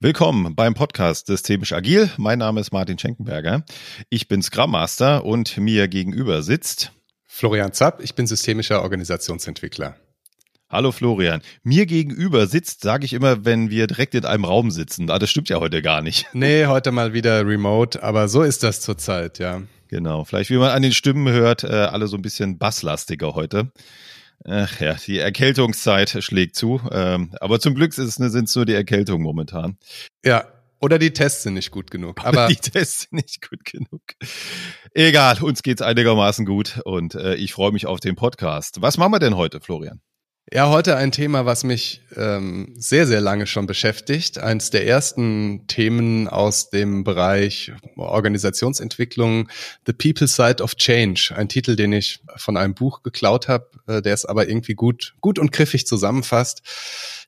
Willkommen 0.00 0.54
beim 0.54 0.74
Podcast 0.74 1.26
Systemisch 1.26 1.72
Agil. 1.72 2.08
Mein 2.18 2.38
Name 2.38 2.60
ist 2.60 2.72
Martin 2.72 2.96
Schenkenberger. 3.00 3.64
Ich 4.10 4.28
bin 4.28 4.42
Scrum 4.42 4.70
Master 4.70 5.24
und 5.24 5.56
mir 5.58 5.88
gegenüber 5.88 6.44
sitzt 6.44 6.92
Florian 7.26 7.72
Zapp. 7.72 8.00
Ich 8.00 8.14
bin 8.14 8.28
systemischer 8.28 8.82
Organisationsentwickler. 8.84 9.96
Hallo 10.70 10.92
Florian. 10.92 11.42
Mir 11.64 11.84
gegenüber 11.86 12.46
sitzt, 12.46 12.82
sage 12.82 13.06
ich 13.06 13.12
immer, 13.12 13.44
wenn 13.44 13.70
wir 13.70 13.88
direkt 13.88 14.14
in 14.14 14.24
einem 14.24 14.44
Raum 14.44 14.70
sitzen. 14.70 15.10
Ah, 15.10 15.18
das 15.18 15.30
stimmt 15.30 15.48
ja 15.48 15.58
heute 15.58 15.82
gar 15.82 16.00
nicht. 16.00 16.26
Nee, 16.32 16.66
heute 16.66 16.92
mal 16.92 17.12
wieder 17.12 17.44
remote, 17.44 18.00
aber 18.00 18.28
so 18.28 18.42
ist 18.42 18.62
das 18.62 18.80
zurzeit, 18.80 19.40
ja. 19.40 19.62
Genau. 19.88 20.22
Vielleicht, 20.24 20.50
wie 20.50 20.58
man 20.58 20.70
an 20.70 20.82
den 20.82 20.92
Stimmen 20.92 21.26
hört, 21.26 21.64
äh, 21.64 21.72
alle 21.72 22.06
so 22.06 22.16
ein 22.16 22.22
bisschen 22.22 22.56
basslastiger 22.56 23.34
heute. 23.34 23.72
Ach 24.44 24.80
ja, 24.80 24.94
die 24.94 25.18
Erkältungszeit 25.18 26.16
schlägt 26.22 26.56
zu. 26.56 26.80
Ähm, 26.90 27.34
aber 27.40 27.60
zum 27.60 27.74
Glück 27.74 27.92
sind 27.92 28.06
es 28.06 28.54
nur 28.54 28.66
die 28.66 28.74
Erkältung 28.74 29.22
momentan. 29.22 29.78
Ja, 30.24 30.46
oder 30.80 30.98
die 30.98 31.12
Tests 31.12 31.42
sind 31.42 31.54
nicht 31.54 31.70
gut 31.70 31.90
genug. 31.90 32.24
Aber 32.24 32.46
die 32.48 32.56
Tests 32.56 33.08
sind 33.10 33.14
nicht 33.14 33.48
gut 33.48 33.64
genug. 33.64 34.02
Egal, 34.94 35.42
uns 35.42 35.62
geht's 35.62 35.82
einigermaßen 35.82 36.46
gut 36.46 36.80
und 36.84 37.14
äh, 37.14 37.34
ich 37.34 37.52
freue 37.52 37.72
mich 37.72 37.86
auf 37.86 38.00
den 38.00 38.14
Podcast. 38.14 38.80
Was 38.80 38.96
machen 38.96 39.12
wir 39.12 39.18
denn 39.18 39.36
heute, 39.36 39.60
Florian? 39.60 40.00
Ja, 40.50 40.70
heute 40.70 40.96
ein 40.96 41.12
Thema, 41.12 41.44
was 41.44 41.62
mich 41.62 42.00
ähm, 42.16 42.72
sehr, 42.78 43.06
sehr 43.06 43.20
lange 43.20 43.46
schon 43.46 43.66
beschäftigt. 43.66 44.38
Eins 44.38 44.70
der 44.70 44.86
ersten 44.86 45.66
Themen 45.66 46.26
aus 46.26 46.70
dem 46.70 47.04
Bereich 47.04 47.72
Organisationsentwicklung, 47.96 49.50
The 49.84 49.92
People 49.92 50.26
Side 50.26 50.62
of 50.62 50.76
Change. 50.76 51.34
Ein 51.36 51.50
Titel, 51.50 51.76
den 51.76 51.92
ich 51.92 52.20
von 52.36 52.56
einem 52.56 52.72
Buch 52.72 53.02
geklaut 53.02 53.46
habe, 53.48 53.68
äh, 53.88 54.00
der 54.00 54.14
es 54.14 54.24
aber 54.24 54.48
irgendwie 54.48 54.74
gut, 54.74 55.16
gut 55.20 55.38
und 55.38 55.52
griffig 55.52 55.86
zusammenfasst. 55.86 56.62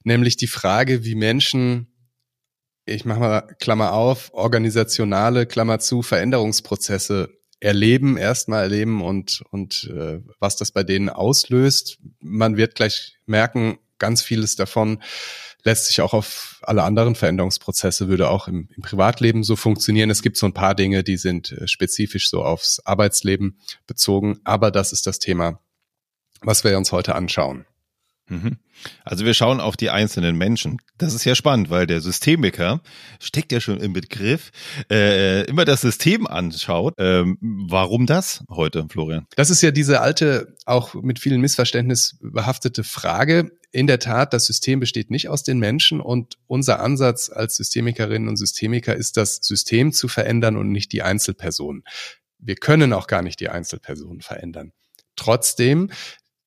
Nämlich 0.02 0.38
die 0.38 0.46
Frage, 0.46 1.04
wie 1.04 1.14
Menschen, 1.14 1.88
ich 2.86 3.04
mache 3.04 3.20
mal 3.20 3.40
Klammer 3.58 3.92
auf, 3.92 4.32
organisationale, 4.32 5.44
Klammer 5.44 5.78
zu, 5.78 6.00
Veränderungsprozesse 6.00 7.39
erleben, 7.60 8.16
erstmal 8.16 8.64
erleben 8.64 9.02
und, 9.02 9.42
und 9.50 9.90
äh, 9.94 10.20
was 10.38 10.56
das 10.56 10.72
bei 10.72 10.82
denen 10.82 11.08
auslöst. 11.08 11.98
Man 12.20 12.56
wird 12.56 12.74
gleich 12.74 13.16
merken, 13.26 13.78
ganz 13.98 14.22
vieles 14.22 14.56
davon 14.56 15.00
lässt 15.62 15.86
sich 15.86 16.00
auch 16.00 16.14
auf 16.14 16.58
alle 16.62 16.82
anderen 16.82 17.14
Veränderungsprozesse, 17.14 18.08
würde 18.08 18.30
auch 18.30 18.48
im, 18.48 18.68
im 18.74 18.82
Privatleben 18.82 19.44
so 19.44 19.56
funktionieren. 19.56 20.10
Es 20.10 20.22
gibt 20.22 20.36
so 20.36 20.46
ein 20.46 20.54
paar 20.54 20.74
Dinge, 20.74 21.04
die 21.04 21.16
sind 21.16 21.52
äh, 21.52 21.68
spezifisch 21.68 22.30
so 22.30 22.42
aufs 22.42 22.80
Arbeitsleben 22.80 23.58
bezogen, 23.86 24.40
aber 24.44 24.70
das 24.70 24.92
ist 24.92 25.06
das 25.06 25.18
Thema, 25.18 25.60
was 26.40 26.64
wir 26.64 26.76
uns 26.76 26.92
heute 26.92 27.14
anschauen. 27.14 27.66
Mhm. 28.30 28.58
Also 29.04 29.24
wir 29.24 29.34
schauen 29.34 29.60
auf 29.60 29.76
die 29.76 29.90
einzelnen 29.90 30.36
Menschen. 30.36 30.78
Das 30.98 31.14
ist 31.14 31.24
ja 31.24 31.34
spannend, 31.34 31.68
weil 31.68 31.86
der 31.86 32.00
Systemiker 32.00 32.80
steckt 33.18 33.50
ja 33.50 33.60
schon 33.60 33.78
im 33.80 33.92
Begriff, 33.92 34.52
äh, 34.88 35.44
immer 35.46 35.64
das 35.64 35.80
System 35.80 36.28
anschaut. 36.28 36.94
Ähm, 36.98 37.36
warum 37.40 38.06
das 38.06 38.44
heute, 38.48 38.86
Florian? 38.88 39.26
Das 39.34 39.50
ist 39.50 39.62
ja 39.62 39.72
diese 39.72 40.00
alte, 40.00 40.56
auch 40.64 40.94
mit 40.94 41.18
vielen 41.18 41.40
Missverständnis 41.40 42.18
behaftete 42.22 42.84
Frage. 42.84 43.50
In 43.72 43.88
der 43.88 43.98
Tat, 43.98 44.32
das 44.32 44.46
System 44.46 44.78
besteht 44.78 45.10
nicht 45.10 45.28
aus 45.28 45.42
den 45.42 45.58
Menschen 45.58 46.00
und 46.00 46.38
unser 46.46 46.80
Ansatz 46.80 47.30
als 47.30 47.56
Systemikerinnen 47.56 48.28
und 48.28 48.36
Systemiker 48.36 48.94
ist, 48.94 49.16
das 49.16 49.36
System 49.42 49.92
zu 49.92 50.06
verändern 50.06 50.56
und 50.56 50.70
nicht 50.70 50.92
die 50.92 51.02
Einzelpersonen. 51.02 51.82
Wir 52.38 52.54
können 52.54 52.92
auch 52.92 53.08
gar 53.08 53.22
nicht 53.22 53.40
die 53.40 53.48
Einzelpersonen 53.48 54.22
verändern. 54.22 54.72
Trotzdem 55.16 55.90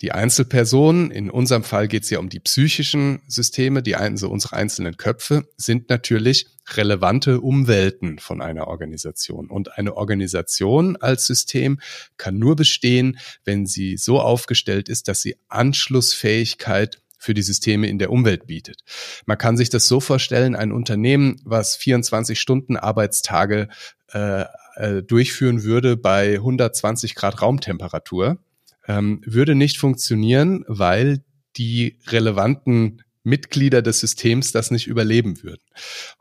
die 0.03 0.11
Einzelpersonen, 0.11 1.11
in 1.11 1.29
unserem 1.29 1.63
Fall 1.63 1.87
geht 1.87 2.03
es 2.03 2.09
ja 2.09 2.19
um 2.19 2.27
die 2.27 2.41
psychischen 2.41 3.21
Systeme, 3.29 3.81
die 3.81 3.95
also 3.95 4.29
unsere 4.29 4.57
einzelnen 4.57 4.97
Köpfe, 4.97 5.47
sind 5.55 5.89
natürlich 5.89 6.47
relevante 6.75 7.39
Umwelten 7.39 8.19
von 8.19 8.41
einer 8.41 8.67
Organisation. 8.67 9.49
Und 9.49 9.77
eine 9.77 9.95
Organisation 9.95 10.97
als 10.97 11.25
System 11.25 11.79
kann 12.17 12.37
nur 12.37 12.57
bestehen, 12.57 13.17
wenn 13.45 13.65
sie 13.65 13.95
so 13.95 14.19
aufgestellt 14.19 14.89
ist, 14.89 15.07
dass 15.07 15.21
sie 15.21 15.37
Anschlussfähigkeit 15.47 17.01
für 17.17 17.33
die 17.33 17.41
Systeme 17.41 17.87
in 17.87 17.97
der 17.97 18.11
Umwelt 18.11 18.45
bietet. 18.45 18.81
Man 19.25 19.37
kann 19.37 19.55
sich 19.55 19.69
das 19.69 19.87
so 19.87 20.01
vorstellen, 20.01 20.57
ein 20.57 20.73
Unternehmen, 20.73 21.39
was 21.45 21.77
24 21.77 22.37
Stunden 22.37 22.75
Arbeitstage 22.75 23.69
äh, 24.11 24.43
äh, 24.75 25.01
durchführen 25.01 25.63
würde 25.63 25.95
bei 25.95 26.33
120 26.33 27.15
Grad 27.15 27.41
Raumtemperatur, 27.41 28.39
ähm, 28.87 29.21
würde 29.25 29.55
nicht 29.55 29.77
funktionieren, 29.77 30.63
weil 30.67 31.23
die 31.57 31.99
relevanten 32.07 33.03
Mitglieder 33.23 33.81
des 33.81 33.99
Systems 33.99 34.51
das 34.51 34.71
nicht 34.71 34.87
überleben 34.87 35.43
würden. 35.43 35.63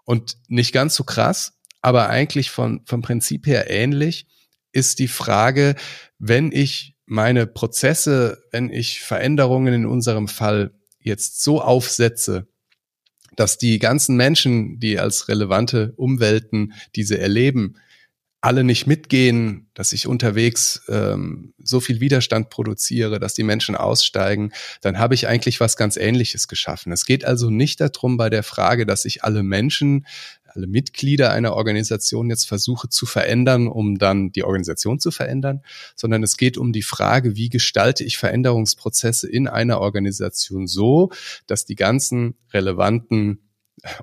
Und 0.04 0.36
nicht 0.48 0.72
ganz 0.72 0.94
so 0.94 1.04
krass, 1.04 1.54
aber 1.80 2.08
eigentlich 2.08 2.50
von, 2.50 2.82
vom 2.86 3.02
Prinzip 3.02 3.46
her 3.46 3.70
ähnlich 3.70 4.26
ist 4.70 5.00
die 5.00 5.08
Frage, 5.08 5.74
wenn 6.18 6.52
ich 6.52 6.94
meine 7.06 7.46
Prozesse, 7.46 8.42
wenn 8.52 8.70
ich 8.70 9.02
Veränderungen 9.02 9.74
in 9.74 9.86
unserem 9.86 10.28
Fall 10.28 10.72
jetzt 11.00 11.42
so 11.42 11.60
aufsetze, 11.60 12.46
dass 13.36 13.58
die 13.58 13.78
ganzen 13.78 14.16
Menschen, 14.16 14.78
die 14.78 14.98
als 14.98 15.28
relevante 15.28 15.92
Umwelten 15.96 16.72
diese 16.94 17.18
erleben, 17.18 17.74
alle 18.42 18.64
nicht 18.64 18.88
mitgehen, 18.88 19.68
dass 19.72 19.92
ich 19.92 20.08
unterwegs 20.08 20.82
ähm, 20.88 21.54
so 21.62 21.78
viel 21.78 22.00
Widerstand 22.00 22.50
produziere, 22.50 23.20
dass 23.20 23.34
die 23.34 23.44
Menschen 23.44 23.76
aussteigen, 23.76 24.52
dann 24.80 24.98
habe 24.98 25.14
ich 25.14 25.28
eigentlich 25.28 25.60
was 25.60 25.76
ganz 25.76 25.96
Ähnliches 25.96 26.48
geschaffen. 26.48 26.92
Es 26.92 27.06
geht 27.06 27.24
also 27.24 27.50
nicht 27.50 27.80
darum 27.80 28.16
bei 28.16 28.30
der 28.30 28.42
Frage, 28.42 28.84
dass 28.84 29.04
ich 29.04 29.22
alle 29.22 29.44
Menschen, 29.44 30.06
alle 30.44 30.66
Mitglieder 30.66 31.30
einer 31.30 31.54
Organisation 31.54 32.30
jetzt 32.30 32.48
versuche 32.48 32.88
zu 32.88 33.06
verändern, 33.06 33.68
um 33.68 33.98
dann 33.98 34.32
die 34.32 34.42
Organisation 34.42 34.98
zu 34.98 35.12
verändern, 35.12 35.62
sondern 35.94 36.24
es 36.24 36.36
geht 36.36 36.58
um 36.58 36.72
die 36.72 36.82
Frage, 36.82 37.36
wie 37.36 37.48
gestalte 37.48 38.02
ich 38.02 38.18
Veränderungsprozesse 38.18 39.30
in 39.30 39.46
einer 39.46 39.80
Organisation 39.80 40.66
so, 40.66 41.10
dass 41.46 41.64
die 41.64 41.76
ganzen 41.76 42.34
relevanten 42.52 43.38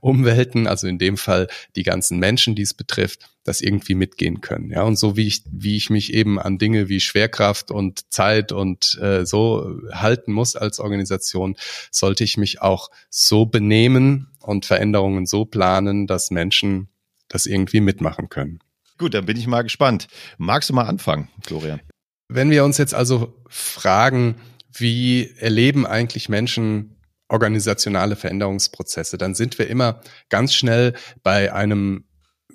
Umwelten, 0.02 0.68
also 0.68 0.88
in 0.88 0.98
dem 0.98 1.18
Fall 1.18 1.48
die 1.76 1.84
ganzen 1.84 2.20
Menschen, 2.20 2.56
die 2.56 2.62
es 2.62 2.74
betrifft, 2.74 3.30
das 3.44 3.62
irgendwie 3.62 3.96
mitgehen 3.96 4.42
können. 4.42 4.72
Ja, 4.72 4.84
und 4.84 4.98
so 4.98 5.16
wie 5.16 5.28
ich, 5.28 5.44
wie 5.52 5.78
ich 5.78 5.90
mich 5.90 6.14
eben 6.14 6.40
an 6.40 6.58
Dinge 6.58 6.90
wie 6.90 7.00
Schwerkraft 7.00 7.72
und 7.72 8.12
Zeit 8.12 8.52
und 8.52 8.98
äh, 9.02 9.26
so 9.26 9.80
halten 9.92 10.32
muss 10.34 10.56
als 10.56 10.80
Organisation, 10.80 11.56
sollte 11.92 12.24
ich 12.24 12.38
mich 12.38 12.62
auch 12.62 12.90
so 13.10 13.46
benehmen 13.46 14.28
und 14.40 14.66
Veränderungen 14.66 15.26
so 15.26 15.46
planen, 15.46 16.08
dass 16.08 16.32
Menschen 16.32 16.90
das 17.28 17.46
irgendwie 17.46 17.82
mitmachen 17.82 18.30
können. 18.30 18.60
Gut, 18.98 19.14
dann 19.14 19.26
bin 19.26 19.38
ich 19.38 19.48
mal 19.48 19.62
gespannt. 19.62 20.08
Magst 20.38 20.70
du 20.70 20.74
mal 20.74 20.86
anfangen, 20.86 21.30
Florian? 21.42 21.80
Wenn 22.28 22.52
wir 22.52 22.66
uns 22.66 22.78
jetzt 22.78 22.94
also 22.94 23.34
fragen, 23.48 24.36
wie 24.72 25.32
erleben 25.38 25.86
eigentlich 25.88 26.30
Menschen 26.30 26.96
organisationale 27.30 28.16
Veränderungsprozesse, 28.16 29.18
dann 29.18 29.36
sind 29.36 29.58
wir 29.60 29.68
immer 29.68 30.02
ganz 30.30 30.54
schnell 30.54 30.94
bei 31.24 31.54
einem 31.54 32.06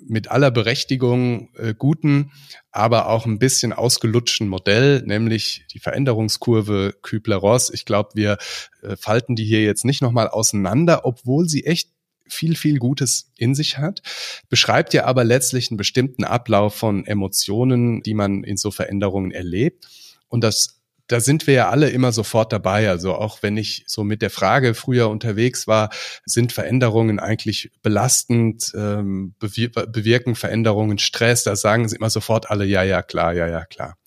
mit 0.07 0.29
aller 0.29 0.51
Berechtigung 0.51 1.49
äh, 1.55 1.73
guten, 1.73 2.31
aber 2.71 3.09
auch 3.09 3.25
ein 3.25 3.39
bisschen 3.39 3.73
ausgelutschten 3.73 4.47
Modell, 4.47 5.01
nämlich 5.05 5.65
die 5.73 5.79
Veränderungskurve 5.79 6.95
Kübler-Ross. 7.01 7.71
Ich 7.71 7.85
glaube, 7.85 8.09
wir 8.13 8.37
äh, 8.81 8.95
falten 8.97 9.35
die 9.35 9.45
hier 9.45 9.63
jetzt 9.63 9.85
nicht 9.85 10.01
nochmal 10.01 10.27
auseinander, 10.27 11.05
obwohl 11.05 11.47
sie 11.47 11.65
echt 11.65 11.89
viel, 12.27 12.55
viel 12.55 12.79
Gutes 12.79 13.31
in 13.37 13.55
sich 13.55 13.77
hat, 13.77 14.01
beschreibt 14.49 14.93
ja 14.93 15.05
aber 15.05 15.23
letztlich 15.23 15.69
einen 15.69 15.77
bestimmten 15.77 16.23
Ablauf 16.23 16.75
von 16.75 17.05
Emotionen, 17.05 18.01
die 18.01 18.13
man 18.13 18.43
in 18.43 18.57
so 18.57 18.71
Veränderungen 18.71 19.31
erlebt. 19.31 19.87
Und 20.27 20.43
das 20.43 20.81
da 21.07 21.19
sind 21.19 21.45
wir 21.47 21.53
ja 21.53 21.69
alle 21.69 21.89
immer 21.89 22.11
sofort 22.11 22.51
dabei. 22.51 22.89
Also 22.89 23.13
auch 23.15 23.43
wenn 23.43 23.57
ich 23.57 23.83
so 23.87 24.03
mit 24.03 24.21
der 24.21 24.29
Frage 24.29 24.73
früher 24.73 25.09
unterwegs 25.09 25.67
war, 25.67 25.89
sind 26.25 26.51
Veränderungen 26.51 27.19
eigentlich 27.19 27.71
belastend, 27.81 28.71
ähm, 28.75 29.35
bewirken 29.39 30.35
Veränderungen 30.35 30.97
Stress, 30.97 31.43
da 31.43 31.55
sagen 31.55 31.87
sie 31.87 31.95
immer 31.95 32.09
sofort 32.09 32.49
alle, 32.49 32.65
ja, 32.65 32.83
ja, 32.83 33.01
klar, 33.01 33.33
ja, 33.33 33.47
ja, 33.47 33.65
klar. 33.65 33.97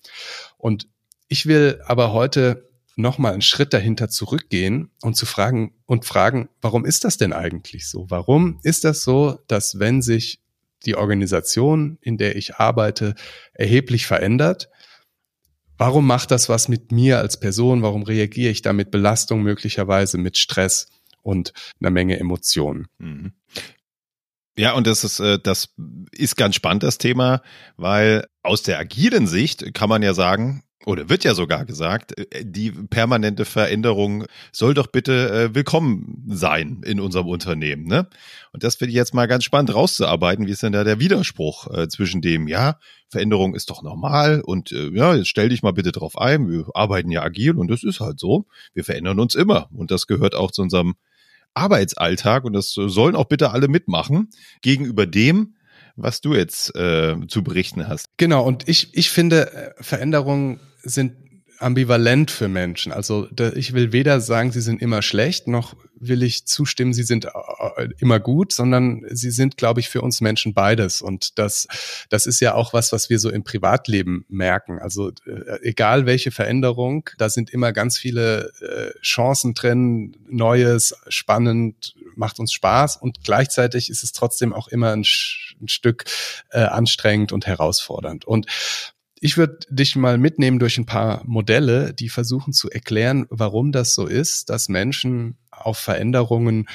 Und 0.57 0.87
ich 1.27 1.45
will 1.45 1.81
aber 1.85 2.11
heute 2.11 2.69
nochmal 2.95 3.31
einen 3.31 3.41
Schritt 3.41 3.73
dahinter 3.73 4.09
zurückgehen 4.09 4.91
und 5.01 5.15
zu 5.15 5.25
fragen 5.25 5.73
und 5.85 6.05
fragen, 6.05 6.49
warum 6.61 6.85
ist 6.85 7.05
das 7.05 7.17
denn 7.17 7.31
eigentlich 7.31 7.87
so? 7.87 8.05
Warum 8.09 8.59
ist 8.63 8.83
das 8.83 9.01
so, 9.01 9.39
dass 9.47 9.79
wenn 9.79 10.01
sich 10.01 10.41
die 10.85 10.95
Organisation, 10.95 11.97
in 12.01 12.17
der 12.17 12.35
ich 12.35 12.55
arbeite, 12.55 13.15
erheblich 13.53 14.05
verändert, 14.05 14.69
Warum 15.79 16.05
macht 16.05 16.29
das 16.31 16.49
was 16.49 16.67
mit 16.67 16.91
mir 16.91 17.19
als 17.19 17.39
Person? 17.39 17.81
Warum 17.81 18.03
reagiere 18.03 18.51
ich 18.51 18.61
da 18.61 18.73
mit 18.73 18.91
Belastung 18.91 19.41
möglicherweise, 19.43 20.17
mit 20.17 20.37
Stress 20.37 20.89
und 21.23 21.53
einer 21.79 21.89
Menge 21.89 22.19
Emotionen? 22.19 22.87
Mhm. 22.97 23.31
Ja, 24.57 24.73
und 24.73 24.87
das 24.87 25.05
ist, 25.05 25.21
äh, 25.21 25.39
das 25.41 25.73
ist 26.11 26.35
ganz 26.35 26.55
spannend, 26.55 26.83
das 26.83 26.97
Thema, 26.97 27.41
weil 27.77 28.27
aus 28.43 28.61
der 28.61 28.77
agilen 28.77 29.25
Sicht 29.25 29.73
kann 29.73 29.87
man 29.87 30.03
ja 30.03 30.13
sagen, 30.13 30.63
oder 30.89 31.07
wird 31.07 31.23
ja 31.23 31.35
sogar 31.35 31.65
gesagt, 31.65 32.17
äh, 32.17 32.43
die 32.43 32.71
permanente 32.71 33.45
Veränderung 33.45 34.25
soll 34.51 34.73
doch 34.73 34.87
bitte 34.87 35.29
äh, 35.29 35.55
willkommen 35.55 36.25
sein 36.27 36.81
in 36.83 36.99
unserem 36.99 37.27
Unternehmen. 37.27 37.85
Ne? 37.85 38.07
Und 38.51 38.63
das 38.63 38.75
finde 38.75 38.89
ich 38.89 38.95
jetzt 38.95 39.13
mal 39.13 39.27
ganz 39.27 39.43
spannend 39.43 39.73
rauszuarbeiten. 39.73 40.47
Wie 40.47 40.51
ist 40.51 40.63
denn 40.63 40.73
da 40.73 40.83
der 40.83 40.99
Widerspruch 40.99 41.67
äh, 41.71 41.87
zwischen 41.87 42.21
dem, 42.21 42.47
ja, 42.47 42.79
Veränderung 43.07 43.55
ist 43.55 43.69
doch 43.69 43.83
normal 43.83 44.41
und 44.41 44.71
äh, 44.71 44.89
ja, 44.89 45.15
jetzt 45.15 45.29
stell 45.29 45.49
dich 45.49 45.63
mal 45.63 45.73
bitte 45.73 45.91
drauf 45.91 46.17
ein. 46.17 46.49
Wir 46.49 46.65
arbeiten 46.73 47.11
ja 47.11 47.21
agil 47.21 47.55
und 47.57 47.69
das 47.69 47.83
ist 47.83 47.99
halt 47.99 48.19
so. 48.19 48.45
Wir 48.73 48.83
verändern 48.83 49.19
uns 49.19 49.35
immer 49.35 49.69
und 49.71 49.91
das 49.91 50.07
gehört 50.07 50.33
auch 50.33 50.51
zu 50.51 50.63
unserem 50.63 50.95
Arbeitsalltag 51.53 52.45
und 52.45 52.53
das 52.53 52.71
sollen 52.71 53.15
auch 53.15 53.25
bitte 53.25 53.51
alle 53.51 53.67
mitmachen. 53.67 54.29
Gegenüber 54.61 55.05
dem, 55.05 55.55
was 55.95 56.21
du 56.21 56.33
jetzt 56.33 56.75
äh, 56.75 57.15
zu 57.27 57.43
berichten 57.43 57.87
hast. 57.87 58.07
Genau, 58.17 58.43
und 58.43 58.67
ich, 58.67 58.95
ich 58.95 59.09
finde, 59.09 59.51
äh, 59.53 59.83
Veränderungen 59.83 60.59
sind 60.83 61.13
ambivalent 61.59 62.31
für 62.31 62.47
Menschen. 62.47 62.93
Also 62.93 63.27
ich 63.55 63.73
will 63.73 63.91
weder 63.91 64.21
sagen, 64.21 64.51
sie 64.51 64.61
sind 64.61 64.81
immer 64.81 65.01
schlecht, 65.01 65.47
noch 65.47 65.75
will 66.01 66.23
ich 66.23 66.45
zustimmen, 66.45 66.93
sie 66.93 67.03
sind 67.03 67.25
äh, 67.25 67.89
immer 67.99 68.21
gut, 68.21 68.53
sondern 68.53 69.03
sie 69.09 69.31
sind, 69.31 69.57
glaube 69.57 69.81
ich, 69.81 69.89
für 69.89 70.01
uns 70.01 70.21
Menschen 70.21 70.53
beides. 70.53 71.01
Und 71.01 71.37
das, 71.37 71.67
das 72.09 72.25
ist 72.25 72.39
ja 72.39 72.53
auch 72.53 72.71
was, 72.71 72.93
was 72.93 73.09
wir 73.09 73.19
so 73.19 73.29
im 73.29 73.43
Privatleben 73.43 74.25
merken. 74.29 74.79
Also 74.79 75.09
äh, 75.09 75.59
egal 75.61 76.05
welche 76.05 76.31
Veränderung, 76.31 77.09
da 77.17 77.29
sind 77.29 77.49
immer 77.49 77.73
ganz 77.73 77.97
viele 77.97 78.51
Chancen 79.01 79.53
drin, 79.53 80.15
Neues, 80.29 80.95
spannend, 81.09 81.95
macht 82.15 82.39
uns 82.39 82.53
Spaß 82.53 82.97
und 82.97 83.23
gleichzeitig 83.23 83.89
ist 83.89 84.03
es 84.03 84.13
trotzdem 84.13 84.53
auch 84.53 84.69
immer 84.69 84.91
ein, 84.91 85.05
ein 85.61 85.67
Stück 85.67 86.05
äh, 86.51 86.59
anstrengend 86.59 87.33
und 87.33 87.47
herausfordernd. 87.47 88.25
Und 88.25 88.45
ich 89.21 89.37
würde 89.37 89.59
dich 89.69 89.95
mal 89.95 90.17
mitnehmen 90.17 90.59
durch 90.59 90.77
ein 90.77 90.85
paar 90.85 91.23
Modelle, 91.25 91.93
die 91.93 92.09
versuchen 92.09 92.53
zu 92.53 92.69
erklären, 92.69 93.25
warum 93.29 93.71
das 93.71 93.93
so 93.93 94.05
ist, 94.05 94.49
dass 94.49 94.69
Menschen 94.69 95.37
auf 95.51 95.77
Veränderungen 95.77 96.69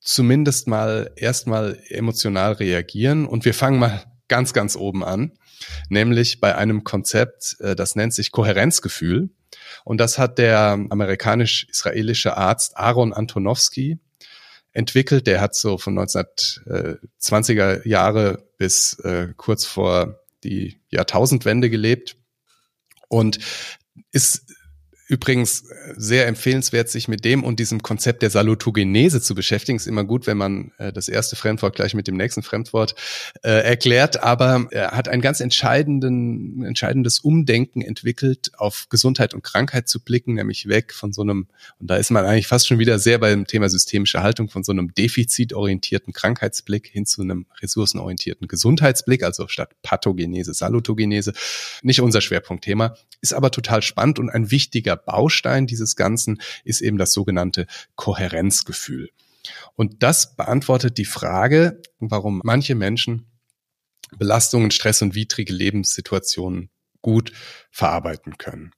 zumindest 0.00 0.66
mal 0.68 1.12
erstmal 1.16 1.82
emotional 1.88 2.52
reagieren. 2.52 3.26
Und 3.26 3.44
wir 3.44 3.54
fangen 3.54 3.78
mal 3.78 4.04
ganz, 4.28 4.52
ganz 4.54 4.76
oben 4.76 5.04
an, 5.04 5.32
nämlich 5.88 6.40
bei 6.40 6.56
einem 6.56 6.84
Konzept, 6.84 7.56
äh, 7.60 7.76
das 7.76 7.96
nennt 7.96 8.14
sich 8.14 8.32
Kohärenzgefühl. 8.32 9.30
Und 9.84 9.98
das 9.98 10.18
hat 10.18 10.38
der 10.38 10.78
amerikanisch-israelische 10.90 12.36
Arzt 12.36 12.76
Aaron 12.76 13.12
Antonowski 13.12 13.98
entwickelt. 14.72 15.26
Der 15.26 15.40
hat 15.40 15.54
so 15.54 15.78
von 15.78 15.98
1920er 15.98 17.86
Jahre 17.86 18.44
bis 18.58 18.98
äh, 19.00 19.28
kurz 19.36 19.64
vor 19.64 20.20
die 20.46 20.80
Jahrtausendwende 20.90 21.68
gelebt 21.70 22.16
und 23.08 23.38
ist 24.12 24.54
Übrigens 25.08 25.64
sehr 25.96 26.26
empfehlenswert, 26.26 26.88
sich 26.88 27.06
mit 27.06 27.24
dem 27.24 27.44
und 27.44 27.60
diesem 27.60 27.80
Konzept 27.80 28.22
der 28.22 28.30
Salutogenese 28.30 29.20
zu 29.20 29.36
beschäftigen. 29.36 29.76
Ist 29.76 29.86
immer 29.86 30.02
gut, 30.02 30.26
wenn 30.26 30.36
man 30.36 30.72
äh, 30.78 30.92
das 30.92 31.08
erste 31.08 31.36
Fremdwort 31.36 31.76
gleich 31.76 31.94
mit 31.94 32.08
dem 32.08 32.16
nächsten 32.16 32.42
Fremdwort 32.42 32.96
äh, 33.44 33.50
erklärt. 33.50 34.24
Aber 34.24 34.66
er 34.72 34.90
hat 34.92 35.08
ein 35.08 35.20
ganz 35.20 35.38
entscheidenden, 35.38 36.64
entscheidendes 36.64 37.20
Umdenken 37.20 37.82
entwickelt, 37.82 38.50
auf 38.58 38.88
Gesundheit 38.88 39.32
und 39.32 39.44
Krankheit 39.44 39.88
zu 39.88 40.02
blicken, 40.02 40.34
nämlich 40.34 40.68
weg 40.68 40.92
von 40.92 41.12
so 41.12 41.22
einem, 41.22 41.46
und 41.78 41.88
da 41.88 41.96
ist 41.96 42.10
man 42.10 42.24
eigentlich 42.24 42.48
fast 42.48 42.66
schon 42.66 42.80
wieder 42.80 42.98
sehr 42.98 43.18
beim 43.18 43.46
Thema 43.46 43.68
systemische 43.68 44.24
Haltung, 44.24 44.48
von 44.48 44.64
so 44.64 44.72
einem 44.72 44.92
defizitorientierten 44.92 46.12
Krankheitsblick 46.14 46.88
hin 46.88 47.06
zu 47.06 47.22
einem 47.22 47.46
ressourcenorientierten 47.62 48.48
Gesundheitsblick, 48.48 49.22
also 49.22 49.46
statt 49.46 49.70
Pathogenese, 49.82 50.52
Salutogenese. 50.52 51.32
Nicht 51.82 52.00
unser 52.00 52.20
Schwerpunktthema, 52.20 52.96
ist 53.20 53.34
aber 53.34 53.52
total 53.52 53.82
spannend 53.82 54.18
und 54.18 54.30
ein 54.30 54.50
wichtiger 54.50 54.95
Baustein 54.96 55.66
dieses 55.66 55.96
Ganzen 55.96 56.40
ist 56.64 56.80
eben 56.80 56.98
das 56.98 57.12
sogenannte 57.12 57.66
Kohärenzgefühl. 57.94 59.10
Und 59.74 60.02
das 60.02 60.36
beantwortet 60.36 60.98
die 60.98 61.04
Frage, 61.04 61.80
warum 61.98 62.40
manche 62.44 62.74
Menschen 62.74 63.26
Belastungen, 64.18 64.70
Stress 64.70 65.02
und 65.02 65.14
widrige 65.14 65.52
Lebenssituationen 65.52 66.70
gut 67.02 67.32
verarbeiten 67.70 68.38
können. 68.38 68.72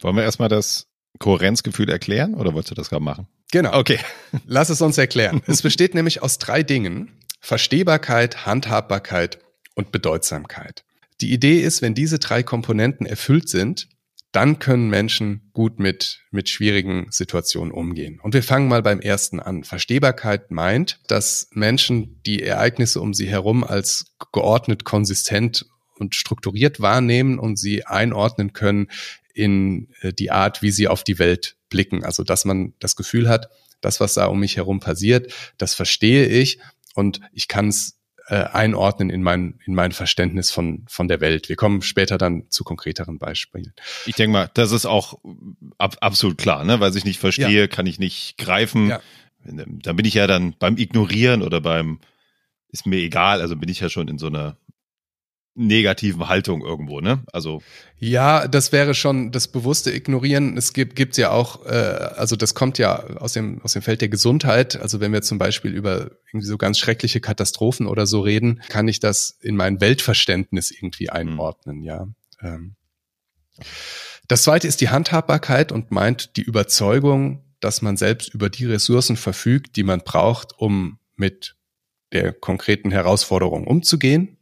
Wollen 0.00 0.16
wir 0.16 0.22
erstmal 0.22 0.48
das 0.48 0.86
Kohärenzgefühl 1.18 1.90
erklären 1.90 2.34
oder 2.34 2.54
wolltest 2.54 2.72
du 2.72 2.74
das 2.74 2.90
gerade 2.90 3.04
machen? 3.04 3.26
Genau. 3.50 3.78
Okay. 3.78 3.98
Lass 4.46 4.70
es 4.70 4.80
uns 4.80 4.98
erklären. 4.98 5.42
es 5.46 5.62
besteht 5.62 5.94
nämlich 5.94 6.22
aus 6.22 6.38
drei 6.38 6.62
Dingen. 6.62 7.10
Verstehbarkeit, 7.40 8.46
Handhabbarkeit 8.46 9.38
und 9.74 9.92
Bedeutsamkeit. 9.92 10.84
Die 11.20 11.32
Idee 11.32 11.60
ist, 11.60 11.82
wenn 11.82 11.94
diese 11.94 12.18
drei 12.18 12.42
Komponenten 12.42 13.06
erfüllt 13.06 13.48
sind, 13.48 13.88
dann 14.32 14.58
können 14.58 14.88
Menschen 14.88 15.50
gut 15.52 15.78
mit, 15.78 16.22
mit 16.30 16.48
schwierigen 16.48 17.06
Situationen 17.10 17.70
umgehen. 17.70 18.18
Und 18.20 18.32
wir 18.32 18.42
fangen 18.42 18.66
mal 18.66 18.82
beim 18.82 19.00
ersten 19.00 19.40
an. 19.40 19.62
Verstehbarkeit 19.62 20.50
meint, 20.50 21.00
dass 21.06 21.48
Menschen 21.52 22.20
die 22.24 22.42
Ereignisse 22.42 23.00
um 23.00 23.12
sie 23.12 23.28
herum 23.28 23.62
als 23.62 24.16
geordnet, 24.32 24.84
konsistent 24.84 25.66
und 25.98 26.14
strukturiert 26.14 26.80
wahrnehmen 26.80 27.38
und 27.38 27.58
sie 27.58 27.84
einordnen 27.84 28.54
können 28.54 28.88
in 29.34 29.88
äh, 30.00 30.12
die 30.12 30.30
Art, 30.30 30.62
wie 30.62 30.70
sie 30.70 30.88
auf 30.88 31.04
die 31.04 31.18
Welt 31.18 31.56
blicken. 31.68 32.02
Also, 32.02 32.24
dass 32.24 32.44
man 32.46 32.72
das 32.80 32.96
Gefühl 32.96 33.28
hat, 33.28 33.50
das, 33.82 34.00
was 34.00 34.14
da 34.14 34.26
um 34.26 34.40
mich 34.40 34.56
herum 34.56 34.80
passiert, 34.80 35.32
das 35.58 35.74
verstehe 35.74 36.26
ich 36.26 36.58
und 36.94 37.20
ich 37.32 37.48
kann 37.48 37.68
es 37.68 37.98
äh, 38.28 38.44
einordnen 38.44 39.10
in 39.10 39.22
mein, 39.22 39.58
in 39.66 39.74
mein 39.74 39.92
Verständnis 39.92 40.50
von, 40.50 40.84
von 40.88 41.08
der 41.08 41.20
Welt. 41.20 41.48
Wir 41.48 41.56
kommen 41.56 41.82
später 41.82 42.18
dann 42.18 42.44
zu 42.50 42.64
konkreteren 42.64 43.18
Beispielen. 43.18 43.72
Ich 44.06 44.14
denke 44.14 44.32
mal, 44.32 44.50
das 44.54 44.72
ist 44.72 44.86
auch 44.86 45.18
ab, 45.78 45.96
absolut 46.00 46.38
klar, 46.38 46.64
ne? 46.64 46.80
Weil 46.80 46.96
ich 46.96 47.04
nicht 47.04 47.18
verstehe, 47.18 47.60
ja. 47.62 47.66
kann 47.66 47.86
ich 47.86 47.98
nicht 47.98 48.38
greifen. 48.38 48.88
Ja. 48.88 49.00
Dann 49.44 49.96
bin 49.96 50.04
ich 50.04 50.14
ja 50.14 50.26
dann 50.26 50.54
beim 50.58 50.76
Ignorieren 50.76 51.42
oder 51.42 51.60
beim, 51.60 51.98
ist 52.68 52.86
mir 52.86 52.98
egal, 52.98 53.40
also 53.40 53.56
bin 53.56 53.68
ich 53.68 53.80
ja 53.80 53.88
schon 53.88 54.06
in 54.06 54.18
so 54.18 54.28
einer 54.28 54.56
negativen 55.54 56.28
Haltung 56.28 56.62
irgendwo, 56.62 57.00
ne? 57.00 57.22
Also 57.32 57.62
ja, 57.98 58.48
das 58.48 58.72
wäre 58.72 58.94
schon 58.94 59.32
das 59.32 59.48
bewusste 59.48 59.92
Ignorieren. 59.92 60.56
Es 60.56 60.72
gibt 60.72 60.96
gibt's 60.96 61.18
ja 61.18 61.30
auch, 61.30 61.66
äh, 61.66 61.68
also 61.70 62.36
das 62.36 62.54
kommt 62.54 62.78
ja 62.78 63.04
aus 63.18 63.34
dem 63.34 63.60
aus 63.62 63.74
dem 63.74 63.82
Feld 63.82 64.00
der 64.00 64.08
Gesundheit. 64.08 64.80
Also 64.80 65.00
wenn 65.00 65.12
wir 65.12 65.22
zum 65.22 65.38
Beispiel 65.38 65.72
über 65.72 66.10
irgendwie 66.28 66.46
so 66.46 66.56
ganz 66.56 66.78
schreckliche 66.78 67.20
Katastrophen 67.20 67.86
oder 67.86 68.06
so 68.06 68.20
reden, 68.20 68.62
kann 68.68 68.88
ich 68.88 68.98
das 68.98 69.38
in 69.42 69.56
mein 69.56 69.80
Weltverständnis 69.80 70.70
irgendwie 70.70 71.04
mhm. 71.04 71.16
einordnen, 71.16 71.78
mhm. 71.78 71.84
ja. 71.84 72.06
Ähm. 72.40 72.74
Das 74.28 74.44
zweite 74.44 74.66
ist 74.66 74.80
die 74.80 74.88
Handhabbarkeit 74.88 75.72
und 75.72 75.90
meint 75.90 76.36
die 76.36 76.42
Überzeugung, 76.42 77.44
dass 77.60 77.82
man 77.82 77.98
selbst 77.98 78.32
über 78.32 78.48
die 78.48 78.64
Ressourcen 78.64 79.16
verfügt, 79.16 79.76
die 79.76 79.82
man 79.82 80.00
braucht, 80.00 80.58
um 80.58 80.98
mit 81.16 81.56
der 82.12 82.32
konkreten 82.32 82.90
Herausforderung 82.90 83.66
umzugehen 83.66 84.38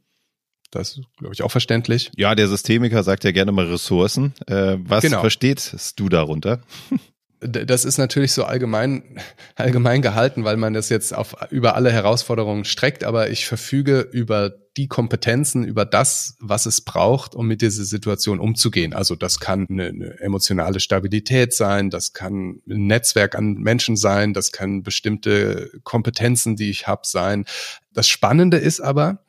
das 0.71 0.97
ist, 0.97 1.01
glaube 1.17 1.33
ich, 1.33 1.43
auch 1.43 1.51
verständlich. 1.51 2.11
Ja, 2.15 2.33
der 2.33 2.47
Systemiker 2.47 3.03
sagt 3.03 3.23
ja 3.23 3.31
gerne 3.31 3.51
mal 3.51 3.65
Ressourcen. 3.67 4.33
Äh, 4.47 4.77
was 4.79 5.03
genau. 5.03 5.21
verstehst 5.21 5.99
du 5.99 6.09
darunter? 6.09 6.61
Das 7.41 7.85
ist 7.85 7.97
natürlich 7.97 8.33
so 8.33 8.43
allgemein, 8.43 9.19
allgemein 9.55 10.03
gehalten, 10.03 10.43
weil 10.43 10.57
man 10.57 10.73
das 10.75 10.89
jetzt 10.89 11.11
auf, 11.11 11.35
über 11.49 11.75
alle 11.75 11.91
Herausforderungen 11.91 12.65
streckt, 12.65 13.03
aber 13.03 13.31
ich 13.31 13.47
verfüge 13.47 14.01
über 14.01 14.51
die 14.77 14.87
Kompetenzen, 14.87 15.63
über 15.63 15.83
das, 15.83 16.37
was 16.39 16.67
es 16.67 16.81
braucht, 16.81 17.33
um 17.33 17.47
mit 17.47 17.63
dieser 17.63 17.83
Situation 17.83 18.39
umzugehen. 18.39 18.93
Also 18.93 19.15
das 19.15 19.39
kann 19.39 19.65
eine, 19.69 19.87
eine 19.87 20.19
emotionale 20.19 20.79
Stabilität 20.79 21.53
sein, 21.53 21.89
das 21.89 22.13
kann 22.13 22.61
ein 22.69 22.85
Netzwerk 22.85 23.35
an 23.35 23.55
Menschen 23.55 23.97
sein, 23.97 24.35
das 24.35 24.51
kann 24.51 24.83
bestimmte 24.83 25.71
Kompetenzen, 25.83 26.55
die 26.55 26.69
ich 26.69 26.87
habe, 26.87 27.01
sein. 27.05 27.45
Das 27.91 28.07
Spannende 28.07 28.57
ist 28.57 28.81
aber, 28.81 29.25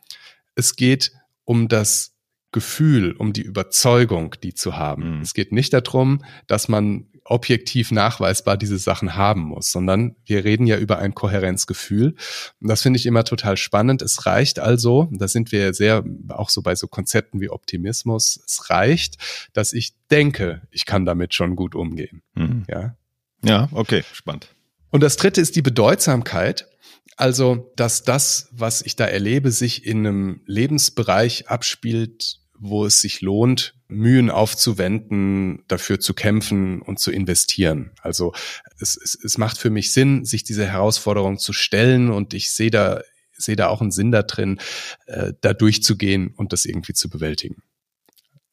es 0.55 0.77
geht 0.77 1.13
um 1.45 1.69
das 1.69 2.15
Gefühl, 2.53 3.13
um 3.13 3.33
die 3.33 3.43
Überzeugung, 3.43 4.35
die 4.43 4.55
zu 4.55 4.77
haben. 4.77 5.17
Mhm. 5.17 5.23
Es 5.23 5.33
geht 5.33 5.53
nicht 5.53 5.73
darum, 5.73 6.23
dass 6.47 6.69
man 6.69 7.07
objektiv 7.25 7.93
nachweisbar 7.93 8.57
diese 8.57 8.79
Sachen 8.79 9.17
haben 9.17 9.43
muss, 9.43 9.71
sondern 9.71 10.17
wir 10.27 10.45
reden 10.45 10.67
ja 10.67 10.77
über 10.77 10.99
ein 10.99 11.15
Kohärenzgefühl. 11.15 12.15
Und 12.61 12.69
das 12.69 12.83
finde 12.83 12.99
ich 12.99 13.07
immer 13.07 13.25
total 13.25 13.57
spannend. 13.57 14.03
Es 14.03 14.27
reicht 14.27 14.59
also, 14.59 15.09
da 15.13 15.29
sind 15.29 15.53
wir 15.53 15.73
sehr 15.73 16.05
auch 16.29 16.51
so 16.51 16.63
bei 16.63 16.75
so 16.75 16.89
Konzepten 16.89 17.41
wie 17.41 17.49
Optimismus, 17.49 18.43
es 18.45 18.69
reicht, 18.71 19.17
dass 19.53 19.73
ich 19.73 19.95
denke, 20.11 20.63
ich 20.71 20.85
kann 20.85 21.07
damit 21.07 21.33
schon 21.33 21.57
gut 21.57 21.75
umgehen. 21.75 22.23
Mhm. 22.35 22.65
Ja. 22.69 22.97
Ja, 23.45 23.69
okay, 23.73 24.05
spannend. 24.13 24.49
Und 24.93 25.03
das 25.03 25.17
dritte 25.17 25.41
ist 25.41 25.57
die 25.57 25.63
Bedeutsamkeit. 25.63 26.69
Also, 27.17 27.73
dass 27.77 28.05
das, 28.05 28.49
was 28.53 28.83
ich 28.83 28.95
da 28.95 29.07
erlebe, 29.07 29.51
sich 29.51 29.85
in 29.85 30.07
einem 30.07 30.43
Lebensbereich 30.47 31.49
abspielt, 31.49 32.39
wo 32.59 32.87
es 32.87 33.01
sich 33.01 33.21
lohnt, 33.21 33.75
Mühen 33.89 34.31
aufzuwenden, 34.31 35.65
dafür 35.67 35.99
zu 35.99 36.15
kämpfen 36.15 36.81
und 36.81 37.01
zu 37.01 37.11
investieren. 37.11 37.91
Also 38.01 38.33
es, 38.79 38.97
es, 38.97 39.19
es 39.23 39.37
macht 39.37 39.59
für 39.59 39.71
mich 39.71 39.93
Sinn, 39.93 40.25
sich 40.25 40.45
diese 40.45 40.67
Herausforderung 40.67 41.39
zu 41.39 41.53
stellen 41.53 42.11
und 42.11 42.35
ich 42.35 42.53
sehe 42.53 42.71
da, 42.71 43.03
sehe 43.33 43.57
da 43.57 43.69
auch 43.69 43.81
einen 43.81 43.91
Sinn 43.91 44.13
da 44.13 44.23
drin, 44.23 44.61
äh, 45.07 45.33
da 45.41 45.55
durchzugehen 45.55 46.33
und 46.37 46.53
das 46.53 46.65
irgendwie 46.65 46.95
zu 46.95 47.11
bewältigen. 47.11 47.63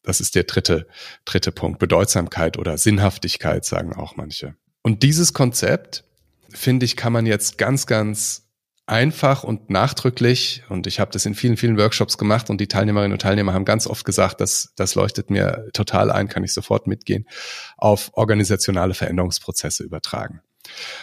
Das 0.02 0.20
ist 0.20 0.34
der 0.34 0.44
dritte, 0.44 0.86
dritte 1.24 1.52
Punkt. 1.52 1.78
Bedeutsamkeit 1.78 2.58
oder 2.58 2.78
Sinnhaftigkeit, 2.78 3.64
sagen 3.64 3.94
auch 3.94 4.16
manche. 4.16 4.56
Und 4.82 5.02
dieses 5.02 5.32
Konzept, 5.34 6.04
finde 6.52 6.86
ich, 6.86 6.96
kann 6.96 7.12
man 7.12 7.26
jetzt 7.26 7.58
ganz, 7.58 7.86
ganz 7.86 8.46
einfach 8.86 9.44
und 9.44 9.70
nachdrücklich, 9.70 10.64
und 10.68 10.86
ich 10.86 10.98
habe 10.98 11.12
das 11.12 11.24
in 11.24 11.34
vielen, 11.34 11.56
vielen 11.56 11.78
Workshops 11.78 12.18
gemacht 12.18 12.50
und 12.50 12.60
die 12.60 12.66
Teilnehmerinnen 12.66 13.12
und 13.12 13.22
Teilnehmer 13.22 13.54
haben 13.54 13.64
ganz 13.64 13.86
oft 13.86 14.04
gesagt, 14.04 14.40
dass 14.40 14.72
das 14.76 14.96
leuchtet 14.96 15.30
mir 15.30 15.68
total 15.72 16.10
ein, 16.10 16.28
kann 16.28 16.42
ich 16.42 16.52
sofort 16.52 16.88
mitgehen, 16.88 17.26
auf 17.76 18.10
organisationale 18.14 18.94
Veränderungsprozesse 18.94 19.84
übertragen. 19.84 20.40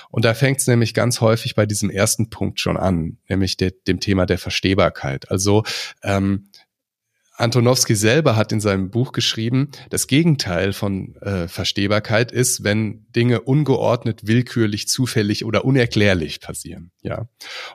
Und 0.09 0.25
da 0.25 0.33
fängt 0.33 0.59
es 0.59 0.67
nämlich 0.67 0.93
ganz 0.93 1.21
häufig 1.21 1.55
bei 1.55 1.65
diesem 1.65 1.89
ersten 1.89 2.29
Punkt 2.29 2.59
schon 2.59 2.77
an, 2.77 3.17
nämlich 3.27 3.57
der, 3.57 3.71
dem 3.87 3.99
Thema 3.99 4.25
der 4.25 4.37
Verstehbarkeit. 4.37 5.31
Also 5.31 5.63
ähm, 6.03 6.49
Antonowski 7.37 7.95
selber 7.95 8.35
hat 8.35 8.51
in 8.51 8.59
seinem 8.59 8.89
Buch 8.89 9.11
geschrieben, 9.11 9.69
das 9.91 10.07
Gegenteil 10.07 10.73
von 10.73 11.15
äh, 11.17 11.47
Verstehbarkeit 11.47 12.31
ist, 12.31 12.63
wenn 12.63 13.05
Dinge 13.15 13.41
ungeordnet, 13.41 14.25
willkürlich, 14.25 14.87
zufällig 14.87 15.45
oder 15.45 15.63
unerklärlich 15.63 16.41
passieren. 16.41 16.89
Ja. 17.03 17.29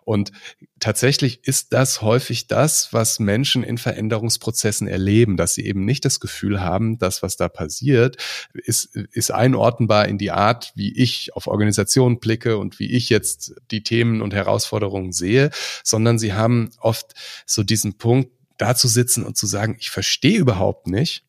Und 0.05 0.33
tatsächlich 0.81 1.47
ist 1.47 1.73
das 1.73 2.03
häufig 2.03 2.49
das, 2.49 2.93
was 2.93 3.21
Menschen 3.21 3.63
in 3.63 3.79
Veränderungsprozessen 3.79 4.89
erleben, 4.89 5.37
dass 5.37 5.55
sie 5.55 5.65
eben 5.65 5.85
nicht 5.85 6.05
das 6.05 6.19
Gefühl 6.19 6.61
haben, 6.61 6.99
dass 6.99 7.23
was 7.23 7.37
da 7.37 7.49
passiert, 7.49 8.17
ist, 8.53 8.97
ist 8.97 9.31
einordnbar 9.31 10.09
in 10.09 10.19
die 10.19 10.33
Art, 10.33 10.73
wie 10.75 10.93
ich 10.93 11.37
auf 11.37 11.47
Organisationen 11.47 12.19
blicke 12.19 12.59
und 12.59 12.81
wie 12.81 12.91
ich 12.91 13.11
jetzt 13.11 13.55
die 13.71 13.85
Themen 13.85 14.23
und 14.23 14.35
Herausforderungen 14.35 15.13
sehe, 15.13 15.51
sondern 15.85 16.19
sie 16.19 16.33
haben 16.33 16.71
oft 16.81 17.15
so 17.47 17.63
diesen 17.63 17.97
Punkt, 17.97 18.33
da 18.63 18.77
zu 18.77 18.87
sitzen 18.87 19.25
und 19.25 19.37
zu 19.37 19.47
sagen, 19.47 19.77
ich 19.81 19.91
verstehe 19.91 20.39
überhaupt 20.39 20.87
nicht, 20.87 21.25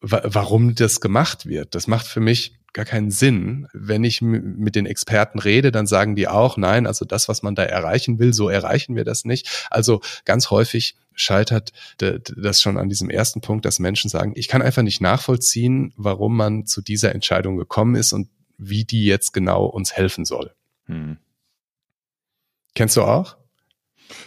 warum 0.00 0.76
das 0.76 1.00
gemacht 1.00 1.46
wird. 1.46 1.74
Das 1.74 1.88
macht 1.88 2.06
für 2.06 2.20
mich 2.20 2.54
gar 2.72 2.84
keinen 2.84 3.10
Sinn. 3.10 3.66
Wenn 3.72 4.04
ich 4.04 4.22
mit 4.22 4.76
den 4.76 4.86
Experten 4.86 5.40
rede, 5.40 5.72
dann 5.72 5.88
sagen 5.88 6.14
die 6.14 6.28
auch, 6.28 6.56
nein, 6.56 6.86
also 6.86 7.04
das, 7.04 7.28
was 7.28 7.42
man 7.42 7.56
da 7.56 7.64
erreichen 7.64 8.20
will, 8.20 8.32
so 8.32 8.48
erreichen 8.48 8.94
wir 8.94 9.04
das 9.04 9.24
nicht. 9.24 9.66
Also 9.68 10.00
ganz 10.24 10.50
häufig 10.50 10.96
scheitert 11.12 11.72
das 11.98 12.62
schon 12.62 12.78
an 12.78 12.88
diesem 12.88 13.10
ersten 13.10 13.40
Punkt, 13.40 13.64
dass 13.64 13.80
Menschen 13.80 14.08
sagen, 14.08 14.32
ich 14.36 14.46
kann 14.46 14.62
einfach 14.62 14.82
nicht 14.82 15.00
nachvollziehen, 15.00 15.92
warum 15.96 16.36
man 16.36 16.66
zu 16.66 16.80
dieser 16.80 17.12
Entscheidung 17.12 17.56
gekommen 17.56 17.96
ist 17.96 18.12
und 18.12 18.28
wie 18.58 18.84
die 18.84 19.04
jetzt 19.04 19.32
genau 19.32 19.66
uns 19.66 19.92
helfen 19.92 20.24
soll. 20.24 20.54
Hm. 20.86 21.18
Kennst 22.76 22.96
du 22.96 23.02
auch? 23.02 23.39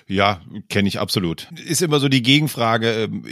Ja, 0.08 0.42
kenne 0.70 0.88
ich 0.88 1.00
absolut. 1.00 1.48
Ist 1.66 1.82
immer 1.82 2.00
so 2.00 2.10
die 2.10 2.22
Gegenfrage, 2.22 3.04
ähm, 3.04 3.24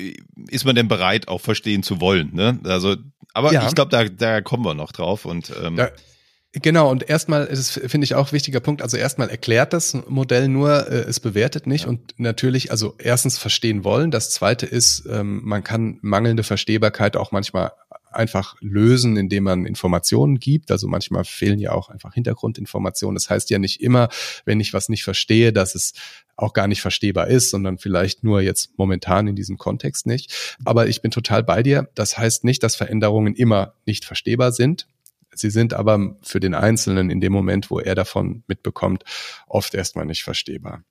ist 0.48 0.66
man 0.66 0.76
denn 0.76 0.88
bereit, 0.88 1.28
auch 1.28 1.42
verstehen 1.42 1.84
zu 1.84 2.02
wollen? 2.02 2.32
Ne? 2.34 2.60
Also, 2.64 2.96
aber 3.34 3.54
ja. 3.54 3.68
ich 3.68 3.76
glaube, 3.76 3.92
da, 3.92 4.06
da 4.06 4.42
kommen 4.42 4.66
wir 4.66 4.74
noch 4.74 4.92
drauf. 4.92 5.26
Und 5.26 5.52
ähm, 5.64 5.76
da, 5.76 5.92
Genau, 6.54 6.92
und 6.92 7.10
erstmal 7.10 7.46
ist 7.46 7.60
es, 7.60 7.92
finde 7.92 8.04
ich, 8.04 8.16
auch 8.16 8.34
wichtiger 8.34 8.60
Punkt. 8.60 8.82
Also 8.82 8.98
erstmal 8.98 9.30
erklärt 9.30 9.72
das 9.72 9.94
Modell 10.10 10.50
nur, 10.50 10.86
äh, 10.92 10.96
es 11.08 11.22
bewertet 11.22 11.66
nicht. 11.66 11.84
Ja. 11.84 11.90
Und 11.90 12.14
natürlich, 12.18 12.72
also 12.72 12.96
erstens 12.98 13.38
verstehen 13.38 13.86
wollen. 13.86 14.12
Das 14.12 14.32
zweite 14.32 14.66
ist, 14.66 15.06
ähm, 15.10 15.42
man 15.46 15.64
kann 15.64 15.98
mangelnde 16.02 16.44
Verstehbarkeit 16.44 17.16
auch 17.16 17.32
manchmal 17.32 17.72
einfach 18.12 18.56
lösen, 18.60 19.18
indem 19.18 19.46
man 19.46 19.66
Informationen 19.66 20.40
gibt. 20.40 20.72
Also 20.72 20.88
manchmal 20.88 21.24
fehlen 21.24 21.60
ja 21.60 21.72
auch 21.72 21.90
einfach 21.90 22.14
Hintergrundinformationen. 22.14 23.16
Das 23.16 23.30
heißt 23.30 23.50
ja 23.50 23.60
nicht 23.60 23.82
immer, 23.82 24.10
wenn 24.46 24.60
ich 24.60 24.74
was 24.74 24.90
nicht 24.90 25.04
verstehe, 25.04 25.54
dass 25.54 25.76
es 25.76 25.94
auch 26.36 26.54
gar 26.54 26.68
nicht 26.68 26.82
verstehbar 26.82 27.28
ist, 27.28 27.50
sondern 27.50 27.78
vielleicht 27.78 28.24
nur 28.24 28.42
jetzt 28.42 28.78
momentan 28.78 29.28
in 29.28 29.36
diesem 29.36 29.58
Kontext 29.58 30.06
nicht. 30.06 30.58
Aber 30.66 30.88
ich 30.88 31.02
bin 31.02 31.12
total 31.12 31.44
bei 31.44 31.64
dir. 31.64 31.90
Das 31.96 32.18
heißt 32.18 32.44
nicht, 32.44 32.64
dass 32.64 32.76
Veränderungen 32.76 33.36
immer 33.36 33.76
nicht 33.86 34.06
verstehbar 34.06 34.52
sind. 34.52 34.88
Sie 35.34 35.50
sind 35.50 35.74
aber 35.74 36.18
für 36.22 36.40
den 36.40 36.54
Einzelnen 36.54 37.10
in 37.10 37.22
dem 37.22 37.32
Moment, 37.32 37.72
wo 37.72 37.80
er 37.80 37.96
davon 37.96 38.44
mitbekommt, 38.48 39.04
oft 39.48 39.74
erstmal 39.74 40.06
nicht 40.06 40.24
verstehbar. 40.24 40.84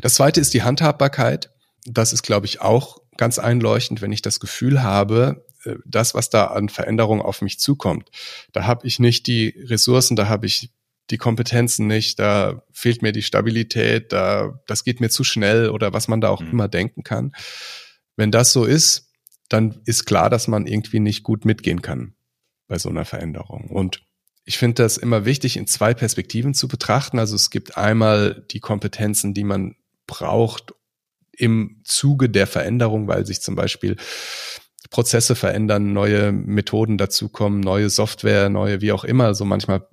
Das 0.00 0.14
zweite 0.14 0.40
ist 0.40 0.54
die 0.54 0.62
Handhabbarkeit. 0.62 1.50
Das 1.84 2.12
ist, 2.12 2.22
glaube 2.22 2.46
ich, 2.46 2.60
auch 2.60 3.00
ganz 3.16 3.38
einleuchtend, 3.38 4.02
wenn 4.02 4.12
ich 4.12 4.22
das 4.22 4.40
Gefühl 4.40 4.82
habe, 4.82 5.44
das, 5.84 6.14
was 6.14 6.30
da 6.30 6.46
an 6.46 6.68
Veränderungen 6.68 7.22
auf 7.22 7.42
mich 7.42 7.58
zukommt, 7.58 8.10
da 8.52 8.64
habe 8.64 8.86
ich 8.86 8.98
nicht 8.98 9.26
die 9.26 9.48
Ressourcen, 9.66 10.16
da 10.16 10.28
habe 10.28 10.46
ich 10.46 10.70
die 11.10 11.18
Kompetenzen 11.18 11.86
nicht, 11.86 12.18
da 12.18 12.62
fehlt 12.72 13.02
mir 13.02 13.12
die 13.12 13.22
Stabilität, 13.22 14.12
da 14.12 14.60
das 14.66 14.84
geht 14.84 15.00
mir 15.00 15.10
zu 15.10 15.24
schnell 15.24 15.70
oder 15.70 15.92
was 15.92 16.08
man 16.08 16.20
da 16.20 16.28
auch 16.28 16.40
mhm. 16.40 16.50
immer 16.50 16.68
denken 16.68 17.02
kann. 17.02 17.32
Wenn 18.16 18.30
das 18.30 18.52
so 18.52 18.64
ist, 18.64 19.10
dann 19.48 19.80
ist 19.84 20.04
klar, 20.04 20.30
dass 20.30 20.46
man 20.46 20.66
irgendwie 20.66 21.00
nicht 21.00 21.24
gut 21.24 21.44
mitgehen 21.44 21.82
kann 21.82 22.14
bei 22.68 22.78
so 22.78 22.88
einer 22.88 23.04
Veränderung. 23.04 23.68
Und 23.68 24.02
ich 24.44 24.58
finde 24.58 24.82
das 24.82 24.96
immer 24.96 25.24
wichtig, 25.24 25.56
in 25.56 25.66
zwei 25.66 25.92
Perspektiven 25.94 26.54
zu 26.54 26.68
betrachten. 26.68 27.18
Also 27.18 27.34
es 27.34 27.50
gibt 27.50 27.76
einmal 27.76 28.46
die 28.50 28.60
Kompetenzen, 28.60 29.34
die 29.34 29.44
man 29.44 29.76
braucht 30.06 30.74
im 31.32 31.80
Zuge 31.84 32.28
der 32.28 32.46
Veränderung, 32.46 33.08
weil 33.08 33.26
sich 33.26 33.40
zum 33.40 33.54
Beispiel 33.54 33.96
Prozesse 34.90 35.36
verändern, 35.36 35.92
neue 35.92 36.32
Methoden 36.32 36.98
dazukommen, 36.98 37.60
neue 37.60 37.90
Software, 37.90 38.48
neue 38.48 38.80
wie 38.80 38.92
auch 38.92 39.04
immer. 39.04 39.26
Also 39.26 39.44
manchmal 39.44 39.86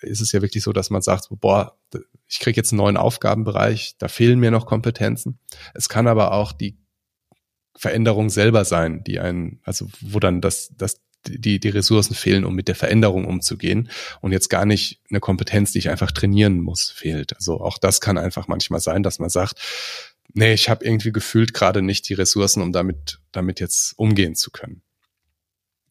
ist 0.00 0.20
es 0.20 0.32
ja 0.32 0.42
wirklich 0.42 0.62
so, 0.62 0.72
dass 0.72 0.90
man 0.90 1.02
sagt, 1.02 1.28
boah, 1.30 1.76
ich 2.28 2.38
kriege 2.38 2.56
jetzt 2.56 2.72
einen 2.72 2.78
neuen 2.78 2.96
Aufgabenbereich, 2.96 3.96
da 3.98 4.08
fehlen 4.08 4.38
mir 4.38 4.50
noch 4.50 4.66
Kompetenzen. 4.66 5.40
Es 5.74 5.88
kann 5.88 6.06
aber 6.06 6.32
auch 6.32 6.52
die 6.52 6.78
Veränderung 7.76 8.30
selber 8.30 8.64
sein, 8.64 9.02
die 9.04 9.18
einen, 9.18 9.60
also 9.64 9.88
wo 10.00 10.20
dann 10.20 10.40
das, 10.40 10.72
das 10.76 11.00
die, 11.26 11.58
die 11.58 11.68
Ressourcen 11.68 12.14
fehlen, 12.14 12.44
um 12.44 12.54
mit 12.54 12.68
der 12.68 12.74
Veränderung 12.74 13.24
umzugehen 13.24 13.88
und 14.20 14.32
jetzt 14.32 14.50
gar 14.50 14.66
nicht 14.66 15.00
eine 15.08 15.20
Kompetenz, 15.20 15.72
die 15.72 15.78
ich 15.78 15.88
einfach 15.88 16.12
trainieren 16.12 16.60
muss, 16.60 16.90
fehlt. 16.90 17.34
Also 17.34 17.60
auch 17.60 17.78
das 17.78 18.00
kann 18.00 18.18
einfach 18.18 18.46
manchmal 18.46 18.80
sein, 18.80 19.02
dass 19.02 19.18
man 19.18 19.30
sagt, 19.30 19.58
nee, 20.34 20.52
ich 20.52 20.68
habe 20.68 20.84
irgendwie 20.84 21.12
gefühlt 21.12 21.54
gerade 21.54 21.82
nicht 21.82 22.08
die 22.08 22.14
Ressourcen, 22.14 22.62
um 22.62 22.72
damit, 22.72 23.20
damit 23.32 23.60
jetzt 23.60 23.98
umgehen 23.98 24.34
zu 24.34 24.50
können. 24.50 24.82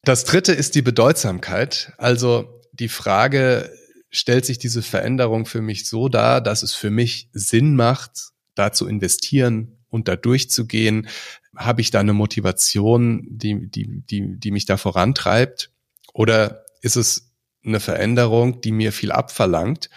Das 0.04 0.26
dritte 0.26 0.52
ist 0.52 0.76
die 0.76 0.82
Bedeutsamkeit. 0.82 1.94
Also 1.98 2.62
die 2.74 2.90
Frage, 2.90 3.72
stellt 4.10 4.46
sich 4.46 4.60
diese 4.60 4.82
Veränderung 4.82 5.46
für 5.46 5.62
mich 5.62 5.88
so 5.88 6.08
dar, 6.10 6.40
dass 6.42 6.62
es 6.62 6.74
für 6.74 6.92
mich 6.92 7.30
Sinn 7.34 7.76
macht, 7.76 8.30
da 8.54 8.72
zu 8.72 8.88
investieren 8.88 9.78
und 9.90 10.08
da 10.08 10.16
durchzugehen? 10.16 11.08
Habe 11.56 11.82
ich 11.82 11.90
da 11.90 12.02
eine 12.02 12.14
Motivation, 12.14 13.26
die, 13.30 13.70
die, 13.70 14.04
die, 14.06 14.40
die 14.40 14.52
mich 14.52 14.66
da 14.66 14.78
vorantreibt? 14.78 15.72
Oder 16.14 16.66
ist 16.82 16.96
es 16.96 17.32
eine 17.66 17.80
Veränderung, 17.80 18.62
die 18.62 18.72
mir 18.72 18.92
viel 18.92 19.12
abverlangt? 19.12 19.90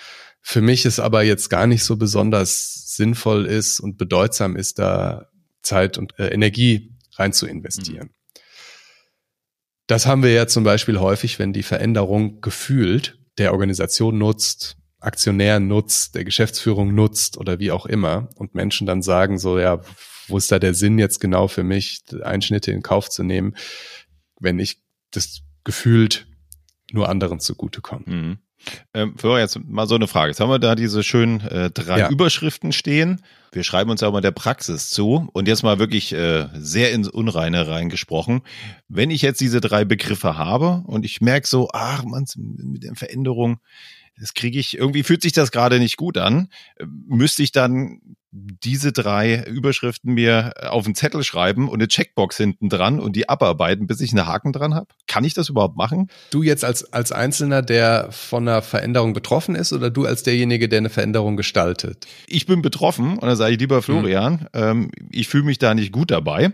Für 0.49 0.63
mich 0.63 0.85
ist 0.85 1.01
aber 1.01 1.25
jetzt 1.25 1.51
gar 1.51 1.67
nicht 1.67 1.83
so 1.83 1.97
besonders 1.97 2.95
sinnvoll 2.95 3.47
ist 3.47 3.81
und 3.81 3.99
bedeutsam 3.99 4.55
ist, 4.55 4.79
da 4.79 5.27
Zeit 5.61 5.99
und 5.99 6.17
äh, 6.21 6.29
Energie 6.29 6.95
rein 7.17 7.33
zu 7.33 7.49
investieren. 7.49 8.11
Mhm. 8.11 8.41
Das 9.89 10.07
haben 10.07 10.23
wir 10.23 10.31
ja 10.31 10.47
zum 10.47 10.63
Beispiel 10.63 11.01
häufig, 11.01 11.41
wenn 11.41 11.53
die 11.53 11.65
Veränderung 11.65 12.41
gefühlt 12.43 13.19
der 13.39 13.53
Organisation 13.53 14.19
nutzt, 14.19 14.77
Aktionären 15.01 15.67
nutzt, 15.67 16.15
der 16.15 16.25
Geschäftsführung 16.25 16.95
nutzt 16.95 17.39
oder 17.39 17.59
wie 17.59 17.73
auch 17.73 17.85
immer 17.85 18.29
und 18.37 18.55
Menschen 18.55 18.87
dann 18.87 19.03
sagen 19.03 19.41
so, 19.41 19.59
ja, 19.59 19.81
wo 20.29 20.39
ist 20.39 20.53
da 20.53 20.61
der 20.61 20.75
Sinn 20.75 21.01
jetzt 21.01 21.19
genau 21.19 21.49
für 21.49 21.65
mich, 21.65 22.05
Einschnitte 22.23 22.71
in 22.71 22.83
Kauf 22.83 23.11
zu 23.11 23.25
nehmen, 23.25 23.57
wenn 24.39 24.61
ich 24.61 24.81
das 25.11 25.41
gefühlt 25.65 26.29
nur 26.93 27.09
anderen 27.09 27.41
zugutekomme. 27.41 28.05
Mhm. 28.07 28.39
Ähm, 28.95 29.17
für 29.17 29.39
jetzt 29.39 29.59
mal 29.65 29.87
so 29.87 29.95
eine 29.95 30.07
Frage. 30.07 30.31
Jetzt 30.31 30.41
haben 30.41 30.51
wir 30.51 30.59
da 30.59 30.75
diese 30.75 31.03
schönen 31.03 31.41
äh, 31.41 31.71
drei 31.71 32.01
ja. 32.01 32.09
Überschriften 32.11 32.73
stehen. 32.73 33.23
Wir 33.53 33.65
schreiben 33.65 33.91
uns 33.91 34.01
ja 34.01 34.11
mal 34.11 34.21
der 34.21 34.33
Praxis 34.33 34.91
zu 34.91 35.29
und 35.33 35.49
jetzt 35.49 35.63
mal 35.63 35.79
wirklich 35.79 36.13
äh, 36.13 36.49
sehr 36.55 36.93
ins 36.93 37.09
Unreine 37.09 37.69
reingesprochen. 37.69 38.43
Wenn 38.89 39.11
ich 39.11 39.23
jetzt 39.23 39.41
diese 39.41 39.61
drei 39.61 39.85
Begriffe 39.85 40.37
habe 40.37 40.83
und 40.87 41.05
ich 41.05 41.21
merke 41.21 41.47
so, 41.47 41.69
ach 41.73 42.05
man, 42.05 42.27
mit 42.37 42.83
der 42.83 42.95
Veränderung, 42.95 43.59
das 44.19 44.35
kriege 44.35 44.59
ich, 44.59 44.77
irgendwie 44.77 45.03
fühlt 45.03 45.23
sich 45.23 45.33
das 45.33 45.53
gerade 45.53 45.79
nicht 45.79 45.97
gut 45.97 46.19
an, 46.19 46.49
müsste 46.85 47.43
ich 47.43 47.53
dann 47.53 48.01
diese 48.37 48.93
drei 48.93 49.45
Überschriften 49.45 50.15
mir 50.15 50.53
auf 50.69 50.85
einen 50.85 50.95
Zettel 50.95 51.25
schreiben 51.25 51.69
und 51.69 51.77
eine 51.77 51.89
Checkbox 51.89 52.37
hinten 52.37 52.69
dran 52.69 53.01
und 53.01 53.17
die 53.17 53.29
abarbeiten, 53.29 53.87
bis 53.87 54.01
ich 54.01 54.13
einen 54.13 54.27
Haken 54.27 54.53
dran 54.53 54.75
habe? 54.75 54.89
Kann 55.07 55.25
ich 55.25 55.35
das 55.35 55.49
überhaupt 55.49 55.77
machen? 55.77 56.09
Du 56.31 56.43
jetzt 56.43 56.65
als, 56.65 56.93
als 56.93 57.13
Einzelner, 57.13 57.63
der 57.63 58.09
von 58.11 58.47
einer 58.47 58.63
Veränderung 58.63 59.13
betroffen 59.13 59.55
ist 59.55 59.73
oder 59.73 59.91
du 59.91 60.05
als 60.05 60.23
derjenige, 60.23 60.69
der 60.69 60.79
eine 60.79 60.91
Veränderung 60.91 61.37
gestaltet? 61.37 62.07
Ich 62.27 62.47
bin 62.47 62.63
betroffen 62.63 63.19
und 63.19 63.23
dann 63.27 63.37
sage 63.37 63.55
ich, 63.55 63.61
lieber 63.61 63.83
Florian, 63.83 64.41
hm. 64.41 64.49
ähm, 64.55 64.91
ich 65.11 65.29
fühle 65.29 65.45
mich 65.45 65.59
da 65.59 65.75
nicht 65.75 65.93
gut 65.93 66.11
dabei 66.11 66.53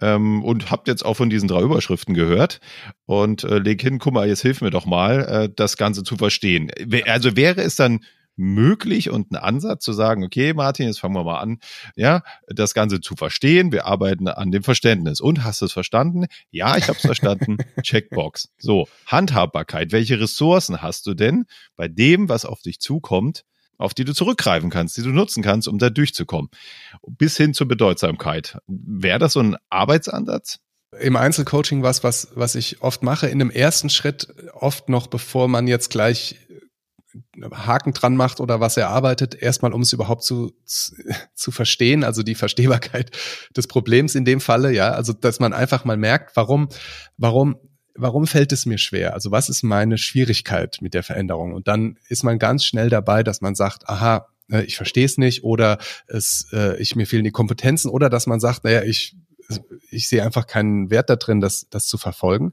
ähm, 0.00 0.42
und 0.44 0.70
habt 0.70 0.88
jetzt 0.88 1.04
auch 1.04 1.14
von 1.14 1.30
diesen 1.30 1.48
drei 1.48 1.62
Überschriften 1.62 2.14
gehört 2.14 2.60
und 3.06 3.44
äh, 3.44 3.58
leg 3.58 3.80
hin, 3.80 3.98
guck 3.98 4.12
mal, 4.12 4.28
jetzt 4.28 4.42
hilf 4.42 4.60
mir 4.60 4.70
doch 4.70 4.86
mal, 4.86 5.20
äh, 5.24 5.48
das 5.54 5.76
Ganze 5.76 6.02
zu 6.02 6.16
verstehen. 6.16 6.70
Also 7.06 7.36
wäre 7.36 7.62
es 7.62 7.76
dann 7.76 8.00
möglich 8.36 9.10
und 9.10 9.32
ein 9.32 9.36
Ansatz 9.36 9.84
zu 9.84 9.92
sagen, 9.92 10.24
okay, 10.24 10.52
Martin, 10.54 10.86
jetzt 10.86 11.00
fangen 11.00 11.14
wir 11.14 11.24
mal 11.24 11.40
an, 11.40 11.58
ja, 11.96 12.22
das 12.46 12.74
Ganze 12.74 13.00
zu 13.00 13.16
verstehen. 13.16 13.72
Wir 13.72 13.86
arbeiten 13.86 14.28
an 14.28 14.50
dem 14.50 14.62
Verständnis. 14.62 15.20
Und 15.20 15.44
hast 15.44 15.62
du 15.62 15.66
es 15.66 15.72
verstanden? 15.72 16.26
Ja, 16.50 16.76
ich 16.76 16.88
habe 16.88 16.98
es 16.98 17.06
verstanden. 17.06 17.56
Checkbox. 17.82 18.50
So, 18.58 18.86
Handhabbarkeit. 19.06 19.92
Welche 19.92 20.20
Ressourcen 20.20 20.82
hast 20.82 21.06
du 21.06 21.14
denn 21.14 21.46
bei 21.76 21.88
dem, 21.88 22.28
was 22.28 22.44
auf 22.44 22.62
dich 22.62 22.80
zukommt? 22.80 23.44
auf 23.78 23.92
die 23.92 24.04
du 24.04 24.14
zurückgreifen 24.14 24.70
kannst, 24.70 24.96
die 24.96 25.02
du 25.02 25.10
nutzen 25.10 25.42
kannst, 25.42 25.68
um 25.68 25.78
da 25.78 25.90
durchzukommen. 25.90 26.50
Bis 27.06 27.36
hin 27.36 27.54
zur 27.54 27.68
Bedeutsamkeit. 27.68 28.58
Wäre 28.66 29.18
das 29.18 29.34
so 29.34 29.40
ein 29.40 29.56
Arbeitsansatz? 29.68 30.60
Im 30.98 31.16
Einzelcoaching 31.16 31.82
was, 31.82 32.02
was, 32.02 32.28
was 32.34 32.54
ich 32.54 32.80
oft 32.80 33.02
mache, 33.02 33.26
in 33.26 33.38
dem 33.38 33.50
ersten 33.50 33.90
Schritt, 33.90 34.28
oft 34.54 34.88
noch 34.88 35.08
bevor 35.08 35.46
man 35.48 35.66
jetzt 35.66 35.90
gleich 35.90 36.36
Haken 37.52 37.92
dran 37.92 38.16
macht 38.16 38.40
oder 38.40 38.60
was 38.60 38.76
er 38.76 38.88
arbeitet, 38.88 39.34
erstmal 39.34 39.72
um 39.72 39.82
es 39.82 39.92
überhaupt 39.92 40.22
zu, 40.24 40.52
zu 40.64 41.50
verstehen, 41.50 42.04
also 42.04 42.22
die 42.22 42.34
Verstehbarkeit 42.34 43.10
des 43.56 43.66
Problems 43.66 44.14
in 44.14 44.24
dem 44.24 44.40
Falle, 44.40 44.72
ja, 44.72 44.90
also 44.90 45.12
dass 45.12 45.40
man 45.40 45.52
einfach 45.52 45.84
mal 45.84 45.96
merkt, 45.96 46.36
warum, 46.36 46.68
warum, 47.16 47.56
warum 47.94 48.26
fällt 48.26 48.52
es 48.52 48.66
mir 48.66 48.78
schwer? 48.78 49.14
Also 49.14 49.30
was 49.30 49.48
ist 49.48 49.62
meine 49.62 49.98
Schwierigkeit 49.98 50.78
mit 50.80 50.94
der 50.94 51.02
Veränderung? 51.02 51.52
Und 51.52 51.68
dann 51.68 51.98
ist 52.08 52.24
man 52.24 52.38
ganz 52.38 52.64
schnell 52.64 52.90
dabei, 52.90 53.22
dass 53.22 53.40
man 53.40 53.54
sagt, 53.54 53.88
aha, 53.88 54.28
äh, 54.50 54.62
ich 54.62 54.76
verstehe 54.76 55.06
es 55.06 55.18
nicht 55.18 55.44
oder 55.44 55.78
es, 56.06 56.46
äh, 56.52 56.76
ich 56.80 56.96
mir 56.96 57.06
fehlen 57.06 57.24
die 57.24 57.30
Kompetenzen 57.30 57.90
oder 57.90 58.10
dass 58.10 58.26
man 58.26 58.40
sagt, 58.40 58.64
naja, 58.64 58.82
ich 58.82 59.16
ich 59.90 60.08
sehe 60.08 60.22
einfach 60.22 60.46
keinen 60.46 60.90
Wert 60.90 61.10
da 61.10 61.16
drin, 61.16 61.40
das, 61.40 61.68
das 61.70 61.86
zu 61.86 61.98
verfolgen. 61.98 62.52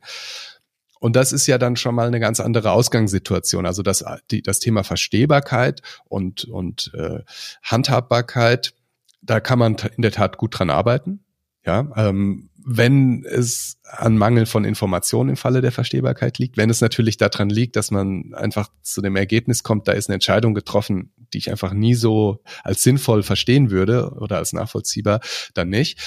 Und 1.03 1.17
das 1.17 1.33
ist 1.33 1.47
ja 1.47 1.57
dann 1.57 1.75
schon 1.75 1.95
mal 1.95 2.07
eine 2.07 2.21
ganz 2.21 2.39
andere 2.39 2.71
Ausgangssituation. 2.71 3.65
Also 3.65 3.83
das, 3.83 4.05
die, 4.31 4.41
das 4.41 4.59
Thema 4.59 4.85
Verstehbarkeit 4.85 5.81
und, 6.05 6.45
und 6.45 6.93
äh, 6.93 7.19
Handhabbarkeit, 7.61 8.73
da 9.21 9.41
kann 9.41 9.59
man 9.59 9.75
in 9.97 10.01
der 10.01 10.13
Tat 10.13 10.37
gut 10.37 10.57
dran 10.57 10.69
arbeiten. 10.69 11.25
Ja, 11.65 11.91
ähm, 11.97 12.49
wenn 12.65 13.25
es 13.25 13.79
an 13.83 14.17
Mangel 14.17 14.45
von 14.45 14.63
Informationen 14.63 15.31
im 15.31 15.35
Falle 15.35 15.59
der 15.59 15.73
Verstehbarkeit 15.73 16.37
liegt, 16.37 16.55
wenn 16.55 16.69
es 16.69 16.79
natürlich 16.79 17.17
daran 17.17 17.49
liegt, 17.49 17.75
dass 17.75 17.91
man 17.91 18.33
einfach 18.33 18.69
zu 18.81 19.01
dem 19.01 19.17
Ergebnis 19.17 19.61
kommt, 19.61 19.89
da 19.89 19.91
ist 19.91 20.07
eine 20.07 20.13
Entscheidung 20.13 20.53
getroffen, 20.53 21.11
die 21.33 21.39
ich 21.39 21.51
einfach 21.51 21.73
nie 21.73 21.95
so 21.95 22.41
als 22.63 22.81
sinnvoll 22.81 23.23
verstehen 23.23 23.71
würde 23.71 24.11
oder 24.11 24.37
als 24.37 24.53
nachvollziehbar, 24.53 25.19
dann 25.53 25.67
nicht 25.67 25.99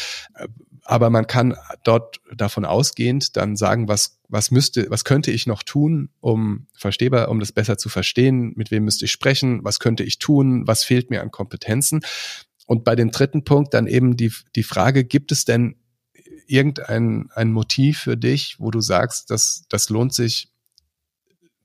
aber 0.86 1.10
man 1.10 1.26
kann 1.26 1.56
dort 1.82 2.20
davon 2.34 2.64
ausgehend 2.64 3.36
dann 3.36 3.56
sagen, 3.56 3.88
was, 3.88 4.18
was 4.28 4.50
müsste, 4.50 4.86
was 4.88 5.04
könnte 5.04 5.30
ich 5.32 5.46
noch 5.46 5.62
tun, 5.62 6.10
um 6.20 6.68
verstehbar, 6.74 7.28
um 7.28 7.40
das 7.40 7.52
besser 7.52 7.76
zu 7.76 7.88
verstehen, 7.88 8.52
mit 8.56 8.70
wem 8.70 8.84
müsste 8.84 9.04
ich 9.06 9.12
sprechen, 9.12 9.64
was 9.64 9.80
könnte 9.80 10.04
ich 10.04 10.18
tun, 10.18 10.66
was 10.66 10.84
fehlt 10.84 11.10
mir 11.10 11.22
an 11.22 11.30
Kompetenzen. 11.30 12.00
Und 12.66 12.84
bei 12.84 12.94
dem 12.94 13.10
dritten 13.10 13.44
Punkt 13.44 13.74
dann 13.74 13.86
eben 13.86 14.16
die, 14.16 14.32
die 14.54 14.62
Frage, 14.62 15.04
gibt 15.04 15.32
es 15.32 15.44
denn 15.44 15.76
irgendein 16.46 17.30
ein 17.34 17.52
Motiv 17.52 18.00
für 18.00 18.16
dich, 18.16 18.56
wo 18.60 18.70
du 18.70 18.80
sagst, 18.80 19.30
dass 19.30 19.64
das 19.68 19.88
lohnt 19.88 20.14
sich, 20.14 20.52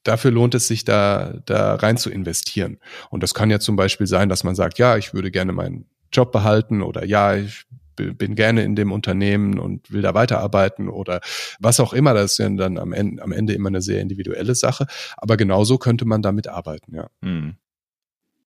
dafür 0.03 0.31
lohnt 0.31 0.55
es 0.55 0.67
sich 0.67 0.83
da, 0.83 1.39
da 1.45 1.75
rein 1.75 1.97
zu 1.97 2.09
investieren. 2.09 2.79
Und 3.09 3.21
das 3.21 3.33
kann 3.33 3.51
ja 3.51 3.59
zum 3.59 3.75
Beispiel 3.75 4.07
sein, 4.07 4.29
dass 4.29 4.43
man 4.43 4.55
sagt, 4.55 4.79
ja, 4.79 4.97
ich 4.97 5.13
würde 5.13 5.29
gerne 5.29 5.53
meinen 5.53 5.85
Job 6.11 6.31
behalten 6.31 6.81
oder 6.81 7.05
ja, 7.05 7.35
ich 7.35 7.65
bin 8.13 8.35
gerne 8.35 8.63
in 8.63 8.75
dem 8.75 8.91
Unternehmen 8.91 9.59
und 9.59 9.91
will 9.91 10.01
da 10.01 10.13
weiterarbeiten 10.13 10.89
oder 10.89 11.21
was 11.59 11.79
auch 11.79 11.93
immer. 11.93 12.13
Das 12.13 12.33
ist 12.33 12.37
ja 12.39 12.49
dann 12.49 12.77
am 12.77 12.93
Ende, 12.93 13.21
am 13.23 13.31
Ende 13.31 13.53
immer 13.53 13.69
eine 13.69 13.81
sehr 13.81 14.01
individuelle 14.01 14.55
Sache. 14.55 14.87
Aber 15.17 15.37
genauso 15.37 15.77
könnte 15.77 16.05
man 16.05 16.21
damit 16.21 16.47
arbeiten, 16.47 16.95
ja. 16.95 17.09
Hm. 17.21 17.55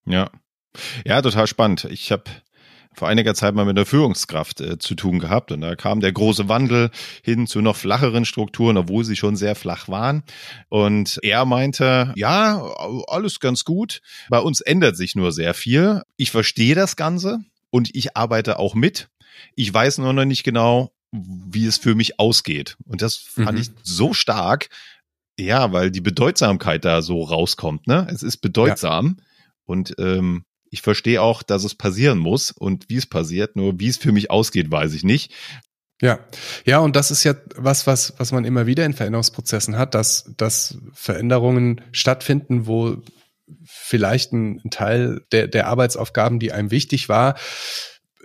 Ja. 0.06 0.30
Ja, 1.06 1.22
total 1.22 1.48
spannend. 1.48 1.86
Ich 1.86 2.12
habe 2.12 2.24
vor 2.96 3.08
einiger 3.08 3.36
Zeit 3.36 3.56
mal 3.56 3.66
mit 3.66 3.78
der 3.78 3.86
Führungskraft 3.86 4.62
äh, 4.62 4.80
zu 4.80 4.96
tun 4.96 5.20
gehabt 5.20 5.52
und 5.52 5.62
da 5.62 5.76
kam 5.76 6.00
der 6.00 6.14
große 6.14 6.48
Wandel 6.48 6.92
hin 7.24 7.46
zu 7.46 7.62
noch 7.62 7.76
flacheren 7.76 8.26
Strukturen, 8.26 8.78
obwohl 8.78 9.04
sie 9.04 9.16
schon 9.16 9.36
sehr 9.36 9.56
flach 9.56 9.90
waren. 9.90 10.24
Und 10.70 11.20
er 11.22 11.46
meinte, 11.46 12.14
ja, 12.16 12.62
alles 13.08 13.40
ganz 13.40 13.66
gut. 13.66 14.02
Bei 14.30 14.40
uns 14.40 14.62
ändert 14.62 14.96
sich 14.96 15.16
nur 15.16 15.32
sehr 15.32 15.54
viel. 15.54 16.02
Ich 16.18 16.32
verstehe 16.32 16.76
das 16.76 16.96
Ganze 16.96 17.40
und 17.70 17.94
ich 17.94 18.16
arbeite 18.16 18.60
auch 18.60 18.76
mit. 18.76 19.10
Ich 19.56 19.74
weiß 19.74 20.00
nur 20.00 20.14
noch 20.14 20.26
nicht 20.26 20.44
genau, 20.44 20.92
wie 21.12 21.66
es 21.66 21.78
für 21.78 21.96
mich 21.96 22.20
ausgeht. 22.20 22.78
Und 22.86 23.02
das 23.02 23.16
fand 23.16 23.54
mhm. 23.54 23.58
ich 23.62 23.72
so 23.84 24.14
stark. 24.14 24.70
Ja, 25.38 25.74
weil 25.74 25.92
die 25.92 26.02
Bedeutsamkeit 26.02 26.86
da 26.86 27.02
so 27.02 27.22
rauskommt, 27.22 27.88
ne? 27.88 28.08
Es 28.10 28.24
ist 28.24 28.38
bedeutsam. 28.38 29.18
Ja. 29.18 29.24
Und 29.66 29.96
ähm, 29.98 30.46
ich 30.70 30.82
verstehe 30.82 31.22
auch, 31.22 31.44
dass 31.44 31.64
es 31.64 31.76
passieren 31.76 32.20
muss 32.20 32.52
und 32.52 32.90
wie 32.90 32.98
es 32.98 33.06
passiert, 33.06 33.56
nur 33.56 33.80
wie 33.80 33.88
es 33.88 33.98
für 33.98 34.12
mich 34.12 34.32
ausgeht, 34.32 34.72
weiß 34.72 34.94
ich 34.94 35.04
nicht. 35.04 35.34
Ja, 36.02 36.20
ja, 36.66 36.80
und 36.80 36.96
das 36.96 37.10
ist 37.12 37.24
ja 37.24 37.36
was, 37.56 37.88
was, 37.88 38.14
was 38.18 38.34
man 38.34 38.44
immer 38.44 38.66
wieder 38.66 38.86
in 38.86 38.94
Veränderungsprozessen 38.94 39.78
hat, 39.78 39.96
dass, 39.96 40.30
dass 40.36 40.78
Veränderungen 40.94 41.82
stattfinden, 41.94 42.68
wo 42.68 42.98
vielleicht 43.66 44.34
ein, 44.34 44.60
ein 44.66 44.72
Teil 44.72 45.22
der, 45.32 45.48
der 45.48 45.68
Arbeitsaufgaben, 45.68 46.40
die 46.40 46.52
einem 46.52 46.72
wichtig 46.72 47.08
war, 47.08 47.36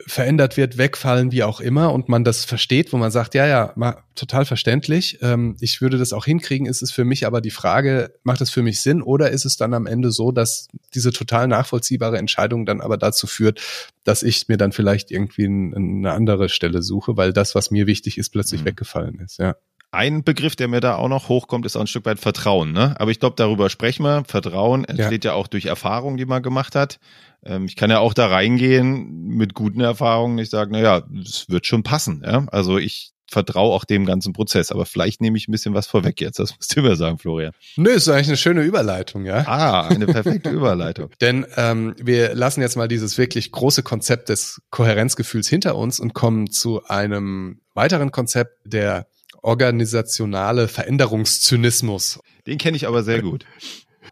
verändert 0.07 0.57
wird, 0.57 0.79
wegfallen, 0.79 1.33
wie 1.33 1.43
auch 1.43 1.61
immer, 1.61 1.93
und 1.93 2.09
man 2.09 2.25
das 2.25 2.45
versteht, 2.45 2.93
wo 2.93 2.97
man 2.97 3.11
sagt, 3.11 3.35
ja, 3.35 3.47
ja, 3.47 3.73
ma, 3.77 4.03
total 4.15 4.45
verständlich, 4.45 5.19
ähm, 5.23 5.57
ich 5.61 5.81
würde 5.81 5.99
das 5.99 6.13
auch 6.13 6.25
hinkriegen, 6.25 6.67
ist 6.67 6.83
es 6.83 6.93
für 6.93 7.05
mich 7.05 7.27
aber 7.27 7.41
die 7.41 7.51
Frage, 7.51 8.15
macht 8.23 8.41
es 8.41 8.51
für 8.51 8.63
mich 8.63 8.81
Sinn 8.81 9.03
oder 9.03 9.31
ist 9.31 9.45
es 9.45 9.57
dann 9.57 9.75
am 9.75 9.87
Ende 9.87 10.11
so, 10.11 10.33
dass 10.33 10.69
diese 10.95 11.13
total 11.13 11.49
nachvollziehbare 11.49 12.19
Entscheidung 12.19 12.67
dann 12.67 12.81
aber 12.81 12.97
dazu 12.97 13.27
führt, 13.27 13.61
dass 14.05 14.23
ich 14.23 14.49
mir 14.49 14.57
dann 14.57 14.73
vielleicht 14.73 15.11
irgendwie 15.11 15.45
ein, 15.45 15.75
eine 15.75 16.13
andere 16.13 16.49
Stelle 16.49 16.83
suche, 16.83 17.17
weil 17.17 17.33
das, 17.33 17.55
was 17.55 17.71
mir 17.71 17.87
wichtig 17.87 18.19
ist, 18.19 18.31
plötzlich 18.31 18.63
mhm. 18.63 18.67
weggefallen 18.67 19.21
ist, 19.21 19.39
ja. 19.39 19.57
Ein 19.93 20.23
Begriff, 20.23 20.55
der 20.55 20.69
mir 20.69 20.81
da 20.81 20.95
auch 20.95 21.09
noch 21.09 21.29
hochkommt, 21.29 21.67
ist 21.67 21.75
auch 21.75 21.81
ein 21.81 21.89
Stück 21.89 22.07
weit 22.07 22.21
Vertrauen. 22.21 22.71
Ne? 22.71 22.95
Aber 23.01 23.11
ich 23.11 23.19
glaube, 23.19 23.35
darüber 23.37 23.69
sprechen 23.69 24.05
wir. 24.05 24.23
Vertrauen 24.25 24.85
entsteht 24.85 25.25
ja. 25.25 25.33
ja 25.33 25.37
auch 25.37 25.49
durch 25.49 25.67
Erfahrungen, 25.67 26.17
die 26.17 26.27
man 26.27 26.45
gemacht 26.45 26.77
hat. 26.77 27.01
Ähm, 27.45 27.67
ich 27.67 27.77
kann 27.77 27.91
ja 27.91 27.99
auch 27.99 28.15
da 28.15 28.27
reingehen 28.27 29.27
mit 29.27 29.55
guten 29.55 29.81
Erfahrungen. 29.81 30.39
Ich 30.39 30.51
sage, 30.51 30.73
naja, 30.73 31.03
es 31.23 31.49
wird 31.49 31.67
schon 31.67 31.83
passen. 31.83 32.23
Ja? 32.25 32.47
Also 32.51 32.79
ich 32.79 33.13
vertraue 33.31 33.73
auch 33.75 33.85
dem 33.85 34.05
ganzen 34.05 34.33
Prozess. 34.33 34.73
Aber 34.73 34.85
vielleicht 34.87 35.21
nehme 35.21 35.39
ich 35.39 35.49
ein 35.49 35.53
bisschen 35.53 35.73
was 35.73 35.87
vorweg 35.87 36.21
jetzt. 36.21 36.39
Das 36.39 36.55
musst 36.57 36.77
du 36.77 36.83
mir 36.83 36.97
sagen, 36.97 37.19
Florian. 37.19 37.53
Nö, 37.77 37.91
ist 37.91 38.09
eigentlich 38.09 38.29
eine 38.29 38.37
schöne 38.37 38.63
Überleitung, 38.63 39.25
ja. 39.25 39.47
Ah, 39.47 39.87
eine 39.87 40.07
perfekte 40.07 40.51
Überleitung. 40.51 41.11
Denn 41.21 41.47
ähm, 41.57 41.95
wir 41.97 42.35
lassen 42.35 42.61
jetzt 42.61 42.77
mal 42.77 42.89
dieses 42.89 43.17
wirklich 43.19 43.53
große 43.53 43.83
Konzept 43.83 44.29
des 44.29 44.61
Kohärenzgefühls 44.71 45.49
hinter 45.49 45.77
uns 45.77 46.01
und 46.01 46.13
kommen 46.13 46.51
zu 46.51 46.85
einem 46.87 47.61
weiteren 47.75 48.11
Konzept 48.11 48.59
der 48.65 49.07
organisationale 49.43 50.69
Veränderungszynismus. 50.69 52.21
Den 52.47 52.59
kenne 52.59 52.77
ich 52.77 52.87
aber 52.87 53.03
sehr 53.03 53.23
gut. 53.23 53.47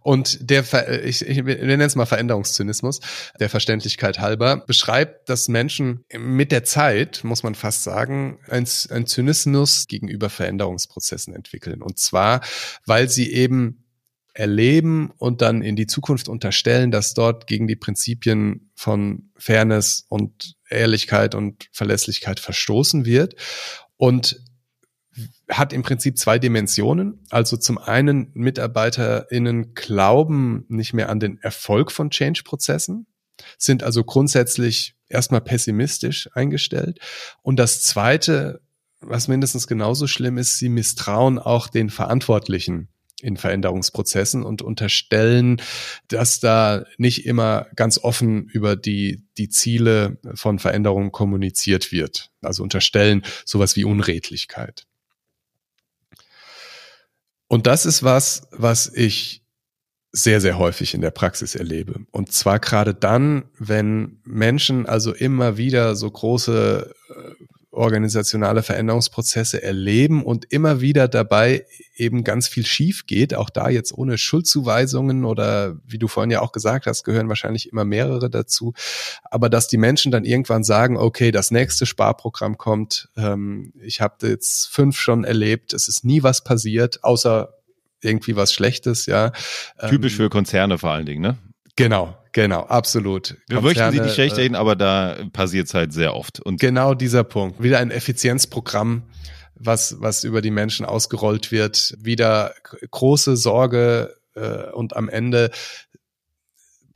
Und 0.08 0.48
der, 0.48 0.64
ich, 1.04 1.20
ich 1.20 1.42
nenne 1.42 1.84
es 1.84 1.94
mal 1.94 2.06
Veränderungszynismus, 2.06 3.00
der 3.38 3.50
Verständlichkeit 3.50 4.20
halber, 4.20 4.56
beschreibt, 4.56 5.28
dass 5.28 5.48
Menschen 5.48 6.02
mit 6.18 6.50
der 6.50 6.64
Zeit, 6.64 7.24
muss 7.24 7.42
man 7.42 7.54
fast 7.54 7.84
sagen, 7.84 8.38
ein, 8.48 8.66
ein 8.88 9.06
Zynismus 9.06 9.86
gegenüber 9.86 10.30
Veränderungsprozessen 10.30 11.34
entwickeln. 11.34 11.82
Und 11.82 11.98
zwar, 11.98 12.40
weil 12.86 13.10
sie 13.10 13.30
eben 13.30 13.84
erleben 14.32 15.12
und 15.18 15.42
dann 15.42 15.60
in 15.60 15.76
die 15.76 15.86
Zukunft 15.86 16.30
unterstellen, 16.30 16.90
dass 16.90 17.12
dort 17.12 17.46
gegen 17.46 17.66
die 17.66 17.76
Prinzipien 17.76 18.70
von 18.76 19.28
Fairness 19.36 20.06
und 20.08 20.54
Ehrlichkeit 20.70 21.34
und 21.34 21.68
Verlässlichkeit 21.70 22.40
verstoßen 22.40 23.04
wird. 23.04 23.34
Und 23.98 24.40
hat 25.48 25.72
im 25.72 25.82
Prinzip 25.82 26.18
zwei 26.18 26.38
Dimensionen. 26.38 27.24
Also 27.30 27.56
zum 27.56 27.78
einen 27.78 28.30
MitarbeiterInnen 28.34 29.74
glauben 29.74 30.64
nicht 30.68 30.92
mehr 30.92 31.08
an 31.08 31.20
den 31.20 31.38
Erfolg 31.38 31.90
von 31.90 32.10
Change-Prozessen, 32.10 33.06
sind 33.56 33.82
also 33.82 34.04
grundsätzlich 34.04 34.94
erstmal 35.08 35.40
pessimistisch 35.40 36.28
eingestellt. 36.34 36.98
Und 37.42 37.58
das 37.58 37.82
zweite, 37.82 38.60
was 39.00 39.28
mindestens 39.28 39.66
genauso 39.66 40.06
schlimm 40.06 40.38
ist, 40.38 40.58
sie 40.58 40.68
misstrauen 40.68 41.38
auch 41.38 41.68
den 41.68 41.88
Verantwortlichen 41.88 42.88
in 43.20 43.36
Veränderungsprozessen 43.36 44.44
und 44.44 44.62
unterstellen, 44.62 45.60
dass 46.06 46.38
da 46.40 46.84
nicht 46.98 47.26
immer 47.26 47.66
ganz 47.74 47.98
offen 47.98 48.46
über 48.46 48.76
die, 48.76 49.24
die 49.38 49.48
Ziele 49.48 50.18
von 50.34 50.58
Veränderungen 50.58 51.10
kommuniziert 51.10 51.90
wird. 51.90 52.30
Also 52.42 52.62
unterstellen 52.62 53.22
sowas 53.44 53.74
wie 53.74 53.84
Unredlichkeit. 53.84 54.86
Und 57.48 57.66
das 57.66 57.86
ist 57.86 58.02
was, 58.02 58.46
was 58.52 58.92
ich 58.92 59.42
sehr, 60.12 60.40
sehr 60.40 60.58
häufig 60.58 60.94
in 60.94 61.00
der 61.00 61.10
Praxis 61.10 61.54
erlebe. 61.54 62.00
Und 62.10 62.32
zwar 62.32 62.58
gerade 62.60 62.94
dann, 62.94 63.44
wenn 63.58 64.20
Menschen 64.24 64.86
also 64.86 65.12
immer 65.12 65.56
wieder 65.56 65.96
so 65.96 66.10
große 66.10 66.94
äh, 67.10 67.44
organisationale 67.78 68.62
Veränderungsprozesse 68.62 69.62
erleben 69.62 70.24
und 70.24 70.52
immer 70.52 70.80
wieder 70.80 71.08
dabei 71.08 71.64
eben 71.96 72.24
ganz 72.24 72.48
viel 72.48 72.66
schief 72.66 73.06
geht. 73.06 73.34
Auch 73.34 73.48
da 73.48 73.70
jetzt 73.70 73.96
ohne 73.96 74.18
Schuldzuweisungen 74.18 75.24
oder 75.24 75.76
wie 75.86 75.98
du 75.98 76.08
vorhin 76.08 76.30
ja 76.30 76.40
auch 76.42 76.52
gesagt 76.52 76.86
hast, 76.86 77.04
gehören 77.04 77.28
wahrscheinlich 77.28 77.70
immer 77.70 77.84
mehrere 77.84 78.28
dazu. 78.28 78.74
Aber 79.24 79.48
dass 79.48 79.68
die 79.68 79.78
Menschen 79.78 80.12
dann 80.12 80.24
irgendwann 80.24 80.64
sagen, 80.64 80.96
okay, 80.96 81.30
das 81.30 81.50
nächste 81.50 81.86
Sparprogramm 81.86 82.58
kommt, 82.58 83.08
ähm, 83.16 83.72
ich 83.80 84.00
habe 84.00 84.26
jetzt 84.28 84.68
fünf 84.68 84.98
schon 84.98 85.24
erlebt, 85.24 85.72
es 85.72 85.88
ist 85.88 86.04
nie 86.04 86.22
was 86.22 86.44
passiert, 86.44 87.04
außer 87.04 87.54
irgendwie 88.02 88.36
was 88.36 88.52
Schlechtes, 88.52 89.06
ja. 89.06 89.32
Typisch 89.88 90.12
ähm, 90.14 90.18
für 90.18 90.30
Konzerne 90.30 90.78
vor 90.78 90.90
allen 90.90 91.06
Dingen, 91.06 91.22
ne? 91.22 91.38
Genau, 91.76 92.17
genau, 92.32 92.62
absolut. 92.62 93.36
Wir 93.48 93.60
Konzerne, 93.60 93.62
möchten 93.62 93.92
sie 93.92 94.00
nicht 94.00 94.14
schlecht 94.14 94.38
äh, 94.38 94.42
reden, 94.42 94.54
aber 94.54 94.76
da 94.76 95.16
passiert 95.32 95.66
es 95.66 95.74
halt 95.74 95.92
sehr 95.92 96.14
oft. 96.14 96.40
Und 96.40 96.60
genau 96.60 96.94
dieser 96.94 97.24
Punkt. 97.24 97.62
Wieder 97.62 97.78
ein 97.78 97.90
Effizienzprogramm, 97.90 99.02
was, 99.54 99.96
was 100.00 100.24
über 100.24 100.40
die 100.42 100.50
Menschen 100.50 100.86
ausgerollt 100.86 101.52
wird. 101.52 101.94
Wieder 101.98 102.54
große 102.90 103.36
Sorge 103.36 104.14
äh, 104.34 104.70
und 104.72 104.96
am 104.96 105.08
Ende 105.08 105.50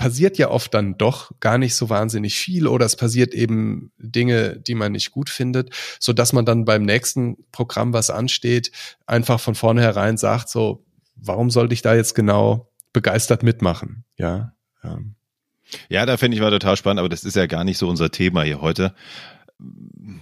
passiert 0.03 0.37
ja 0.37 0.51
oft 0.51 0.75
dann 0.75 0.99
doch 0.99 1.31
gar 1.39 1.59
nicht 1.59 1.77
so 1.77 1.89
wahnsinnig 1.89 2.35
viel 2.35 2.67
oder 2.67 2.85
es 2.85 2.97
passiert 2.97 3.35
eben 3.35 3.93
Dinge, 3.99 4.59
die 4.59 4.75
man 4.75 4.91
nicht 4.91 5.13
gut 5.13 5.31
findet, 5.31 5.71
so 6.01 6.13
dass 6.13 6.33
man 6.33 6.45
dann 6.45 6.65
beim 6.65 6.83
nächsten 6.83 7.37
Programm, 7.53 7.93
was 7.93 8.11
ansteht, 8.11 8.73
einfach 9.07 9.39
von 9.39 9.55
vornherein 9.55 10.17
sagt, 10.17 10.49
so, 10.49 10.85
warum 11.15 11.51
sollte 11.51 11.75
ich 11.75 11.83
da 11.83 11.95
jetzt 11.95 12.15
genau 12.15 12.73
begeistert 12.93 13.45
mitmachen? 13.45 14.05
Ja. 14.17 14.55
Ja, 14.83 14.99
ja 15.89 16.07
da 16.07 16.17
finde 16.17 16.37
ich 16.37 16.43
mal 16.43 16.51
total 16.51 16.77
spannend, 16.77 17.01
aber 17.01 17.09
das 17.09 17.25
ist 17.25 17.37
ja 17.37 17.47
gar 17.47 17.65
nicht 17.65 17.79
so 17.79 17.89
unser 17.89 18.11
Thema 18.11 18.43
hier 18.43 18.61
heute. 18.61 18.95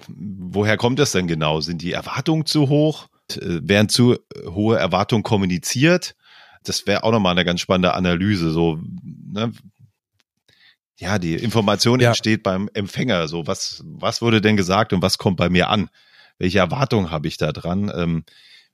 Woher 0.08 0.76
kommt 0.76 0.98
das 0.98 1.12
denn 1.12 1.26
genau? 1.26 1.60
Sind 1.60 1.82
die 1.82 1.92
Erwartungen 1.92 2.46
zu 2.46 2.68
hoch? 2.68 3.08
Werden 3.40 3.88
zu 3.88 4.18
hohe 4.46 4.76
Erwartungen 4.78 5.22
kommuniziert? 5.22 6.14
Das 6.64 6.86
wäre 6.86 7.04
auch 7.04 7.12
nochmal 7.12 7.32
eine 7.32 7.44
ganz 7.44 7.60
spannende 7.60 7.94
Analyse. 7.94 8.50
So, 8.50 8.78
ne? 9.02 9.52
Ja, 10.98 11.18
die 11.18 11.34
Information 11.34 12.00
ja. 12.00 12.08
entsteht 12.08 12.42
beim 12.42 12.68
Empfänger. 12.74 13.26
So, 13.28 13.46
was, 13.46 13.82
was 13.86 14.20
wurde 14.20 14.42
denn 14.42 14.56
gesagt 14.56 14.92
und 14.92 15.00
was 15.00 15.16
kommt 15.16 15.38
bei 15.38 15.48
mir 15.48 15.70
an? 15.70 15.88
Welche 16.38 16.58
Erwartungen 16.58 17.10
habe 17.10 17.28
ich 17.28 17.38
da 17.38 17.52
dran? 17.52 17.90
Ähm, 17.94 18.24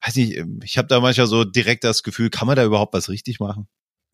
weiß 0.05 0.17
nicht, 0.17 0.43
ich 0.65 0.79
habe 0.79 0.89
da 0.89 1.01
manchmal 1.01 1.29
so 1.29 1.45
direkt 1.45 1.85
das 1.85 2.03
Gefühl, 2.03 2.31
kann 2.31 2.47
man 2.47 2.57
da 2.57 2.65
überhaupt 2.65 2.95
was 2.95 3.09
richtig 3.09 3.39
machen? 3.39 3.69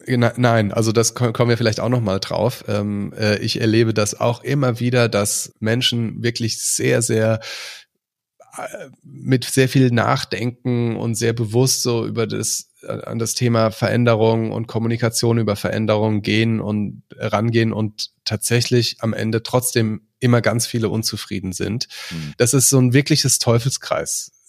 Nein, 0.06 0.72
also 0.72 0.92
das 0.92 1.14
kommen 1.14 1.48
wir 1.48 1.56
vielleicht 1.56 1.80
auch 1.80 1.88
noch 1.88 2.00
mal 2.00 2.18
drauf. 2.18 2.64
Ähm, 2.68 3.12
äh, 3.16 3.38
ich 3.38 3.60
erlebe 3.60 3.94
das 3.94 4.18
auch 4.18 4.42
immer 4.42 4.80
wieder, 4.80 5.08
dass 5.08 5.52
Menschen 5.60 6.22
wirklich 6.22 6.60
sehr, 6.60 7.02
sehr 7.02 7.40
äh, 8.56 8.88
mit 9.02 9.44
sehr 9.44 9.68
viel 9.68 9.90
Nachdenken 9.90 10.96
und 10.96 11.14
sehr 11.14 11.32
bewusst 11.32 11.82
so 11.82 12.06
über 12.06 12.26
das 12.26 12.70
äh, 12.82 13.02
an 13.02 13.18
das 13.18 13.34
Thema 13.34 13.70
Veränderung 13.70 14.52
und 14.52 14.66
Kommunikation 14.66 15.38
über 15.38 15.56
Veränderung 15.56 16.22
gehen 16.22 16.60
und 16.60 17.02
rangehen 17.16 17.72
und 17.72 18.10
tatsächlich 18.24 18.96
am 19.00 19.12
Ende 19.14 19.42
trotzdem 19.42 20.02
immer 20.20 20.40
ganz 20.40 20.66
viele 20.66 20.88
unzufrieden 20.88 21.52
sind. 21.52 21.88
Mhm. 22.10 22.34
Das 22.36 22.54
ist 22.54 22.68
so 22.68 22.78
ein 22.78 22.92
wirkliches 22.92 23.38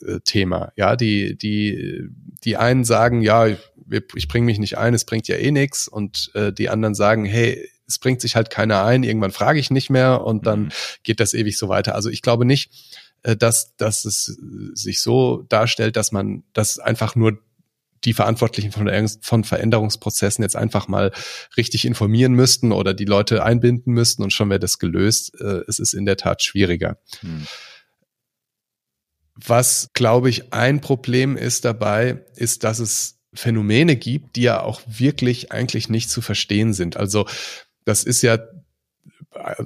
Teufelskreis-Thema. 0.04 0.72
Ja, 0.76 0.96
die, 0.96 1.38
die, 1.38 2.10
die 2.44 2.58
einen 2.58 2.84
sagen, 2.84 3.22
ja, 3.22 3.48
ich 3.48 4.28
bringe 4.28 4.46
mich 4.46 4.60
nicht 4.60 4.78
ein, 4.78 4.94
es 4.94 5.06
bringt 5.06 5.28
ja 5.28 5.36
eh 5.36 5.52
nichts. 5.52 5.88
Und 5.88 6.32
äh, 6.34 6.52
die 6.52 6.70
anderen 6.70 6.96
sagen, 6.96 7.26
hey, 7.26 7.70
es 7.88 8.00
bringt 8.00 8.22
sich 8.22 8.36
halt 8.36 8.50
keiner 8.50 8.84
ein, 8.86 9.04
irgendwann 9.04 9.32
frage 9.32 9.60
ich 9.60 9.70
nicht 9.70 9.90
mehr 9.90 10.24
und 10.24 10.48
dann 10.48 10.64
mhm. 10.64 10.72
geht 11.04 11.20
das 11.20 11.34
ewig 11.34 11.58
so 11.58 11.68
weiter. 11.68 11.96
Also 11.96 12.10
ich 12.10 12.22
glaube 12.22 12.46
nicht, 12.46 12.72
äh, 13.24 13.36
dass, 13.36 13.76
dass 13.76 14.06
es 14.06 14.38
sich 14.74 15.02
so 15.02 15.44
darstellt, 15.50 15.96
dass 15.96 16.12
man 16.12 16.44
das 16.54 16.80
einfach 16.80 17.16
nur 17.16 17.40
die 18.06 18.14
Verantwortlichen 18.14 18.72
von, 18.72 18.90
von 19.22 19.44
Veränderungsprozessen 19.44 20.44
jetzt 20.44 20.58
einfach 20.58 20.90
mal 20.90 21.12
richtig 21.56 21.86
informieren 21.86 22.34
müssten 22.34 22.74
oder 22.74 22.94
die 22.94 23.06
Leute 23.06 23.44
einbinden 23.44 23.94
müssten 23.94 24.24
und 24.24 24.34
schon 24.34 24.50
wäre 24.50 24.60
das 24.60 24.80
gelöst. 24.80 25.40
Äh, 25.40 25.62
es 25.68 25.80
ist 25.80 25.94
in 25.94 26.06
der 26.06 26.18
Tat 26.18 26.44
schwieriger. 26.44 26.98
Hm. 27.22 27.48
Was, 29.36 29.90
glaube 29.94 30.30
ich, 30.30 30.54
ein 30.54 30.82
Problem 30.82 31.38
ist 31.38 31.66
dabei, 31.66 32.24
ist, 32.36 32.64
dass 32.64 32.80
es 32.80 33.20
Phänomene 33.34 33.96
gibt, 33.96 34.36
die 34.36 34.44
ja 34.44 34.62
auch 34.62 34.82
wirklich 34.86 35.52
eigentlich 35.52 35.90
nicht 35.90 36.10
zu 36.10 36.22
verstehen 36.22 36.74
sind. 36.74 36.98
Also 36.98 37.26
das 37.84 38.04
ist 38.04 38.22
ja 38.22 38.38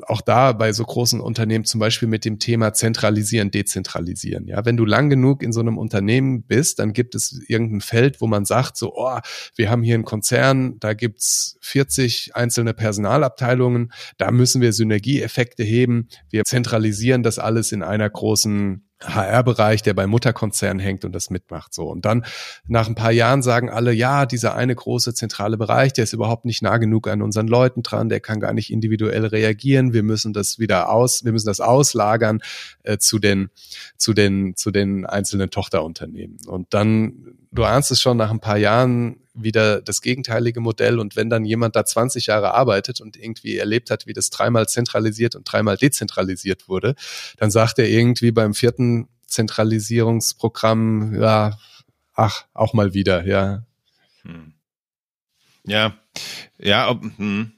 auch 0.08 0.22
da 0.22 0.54
bei 0.54 0.72
so 0.72 0.84
großen 0.84 1.20
Unternehmen 1.20 1.66
zum 1.66 1.80
Beispiel 1.80 2.08
mit 2.08 2.26
dem 2.26 2.40
Thema 2.40 2.74
zentralisieren, 2.74 3.52
dezentralisieren. 3.52 4.48
Ja, 4.48 4.66
wenn 4.66 4.78
du 4.78 4.86
lang 4.86 5.10
genug 5.10 5.44
in 5.44 5.52
so 5.52 5.60
einem 5.60 5.78
Unternehmen 5.78 6.44
bist, 6.44 6.80
dann 6.80 6.94
gibt 6.94 7.16
es 7.16 7.42
irgendein 7.48 7.82
Feld, 7.82 8.22
wo 8.22 8.28
man 8.28 8.46
sagt 8.46 8.78
so, 8.78 8.94
oh, 8.96 9.20
wir 9.56 9.70
haben 9.70 9.84
hier 9.84 9.96
einen 9.96 10.06
Konzern, 10.06 10.80
da 10.80 10.94
gibt's 10.94 11.58
40 11.62 12.36
einzelne 12.36 12.74
Personalabteilungen, 12.74 13.92
da 14.18 14.32
müssen 14.32 14.62
wir 14.62 14.74
Synergieeffekte 14.74 15.64
heben. 15.64 16.08
Wir 16.30 16.44
zentralisieren 16.44 17.24
das 17.24 17.40
alles 17.40 17.72
in 17.72 17.84
einer 17.84 18.10
großen 18.10 18.87
HR-Bereich, 19.02 19.84
der 19.84 19.94
beim 19.94 20.10
Mutterkonzern 20.10 20.80
hängt 20.80 21.06
und 21.06 21.14
das 21.14 21.30
mitmacht. 21.30 21.74
So. 21.74 21.90
Und 21.90 22.06
dann 22.06 22.26
nach 22.68 22.88
ein 22.88 22.96
paar 22.96 23.12
Jahren 23.12 23.44
sagen 23.44 23.70
alle, 23.70 23.94
ja, 23.94 24.26
dieser 24.26 24.56
eine 24.56 24.74
große 24.74 25.14
zentrale 25.14 25.58
Bereich, 25.58 25.94
der 25.94 26.04
ist 26.04 26.14
überhaupt 26.14 26.46
nicht 26.46 26.64
nah 26.64 26.78
genug 26.78 27.08
an 27.08 27.22
unseren 27.22 27.48
Leuten 27.48 27.84
dran, 27.84 28.10
der 28.10 28.20
kann 28.20 28.40
gar 28.40 28.54
nicht 28.54 28.72
individuell 28.72 29.26
reagieren. 29.26 29.94
Wir 29.94 30.04
müssen 30.04 30.34
das 30.34 30.58
wieder 30.58 30.90
aus, 30.90 31.24
wir 31.24 31.32
müssen 31.32 31.48
das 31.48 31.60
auslagern 31.60 32.40
äh, 32.84 32.98
zu 32.98 33.20
den, 33.20 33.50
zu 33.98 34.14
den, 34.14 34.56
zu 34.56 34.72
den 34.72 35.06
einzelnen 35.06 35.52
Tochterunternehmen. 35.52 36.38
Und 36.48 36.74
dann, 36.74 37.36
du 37.52 37.64
ahnst 37.64 37.92
es 37.92 38.02
schon, 38.02 38.18
nach 38.18 38.32
ein 38.32 38.40
paar 38.40 38.58
Jahren 38.58 39.18
wieder 39.44 39.82
das 39.82 40.02
gegenteilige 40.02 40.60
Modell. 40.60 41.00
Und 41.00 41.16
wenn 41.16 41.30
dann 41.30 41.46
jemand 41.46 41.76
da 41.76 41.86
20 41.86 42.28
Jahre 42.28 42.54
arbeitet 42.54 43.02
und 43.02 43.18
irgendwie 43.18 43.58
erlebt 43.58 43.90
hat, 43.90 44.08
wie 44.08 44.14
das 44.14 44.30
dreimal 44.30 44.68
zentralisiert 44.68 45.36
und 45.36 45.52
dreimal 45.52 45.78
dezentralisiert 45.78 46.68
wurde, 46.68 46.96
dann 47.38 47.52
sagt 47.52 47.80
er 47.80 47.88
irgendwie 47.88 48.32
beim 48.32 48.54
vierten 48.54 49.08
Zentralisierungsprogramm, 49.28 51.20
ja, 51.22 51.58
ach, 52.14 52.46
auch 52.54 52.74
mal 52.74 52.94
wieder, 52.94 53.26
ja. 53.26 53.64
Hm. 54.24 54.54
Ja, 55.66 55.98
ja, 56.58 56.90
ob, 56.90 57.04
hm. 57.18 57.52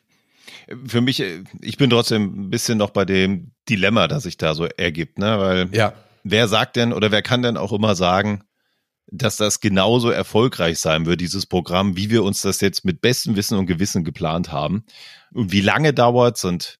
für 0.88 1.02
mich, 1.02 1.24
ich 1.62 1.78
bin 1.78 1.90
trotzdem 1.90 2.48
ein 2.48 2.50
bisschen 2.50 2.78
noch 2.78 2.90
bei 2.90 3.06
dem 3.06 3.52
Dilemma, 3.70 4.08
das 4.08 4.24
sich 4.24 4.38
da 4.38 4.56
so 4.56 4.66
ergibt, 4.66 5.20
ne, 5.20 5.40
weil 5.40 5.70
ja. 5.72 5.94
wer 6.24 6.48
sagt 6.48 6.76
denn 6.76 6.92
oder 6.92 7.12
wer 7.12 7.22
kann 7.22 7.44
denn 7.44 7.56
auch 7.56 7.72
immer 7.72 7.96
sagen, 7.96 8.44
dass 9.12 9.38
das 9.38 9.60
genauso 9.60 10.10
erfolgreich 10.10 10.80
sein 10.80 11.06
wird, 11.06 11.22
dieses 11.22 11.46
Programm, 11.46 11.98
wie 11.98 12.10
wir 12.10 12.24
uns 12.24 12.42
das 12.42 12.62
jetzt 12.62 12.86
mit 12.86 13.02
bestem 13.02 13.36
Wissen 13.36 13.58
und 13.58 13.66
Gewissen 13.66 14.04
geplant 14.04 14.52
haben. 14.52 14.84
Und 15.34 15.52
wie 15.52 15.62
lange 15.62 15.94
dauert's 15.94 16.46
und 16.46 16.80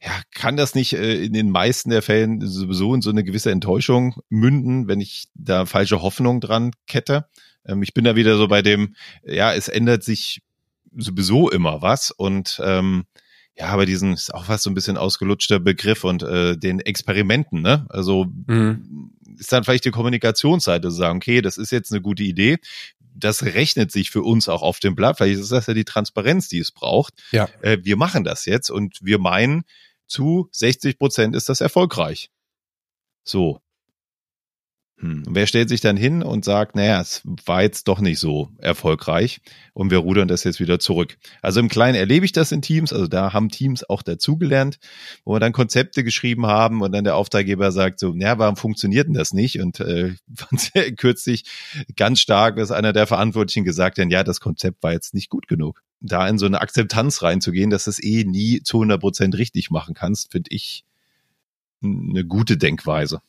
ja, 0.00 0.10
kann 0.34 0.56
das 0.56 0.74
nicht 0.74 0.94
äh, 0.94 1.24
in 1.24 1.32
den 1.32 1.50
meisten 1.50 1.90
der 1.90 2.02
Fällen 2.02 2.40
sowieso 2.40 2.92
in 2.94 3.02
so 3.02 3.10
eine 3.10 3.22
gewisse 3.22 3.52
Enttäuschung 3.52 4.16
münden, 4.28 4.88
wenn 4.88 5.00
ich 5.00 5.26
da 5.34 5.64
falsche 5.64 6.02
Hoffnung 6.02 6.40
dran 6.40 6.72
kette? 6.88 7.28
Ähm, 7.64 7.82
ich 7.82 7.94
bin 7.94 8.04
da 8.04 8.16
wieder 8.16 8.36
so 8.36 8.48
bei 8.48 8.62
dem, 8.62 8.96
ja, 9.24 9.54
es 9.54 9.68
ändert 9.68 10.02
sich 10.02 10.42
sowieso 10.96 11.50
immer 11.50 11.82
was 11.82 12.10
und 12.10 12.60
ähm, 12.64 13.04
ja, 13.56 13.66
aber 13.66 13.84
diesen 13.86 14.14
ist 14.14 14.32
auch 14.32 14.48
was 14.48 14.62
so 14.62 14.70
ein 14.70 14.74
bisschen 14.74 14.96
ausgelutschter 14.96 15.60
Begriff 15.60 16.04
und 16.04 16.22
äh, 16.22 16.56
den 16.56 16.80
Experimenten, 16.80 17.60
ne? 17.60 17.86
Also 17.90 18.26
mhm. 18.46 19.12
ist 19.38 19.52
dann 19.52 19.64
vielleicht 19.64 19.84
die 19.84 19.90
Kommunikationsseite 19.90 20.88
zu 20.88 20.94
sagen, 20.94 21.18
okay, 21.18 21.42
das 21.42 21.58
ist 21.58 21.70
jetzt 21.70 21.92
eine 21.92 22.00
gute 22.00 22.22
Idee. 22.22 22.58
Das 23.14 23.42
rechnet 23.42 23.92
sich 23.92 24.10
für 24.10 24.22
uns 24.22 24.48
auch 24.48 24.62
auf 24.62 24.80
dem 24.80 24.94
Blatt. 24.94 25.18
Vielleicht 25.18 25.38
ist 25.38 25.52
das 25.52 25.66
ja 25.66 25.74
die 25.74 25.84
Transparenz, 25.84 26.48
die 26.48 26.60
es 26.60 26.72
braucht. 26.72 27.14
Ja. 27.30 27.48
Äh, 27.60 27.78
wir 27.82 27.96
machen 27.96 28.24
das 28.24 28.46
jetzt 28.46 28.70
und 28.70 28.98
wir 29.02 29.18
meinen, 29.18 29.64
zu 30.06 30.48
60 30.52 30.98
Prozent 30.98 31.34
ist 31.34 31.48
das 31.48 31.60
erfolgreich. 31.60 32.30
So. 33.24 33.60
Hm. 35.02 35.24
Und 35.26 35.34
wer 35.34 35.48
stellt 35.48 35.68
sich 35.68 35.80
dann 35.80 35.96
hin 35.96 36.22
und 36.22 36.44
sagt, 36.44 36.76
naja, 36.76 37.00
es 37.00 37.22
war 37.44 37.62
jetzt 37.62 37.88
doch 37.88 38.00
nicht 38.00 38.20
so 38.20 38.50
erfolgreich 38.58 39.40
und 39.74 39.90
wir 39.90 39.98
rudern 39.98 40.28
das 40.28 40.44
jetzt 40.44 40.60
wieder 40.60 40.78
zurück. 40.78 41.18
Also 41.42 41.58
im 41.58 41.68
Kleinen 41.68 41.96
erlebe 41.96 42.24
ich 42.24 42.30
das 42.30 42.52
in 42.52 42.62
Teams, 42.62 42.92
also 42.92 43.08
da 43.08 43.32
haben 43.32 43.48
Teams 43.48 43.82
auch 43.88 44.02
dazugelernt, 44.02 44.78
wo 45.24 45.34
wir 45.34 45.40
dann 45.40 45.52
Konzepte 45.52 46.04
geschrieben 46.04 46.46
haben 46.46 46.82
und 46.82 46.92
dann 46.92 47.02
der 47.02 47.16
Auftraggeber 47.16 47.72
sagt 47.72 47.98
so, 47.98 48.14
naja, 48.14 48.38
warum 48.38 48.56
funktioniert 48.56 49.08
denn 49.08 49.14
das 49.14 49.32
nicht? 49.32 49.60
Und 49.60 49.80
äh, 49.80 50.14
kürzlich 50.96 51.44
ganz 51.96 52.20
stark, 52.20 52.56
was 52.56 52.70
einer 52.70 52.92
der 52.92 53.08
Verantwortlichen 53.08 53.64
gesagt 53.64 53.98
hat, 53.98 54.08
ja, 54.08 54.22
das 54.22 54.40
Konzept 54.40 54.84
war 54.84 54.92
jetzt 54.92 55.14
nicht 55.14 55.30
gut 55.30 55.48
genug. 55.48 55.82
Da 56.00 56.28
in 56.28 56.38
so 56.38 56.46
eine 56.46 56.60
Akzeptanz 56.60 57.22
reinzugehen, 57.22 57.70
dass 57.70 57.84
du 57.84 57.90
es 57.90 58.02
eh 58.02 58.24
nie 58.24 58.62
zu 58.62 58.76
100 58.78 59.00
Prozent 59.00 59.36
richtig 59.36 59.70
machen 59.70 59.94
kannst, 59.94 60.30
finde 60.30 60.50
ich 60.52 60.84
eine 61.82 62.24
gute 62.24 62.56
Denkweise. 62.56 63.20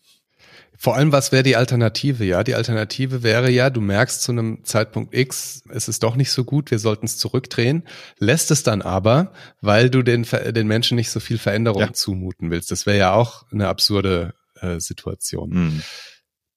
Vor 0.83 0.97
allem, 0.97 1.13
was 1.13 1.31
wäre 1.31 1.43
die 1.43 1.55
Alternative? 1.55 2.25
Ja, 2.25 2.43
die 2.43 2.55
Alternative 2.55 3.23
wäre 3.23 3.49
ja, 3.49 3.69
du 3.69 3.79
merkst 3.79 4.21
zu 4.21 4.33
einem 4.33 4.65
Zeitpunkt 4.65 5.15
X, 5.15 5.63
es 5.69 5.87
ist 5.87 6.03
doch 6.03 6.17
nicht 6.17 6.29
so 6.29 6.43
gut, 6.43 6.71
wir 6.71 6.79
sollten 6.79 7.05
es 7.05 7.17
zurückdrehen, 7.17 7.83
lässt 8.19 8.51
es 8.51 8.63
dann 8.63 8.81
aber, 8.81 9.31
weil 9.61 9.89
du 9.89 10.01
den, 10.01 10.27
den 10.49 10.67
Menschen 10.67 10.97
nicht 10.97 11.09
so 11.09 11.21
viel 11.21 11.37
Veränderung 11.37 11.79
ja. 11.79 11.93
zumuten 11.93 12.51
willst. 12.51 12.69
Das 12.69 12.85
wäre 12.85 12.97
ja 12.97 13.13
auch 13.13 13.45
eine 13.49 13.69
absurde 13.69 14.33
äh, 14.59 14.81
Situation. 14.81 15.51
Mhm. 15.51 15.83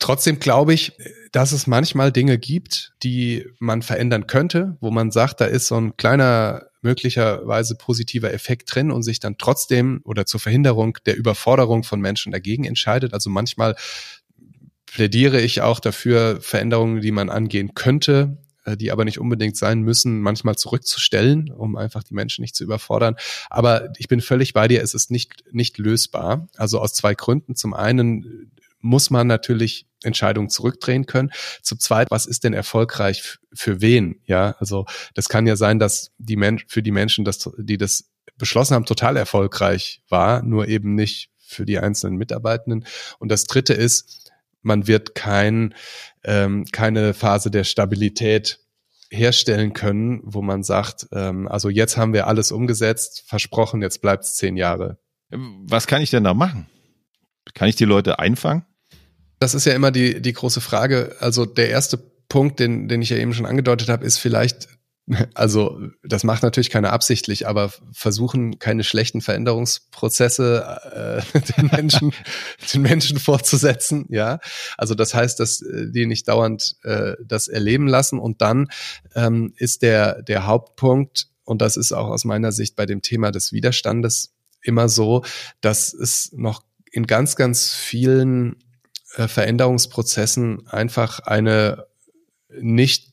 Trotzdem 0.01 0.41
glaube 0.41 0.75
ich, 0.75 0.95
dass 1.31 1.53
es 1.53 1.69
manchmal 1.69 2.11
Dinge 2.11 2.37
gibt, 2.37 2.95
die 3.05 3.47
man 3.61 3.81
verändern 3.81 4.27
könnte, 4.27 4.77
wo 4.81 4.91
man 4.91 5.13
sagt, 5.13 5.41
da 5.41 5.45
ist 5.45 5.69
so 5.69 5.77
ein 5.77 5.97
kleiner 5.97 6.67
möglicherweise 6.83 7.75
positiver 7.77 8.33
Effekt 8.33 8.75
drin 8.75 8.91
und 8.91 9.03
sich 9.03 9.21
dann 9.21 9.39
trotzdem 9.39 10.01
oder 10.05 10.27
zur 10.27 10.39
Verhinderung 10.39 10.99
der 11.05 11.17
Überforderung 11.17 11.83
von 11.83 12.01
Menschen 12.01 12.31
dagegen 12.31 12.65
entscheidet. 12.65 13.13
Also 13.13 13.31
manchmal 13.31 13.75
plädiere 14.97 15.43
ich 15.43 15.61
auch 15.61 15.79
dafür, 15.79 16.41
Veränderungen, 16.41 17.03
die 17.03 17.11
man 17.11 17.29
angehen 17.29 17.75
könnte, 17.75 18.39
äh, 18.65 18.79
die 18.79 18.91
aber 18.91 19.05
nicht 19.05 19.21
unbedingt 19.21 19.55
sein 19.55 19.83
müssen, 19.83 20.23
manchmal 20.23 20.57
zurückzustellen, 20.57 21.53
um 21.53 21.77
einfach 21.77 22.03
die 22.03 22.15
Menschen 22.15 22.41
nicht 22.41 22.57
zu 22.57 22.65
überfordern. 22.65 23.15
Aber 23.51 23.93
ich 23.99 24.09
bin 24.09 24.23
völlig 24.23 24.55
bei 24.55 24.69
dir, 24.69 24.83
es 24.83 24.95
ist 24.95 25.11
nicht, 25.11 25.45
nicht 25.53 25.77
lösbar. 25.77 26.49
Also 26.57 26.81
aus 26.81 26.95
zwei 26.95 27.15
Gründen. 27.15 27.57
Zum 27.57 27.75
einen 27.75 28.51
muss 28.81 29.11
man 29.11 29.27
natürlich 29.27 29.85
Entscheidungen 30.03 30.49
zurückdrehen 30.49 31.05
können. 31.05 31.31
Zum 31.61 31.79
Zweiten, 31.79 32.11
was 32.11 32.25
ist 32.25 32.45
denn 32.45 32.55
erfolgreich 32.55 33.37
für 33.53 33.83
wen? 33.83 34.23
Ja, 34.25 34.57
also 34.61 34.87
das 35.13 35.29
kann 35.29 35.47
ja 35.47 35.57
sein, 35.57 35.79
dass 35.79 36.11
die 36.17 36.37
Men 36.37 36.59
für 36.69 36.83
die 36.83 36.91
Menschen, 36.91 37.27
dass, 37.27 37.51
die 37.59 37.77
das 37.77 38.09
beschlossen 38.39 38.75
haben, 38.75 38.87
total 38.87 39.19
erfolgreich 39.19 40.01
war, 40.09 40.41
nur 40.41 40.69
eben 40.69 40.95
nicht 40.95 41.29
für 41.37 41.67
die 41.67 41.79
einzelnen 41.79 42.17
Mitarbeitenden. 42.17 42.87
Und 43.19 43.31
das 43.31 43.45
Dritte 43.45 43.75
ist, 43.75 44.27
man 44.67 44.87
wird 44.87 45.15
kein, 45.15 45.75
ähm, 46.25 46.65
keine 46.73 47.15
Phase 47.15 47.51
der 47.51 47.65
Stabilität 47.65 48.59
herstellen 49.11 49.73
können, 49.73 50.21
wo 50.25 50.43
man 50.43 50.65
sagt, 50.65 51.07
ähm, 51.13 51.47
also 51.49 51.69
jetzt 51.69 51.97
haben 51.97 52.13
wir 52.13 52.27
alles 52.27 52.53
umgesetzt, 52.53 53.25
versprochen, 53.27 53.81
jetzt 53.81 54.03
bleibt 54.03 54.25
es 54.25 54.35
zehn 54.35 54.57
Jahre. 54.57 54.99
Was 55.31 55.87
kann 55.87 56.03
ich 56.03 56.11
denn 56.11 56.25
da 56.25 56.35
machen? 56.35 56.67
Kann 57.55 57.69
ich 57.69 57.77
die 57.77 57.85
Leute 57.85 58.19
einfangen? 58.19 58.67
Das 59.39 59.55
ist 59.55 59.65
ja 59.65 59.75
immer 59.75 59.93
die, 59.93 60.21
die 60.21 60.33
große 60.33 60.61
Frage. 60.61 61.17
Also 61.21 61.47
der 61.47 61.71
erste 61.71 61.99
Punkt, 62.29 62.59
den, 62.59 62.89
den 62.89 63.03
ich 63.03 63.11
ja 63.11 63.17
eben 63.17 63.35
schon 63.35 63.47
angedeutet 63.47 63.89
habe, 63.89 64.05
ist 64.05 64.19
vielleicht 64.19 64.69
also 65.35 65.81
das 66.03 66.25
macht 66.25 66.43
natürlich 66.43 66.71
keiner 66.71 66.93
absichtlich, 66.93 67.47
aber 67.47 67.73
versuchen 67.93 68.59
keine 68.59 68.83
schlechten 68.83 69.21
Veränderungsprozesse 69.21 71.23
äh, 71.33 71.41
den 71.57 71.69
Menschen, 71.69 72.13
den 72.75 72.83
Menschen 72.83 73.19
fortzusetzen, 73.19 74.07
ja. 74.09 74.41
Also 74.77 74.95
das 74.95 75.15
heißt, 75.15 75.39
dass 75.39 75.63
äh, 75.63 75.91
die 75.91 76.07
nicht 76.07 76.27
dauernd 76.27 76.77
äh, 76.83 77.15
das 77.25 77.47
erleben 77.47 77.87
lassen. 77.87 78.19
Und 78.19 78.43
dann 78.43 78.69
ähm, 79.15 79.53
ist 79.57 79.83
der 79.83 80.23
der 80.23 80.47
Hauptpunkt 80.47 81.29
und 81.45 81.63
das 81.63 81.77
ist 81.77 81.93
auch 81.93 82.09
aus 82.09 82.25
meiner 82.25 82.51
Sicht 82.51 82.75
bei 82.75 82.87
dem 82.87 83.01
Thema 83.01 83.31
des 83.31 83.53
Widerstandes 83.53 84.35
immer 84.61 84.89
so, 84.89 85.25
dass 85.61 85.95
es 85.95 86.33
noch 86.33 86.63
in 86.91 87.07
ganz 87.07 87.37
ganz 87.37 87.73
vielen 87.73 88.57
äh, 89.15 89.29
Veränderungsprozessen 89.29 90.67
einfach 90.67 91.21
eine 91.21 91.87
nicht 92.61 93.06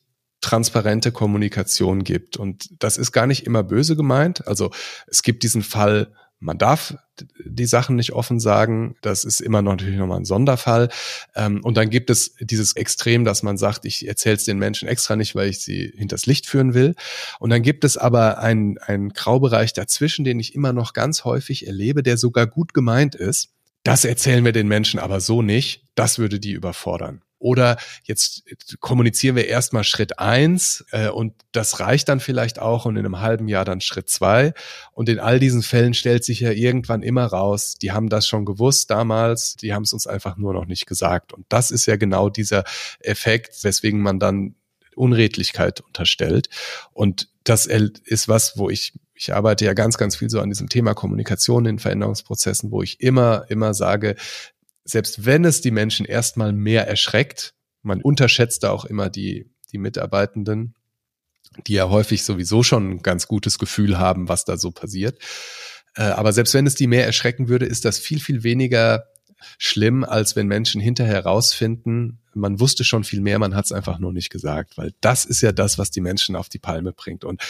transparente 0.44 1.10
Kommunikation 1.10 2.04
gibt. 2.04 2.36
Und 2.36 2.70
das 2.82 2.96
ist 2.96 3.12
gar 3.12 3.26
nicht 3.26 3.46
immer 3.46 3.62
böse 3.62 3.96
gemeint. 3.96 4.46
Also 4.46 4.70
es 5.06 5.22
gibt 5.22 5.42
diesen 5.42 5.62
Fall, 5.62 6.12
man 6.38 6.58
darf 6.58 6.94
die 7.42 7.64
Sachen 7.64 7.96
nicht 7.96 8.12
offen 8.12 8.38
sagen. 8.38 8.96
Das 9.00 9.24
ist 9.24 9.40
immer 9.40 9.62
noch 9.62 9.72
natürlich 9.72 9.96
nochmal 9.96 10.18
ein 10.18 10.26
Sonderfall. 10.26 10.90
Ähm, 11.34 11.64
und 11.64 11.76
dann 11.76 11.88
gibt 11.88 12.10
es 12.10 12.34
dieses 12.40 12.76
Extrem, 12.76 13.24
dass 13.24 13.42
man 13.42 13.56
sagt, 13.56 13.86
ich 13.86 14.06
erzähle 14.06 14.36
es 14.36 14.44
den 14.44 14.58
Menschen 14.58 14.86
extra 14.86 15.16
nicht, 15.16 15.34
weil 15.34 15.48
ich 15.48 15.60
sie 15.60 15.92
hinters 15.96 16.26
Licht 16.26 16.46
führen 16.46 16.74
will. 16.74 16.94
Und 17.40 17.50
dann 17.50 17.62
gibt 17.62 17.84
es 17.84 17.96
aber 17.96 18.38
einen, 18.38 18.76
einen 18.78 19.14
Graubereich 19.14 19.72
dazwischen, 19.72 20.24
den 20.24 20.38
ich 20.38 20.54
immer 20.54 20.74
noch 20.74 20.92
ganz 20.92 21.24
häufig 21.24 21.66
erlebe, 21.66 22.02
der 22.02 22.18
sogar 22.18 22.46
gut 22.46 22.74
gemeint 22.74 23.14
ist. 23.14 23.48
Das 23.82 24.04
erzählen 24.04 24.44
wir 24.44 24.52
den 24.52 24.68
Menschen 24.68 25.00
aber 25.00 25.20
so 25.20 25.40
nicht. 25.40 25.84
Das 25.94 26.18
würde 26.18 26.40
die 26.40 26.52
überfordern. 26.52 27.23
Oder 27.44 27.76
jetzt 28.04 28.42
kommunizieren 28.80 29.36
wir 29.36 29.46
erstmal 29.46 29.84
Schritt 29.84 30.18
eins 30.18 30.82
äh, 30.92 31.10
und 31.10 31.34
das 31.52 31.78
reicht 31.78 32.08
dann 32.08 32.18
vielleicht 32.18 32.58
auch 32.58 32.86
und 32.86 32.96
in 32.96 33.04
einem 33.04 33.20
halben 33.20 33.48
Jahr 33.48 33.66
dann 33.66 33.82
Schritt 33.82 34.08
zwei. 34.08 34.54
Und 34.92 35.10
in 35.10 35.20
all 35.20 35.38
diesen 35.38 35.62
Fällen 35.62 35.92
stellt 35.92 36.24
sich 36.24 36.40
ja 36.40 36.52
irgendwann 36.52 37.02
immer 37.02 37.26
raus, 37.26 37.74
die 37.74 37.92
haben 37.92 38.08
das 38.08 38.26
schon 38.26 38.46
gewusst 38.46 38.90
damals, 38.90 39.56
die 39.56 39.74
haben 39.74 39.82
es 39.82 39.92
uns 39.92 40.06
einfach 40.06 40.38
nur 40.38 40.54
noch 40.54 40.64
nicht 40.64 40.86
gesagt. 40.86 41.34
Und 41.34 41.44
das 41.50 41.70
ist 41.70 41.84
ja 41.84 41.96
genau 41.96 42.30
dieser 42.30 42.64
Effekt, 43.00 43.62
weswegen 43.62 44.00
man 44.00 44.18
dann 44.18 44.54
Unredlichkeit 44.96 45.82
unterstellt. 45.82 46.48
Und 46.94 47.28
das 47.44 47.66
ist 47.66 48.26
was, 48.26 48.56
wo 48.56 48.70
ich, 48.70 48.94
ich 49.14 49.34
arbeite 49.34 49.66
ja 49.66 49.74
ganz, 49.74 49.98
ganz 49.98 50.16
viel 50.16 50.30
so 50.30 50.40
an 50.40 50.48
diesem 50.48 50.70
Thema 50.70 50.94
Kommunikation 50.94 51.66
in 51.66 51.78
Veränderungsprozessen, 51.78 52.70
wo 52.70 52.82
ich 52.82 53.00
immer, 53.00 53.44
immer 53.50 53.74
sage, 53.74 54.16
selbst 54.84 55.24
wenn 55.24 55.44
es 55.44 55.60
die 55.60 55.70
Menschen 55.70 56.06
erstmal 56.06 56.52
mehr 56.52 56.86
erschreckt, 56.86 57.54
man 57.82 58.02
unterschätzt 58.02 58.62
da 58.62 58.70
auch 58.70 58.84
immer 58.84 59.10
die, 59.10 59.50
die 59.72 59.78
Mitarbeitenden, 59.78 60.74
die 61.66 61.74
ja 61.74 61.88
häufig 61.88 62.24
sowieso 62.24 62.62
schon 62.62 62.90
ein 62.90 63.02
ganz 63.02 63.28
gutes 63.28 63.58
Gefühl 63.58 63.98
haben, 63.98 64.28
was 64.28 64.44
da 64.44 64.56
so 64.56 64.70
passiert. 64.70 65.18
Äh, 65.94 66.02
aber 66.02 66.32
selbst 66.32 66.54
wenn 66.54 66.66
es 66.66 66.74
die 66.74 66.86
mehr 66.86 67.06
erschrecken 67.06 67.48
würde, 67.48 67.66
ist 67.66 67.84
das 67.84 67.98
viel, 67.98 68.20
viel 68.20 68.42
weniger 68.42 69.06
schlimm, 69.58 70.04
als 70.04 70.36
wenn 70.36 70.46
Menschen 70.46 70.80
hinterher 70.80 71.24
rausfinden, 71.24 72.18
man 72.34 72.60
wusste 72.60 72.84
schon 72.84 73.04
viel 73.04 73.20
mehr, 73.20 73.38
man 73.38 73.54
hat 73.54 73.66
es 73.66 73.72
einfach 73.72 73.98
nur 73.98 74.12
nicht 74.12 74.30
gesagt, 74.30 74.76
weil 74.76 74.92
das 75.00 75.24
ist 75.24 75.40
ja 75.40 75.52
das, 75.52 75.78
was 75.78 75.90
die 75.90 76.00
Menschen 76.00 76.36
auf 76.36 76.48
die 76.48 76.58
Palme 76.58 76.92
bringt. 76.92 77.24
Und 77.24 77.42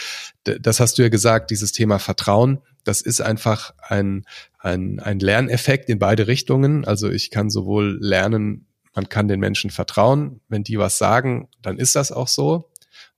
das 0.43 0.79
hast 0.79 0.97
du 0.97 1.01
ja 1.01 1.09
gesagt, 1.09 1.51
dieses 1.51 1.71
Thema 1.71 1.99
Vertrauen, 1.99 2.59
das 2.83 3.01
ist 3.01 3.21
einfach 3.21 3.73
ein, 3.79 4.25
ein, 4.59 4.99
ein 4.99 5.19
Lerneffekt 5.19 5.89
in 5.89 5.99
beide 5.99 6.27
Richtungen. 6.27 6.85
Also 6.85 7.09
ich 7.09 7.31
kann 7.31 7.49
sowohl 7.49 7.97
lernen, 7.99 8.67
man 8.93 9.09
kann 9.09 9.27
den 9.27 9.39
Menschen 9.39 9.71
vertrauen, 9.71 10.39
wenn 10.47 10.63
die 10.63 10.77
was 10.77 10.97
sagen, 10.97 11.49
dann 11.61 11.77
ist 11.77 11.95
das 11.95 12.11
auch 12.11 12.27
so. 12.27 12.71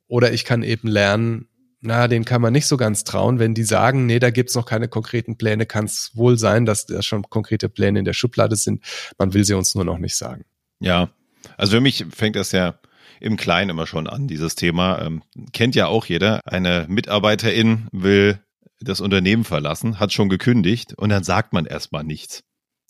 Oder 0.07 0.31
ich 0.31 0.45
kann 0.45 0.63
eben 0.63 0.87
lernen, 0.87 1.49
na, 1.81 2.07
den 2.07 2.25
kann 2.25 2.41
man 2.41 2.53
nicht 2.53 2.65
so 2.65 2.77
ganz 2.77 3.03
trauen. 3.03 3.39
Wenn 3.39 3.53
die 3.53 3.63
sagen, 3.63 4.05
nee, 4.05 4.19
da 4.19 4.31
gibt's 4.31 4.55
noch 4.55 4.65
keine 4.65 4.87
konkreten 4.87 5.37
Pläne, 5.37 5.65
kann 5.65 5.85
es 5.85 6.11
wohl 6.15 6.37
sein, 6.37 6.65
dass 6.65 6.85
da 6.85 7.01
schon 7.01 7.23
konkrete 7.23 7.69
Pläne 7.69 7.99
in 7.99 8.05
der 8.05 8.13
Schublade 8.13 8.55
sind. 8.55 8.83
Man 9.17 9.33
will 9.33 9.43
sie 9.43 9.53
uns 9.53 9.75
nur 9.75 9.85
noch 9.85 9.99
nicht 9.99 10.15
sagen. 10.15 10.45
Ja, 10.79 11.09
also 11.55 11.77
für 11.77 11.81
mich 11.81 12.05
fängt 12.15 12.35
das 12.35 12.51
ja 12.51 12.79
im 13.19 13.37
Kleinen 13.37 13.69
immer 13.69 13.87
schon 13.87 14.07
an, 14.07 14.27
dieses 14.27 14.55
Thema. 14.55 15.01
Ähm, 15.01 15.23
kennt 15.53 15.75
ja 15.75 15.87
auch 15.87 16.05
jeder. 16.05 16.41
Eine 16.45 16.85
Mitarbeiterin 16.89 17.87
will 17.91 18.39
das 18.79 19.01
Unternehmen 19.01 19.43
verlassen, 19.43 19.99
hat 19.99 20.13
schon 20.13 20.29
gekündigt 20.29 20.93
und 20.95 21.09
dann 21.09 21.23
sagt 21.23 21.53
man 21.53 21.65
erstmal 21.65 22.03
nichts. 22.03 22.43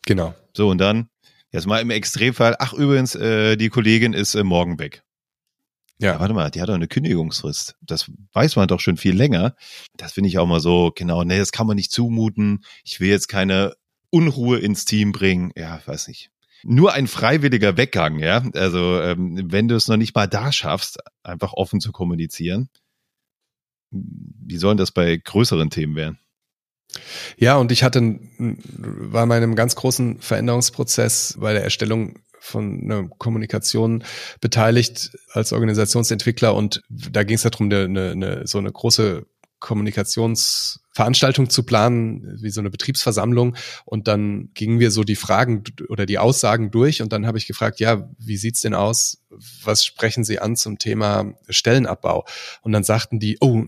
Genau. 0.05 0.33
So, 0.55 0.69
und 0.69 0.79
dann, 0.79 1.09
jetzt 1.51 1.67
mal 1.67 1.81
im 1.81 1.89
Extremfall, 1.89 2.55
ach 2.59 2.73
übrigens, 2.73 3.15
äh, 3.15 3.55
die 3.55 3.69
Kollegin 3.69 4.13
ist 4.13 4.35
äh, 4.35 4.43
morgen 4.43 4.79
weg. 4.79 5.03
Ja. 5.99 6.13
ja. 6.13 6.19
Warte 6.19 6.33
mal, 6.33 6.51
die 6.51 6.61
hat 6.61 6.69
doch 6.69 6.75
eine 6.75 6.87
Kündigungsfrist. 6.87 7.75
Das 7.81 8.11
weiß 8.33 8.55
man 8.55 8.67
doch 8.67 8.79
schon 8.79 8.97
viel 8.97 9.15
länger. 9.15 9.55
Das 9.95 10.13
finde 10.13 10.29
ich 10.29 10.37
auch 10.37 10.47
mal 10.47 10.59
so, 10.59 10.91
genau, 10.95 11.23
nee, 11.23 11.37
das 11.37 11.51
kann 11.51 11.67
man 11.67 11.75
nicht 11.75 11.91
zumuten. 11.91 12.63
Ich 12.83 12.99
will 12.99 13.09
jetzt 13.09 13.27
keine 13.27 13.75
Unruhe 14.09 14.59
ins 14.59 14.85
Team 14.85 15.11
bringen. 15.11 15.51
Ja, 15.55 15.81
weiß 15.85 16.07
nicht. 16.07 16.31
Nur 16.63 16.93
ein 16.93 17.07
freiwilliger 17.07 17.77
Weggang, 17.77 18.19
ja. 18.19 18.43
Also, 18.53 18.99
ähm, 19.01 19.51
wenn 19.51 19.67
du 19.67 19.75
es 19.75 19.87
noch 19.87 19.97
nicht 19.97 20.15
mal 20.15 20.27
da 20.27 20.51
schaffst, 20.51 20.97
einfach 21.23 21.53
offen 21.53 21.79
zu 21.79 21.91
kommunizieren, 21.91 22.69
wie 23.91 24.57
sollen 24.57 24.77
das 24.77 24.91
bei 24.91 25.15
größeren 25.15 25.69
Themen 25.69 25.95
werden? 25.95 26.19
Ja, 27.37 27.57
und 27.57 27.71
ich 27.71 27.83
hatte, 27.83 28.19
war 28.39 29.23
in 29.25 29.31
einem 29.31 29.55
ganz 29.55 29.75
großen 29.75 30.19
Veränderungsprozess 30.19 31.37
bei 31.39 31.53
der 31.53 31.63
Erstellung 31.63 32.19
von 32.39 32.81
einer 32.83 33.07
Kommunikation 33.17 34.03
beteiligt 34.41 35.11
als 35.31 35.53
Organisationsentwickler 35.53 36.55
und 36.55 36.81
da 36.89 37.23
ging 37.23 37.35
es 37.35 37.43
darum, 37.43 37.71
eine, 37.71 38.11
eine, 38.11 38.47
so 38.47 38.57
eine 38.57 38.71
große 38.71 39.25
Kommunikationsveranstaltung 39.59 41.49
zu 41.49 41.63
planen, 41.63 42.37
wie 42.41 42.51
so 42.51 42.61
eine 42.61 42.69
Betriebsversammlung. 42.69 43.55
Und 43.85 44.07
dann 44.07 44.49
gingen 44.53 44.79
wir 44.79 44.91
so 44.91 45.03
die 45.03 45.15
Fragen 45.15 45.63
oder 45.89 46.05
die 46.05 46.19
Aussagen 46.19 46.69
durch. 46.69 47.01
Und 47.01 47.11
dann 47.11 47.25
habe 47.25 47.39
ich 47.39 47.47
gefragt, 47.47 47.79
ja, 47.79 48.07
wie 48.19 48.37
sieht's 48.37 48.61
denn 48.61 48.75
aus? 48.75 49.23
Was 49.63 49.83
sprechen 49.83 50.23
Sie 50.23 50.39
an 50.39 50.55
zum 50.55 50.77
Thema 50.77 51.33
Stellenabbau? 51.49 52.25
Und 52.61 52.71
dann 52.71 52.83
sagten 52.83 53.19
die, 53.19 53.37
oh, 53.41 53.63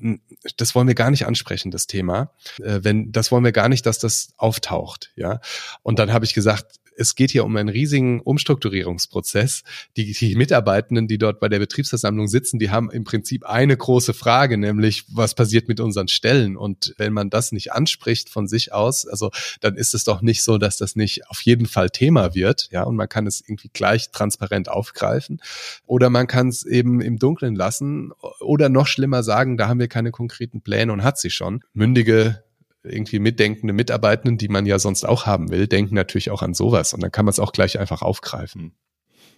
das 0.58 0.76
wollen 0.76 0.88
wir 0.88 0.96
gar 0.96 1.10
nicht 1.10 1.26
ansprechen, 1.26 1.72
das 1.72 1.88
Thema. 1.88 2.32
Äh, 2.62 2.82
wenn, 2.84 3.12
das 3.12 3.32
wollen 3.32 3.44
wir 3.44 3.52
gar 3.52 3.70
nicht, 3.70 3.86
dass 3.86 3.98
das 3.98 4.34
auftaucht, 4.38 5.12
ja. 5.16 5.42
Und 5.82 5.98
dann 5.98 6.14
habe 6.14 6.26
ich 6.26 6.34
gesagt, 6.36 6.80
es 7.00 7.16
geht 7.16 7.32
hier 7.32 7.46
um 7.46 7.56
einen 7.56 7.70
riesigen 7.70 8.20
Umstrukturierungsprozess. 8.20 9.64
Die, 9.96 10.12
die 10.12 10.36
Mitarbeitenden, 10.36 11.08
die 11.08 11.18
dort 11.18 11.40
bei 11.40 11.48
der 11.48 11.60
Betriebsversammlung 11.60 12.28
sitzen, 12.28 12.60
die 12.60 12.70
haben 12.70 12.92
im 12.92 13.06
Prinzip 13.06 13.46
eine 13.46 13.78
große 13.78 14.14
Frage, 14.14 14.58
nämlich 14.58 15.06
was 15.08 15.34
passiert 15.34 15.70
mit 15.70 15.80
unseren 15.80 16.10
Stellen? 16.10 16.58
Und 16.58 16.94
wenn 16.98 17.14
man 17.14 17.30
das 17.30 17.54
nicht 17.54 17.72
anspricht 17.72 18.30
von 18.30 18.48
sich 18.48 18.74
aus, 18.74 19.08
also 19.08 19.32
dann 19.62 19.76
ist 19.76 19.96
es 19.96 20.04
doch 20.04 20.22
nicht 20.22 20.44
so, 20.44 20.58
dass 20.58 20.78
das 20.78 20.98
nicht 20.98 21.28
auf 21.30 21.42
jeden 21.42 21.68
Fall 21.68 21.90
Thema 21.90 22.36
wird, 22.36 22.68
ja, 22.72 22.84
und 22.84 22.98
man 22.98 23.08
kann 23.08 23.26
es 23.26 23.42
irgendwie 23.42 23.70
gleich 23.72 24.12
transparent 24.12 24.70
aufgreifen. 24.70 25.42
Oder 25.86 26.10
man 26.10 26.28
kann 26.28 26.50
es 26.50 26.66
eben 26.66 27.00
im 27.00 27.18
Dunkeln 27.18 27.56
lassen 27.56 28.12
oder 28.42 28.68
noch 28.68 28.88
schlimmer 28.88 29.24
sagen, 29.24 29.58
da 29.58 29.70
haben 29.70 29.80
wir 29.80 29.88
keine 29.88 30.12
konkreten 30.12 30.62
Pläne 30.62 30.92
und 30.92 31.04
hat 31.04 31.18
sie 31.18 31.30
schon. 31.30 31.64
Mündige 31.74 32.44
irgendwie 32.90 33.20
mitdenkende 33.20 33.74
Mitarbeitenden, 33.74 34.38
die 34.38 34.48
man 34.48 34.66
ja 34.66 34.80
sonst 34.80 35.06
auch 35.06 35.26
haben 35.26 35.50
will, 35.52 35.68
denken 35.68 35.96
natürlich 35.96 36.32
auch 36.32 36.42
an 36.42 36.54
sowas 36.54 36.94
und 36.94 37.02
dann 37.02 37.12
kann 37.12 37.26
man 37.26 37.32
es 37.32 37.40
auch 37.40 37.52
gleich 37.52 37.80
einfach 37.80 38.02
aufgreifen. 38.02 38.74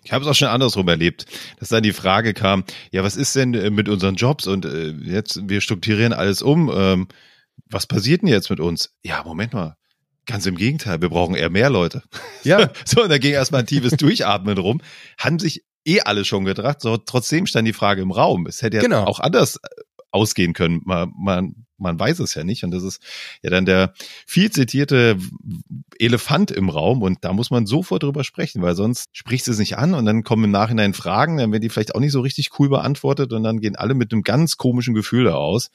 Ich 0.04 0.12
habe 0.12 0.24
es 0.24 0.30
auch 0.30 0.36
schon 0.36 0.48
andersrum 0.48 0.88
erlebt, 0.88 1.26
dass 1.60 1.70
dann 1.70 1.84
die 1.84 1.94
Frage 1.94 2.34
kam, 2.34 2.64
ja, 2.92 3.04
was 3.04 3.16
ist 3.16 3.36
denn 3.36 3.54
äh, 3.54 3.70
mit 3.70 3.88
unseren 3.88 4.16
Jobs 4.16 4.48
und 4.48 4.66
äh, 4.66 4.90
jetzt 4.90 5.48
wir 5.48 5.62
strukturieren 5.62 6.14
alles 6.14 6.42
um, 6.42 6.72
ähm, 6.74 7.08
was 7.68 7.86
passiert 7.86 8.22
denn 8.22 8.30
jetzt 8.30 8.50
mit 8.50 8.60
uns? 8.60 8.94
Ja, 9.04 9.24
Moment 9.24 9.54
mal, 9.54 9.78
Ganz 10.28 10.46
im 10.46 10.56
Gegenteil, 10.56 11.02
wir 11.02 11.10
brauchen 11.10 11.36
eher 11.36 11.50
mehr 11.50 11.70
Leute. 11.70 12.04
Ja. 12.44 12.70
so, 12.86 13.04
und 13.04 13.10
da 13.10 13.18
ging 13.18 13.34
erstmal 13.34 13.62
ein 13.62 13.68
tiefes 13.68 13.94
Durchatmen 13.98 14.58
rum. 14.58 14.82
Haben 15.18 15.40
sich 15.40 15.64
eh 15.84 16.02
alle 16.02 16.26
schon 16.26 16.46
gedacht. 16.46 16.82
So, 16.82 16.98
trotzdem 16.98 17.48
stand 17.48 17.68
die 17.68 17.74
Frage 17.74 18.02
im 18.02 18.12
Raum. 18.12 18.46
Es 18.46 18.62
hätte 18.62 18.78
ja 18.78 18.84
genau. 18.84 19.06
auch 19.06 19.20
anders 19.20 19.60
ausgehen 20.12 20.54
können. 20.54 20.82
Man, 20.86 21.12
man, 21.18 21.66
man 21.78 22.00
weiß 22.00 22.20
es 22.20 22.36
ja 22.36 22.44
nicht. 22.44 22.64
Und 22.64 22.72
das 22.72 22.84
ist 22.84 23.02
ja 23.42 23.50
dann 23.50 23.66
der 23.66 23.94
viel 24.26 24.52
zitierte 24.52 25.18
Elefant 26.00 26.52
im 26.52 26.70
Raum. 26.70 27.02
Und 27.02 27.20
da 27.22 27.34
muss 27.34 27.52
man 27.52 27.66
sofort 27.66 28.04
drüber 28.04 28.24
sprechen, 28.24 28.62
weil 28.62 28.76
sonst 28.76 29.10
spricht 29.14 29.48
es 29.48 29.60
nicht 29.60 29.78
an 29.78 29.94
und 29.94 30.06
dann 30.06 30.24
kommen 30.24 30.46
im 30.46 30.52
Nachhinein 30.52 30.94
Fragen, 30.94 31.38
dann 31.38 31.52
werden 31.52 31.62
die 31.62 31.70
vielleicht 31.70 31.96
auch 31.96 32.00
nicht 32.00 32.12
so 32.12 32.22
richtig 32.22 32.60
cool 32.60 32.70
beantwortet 32.70 33.34
und 33.34 33.44
dann 33.44 33.60
gehen 33.60 33.76
alle 33.76 33.94
mit 33.94 34.14
einem 34.14 34.24
ganz 34.24 34.58
komischen 34.58 34.94
Gefühl 34.94 35.28
aus. 35.30 35.70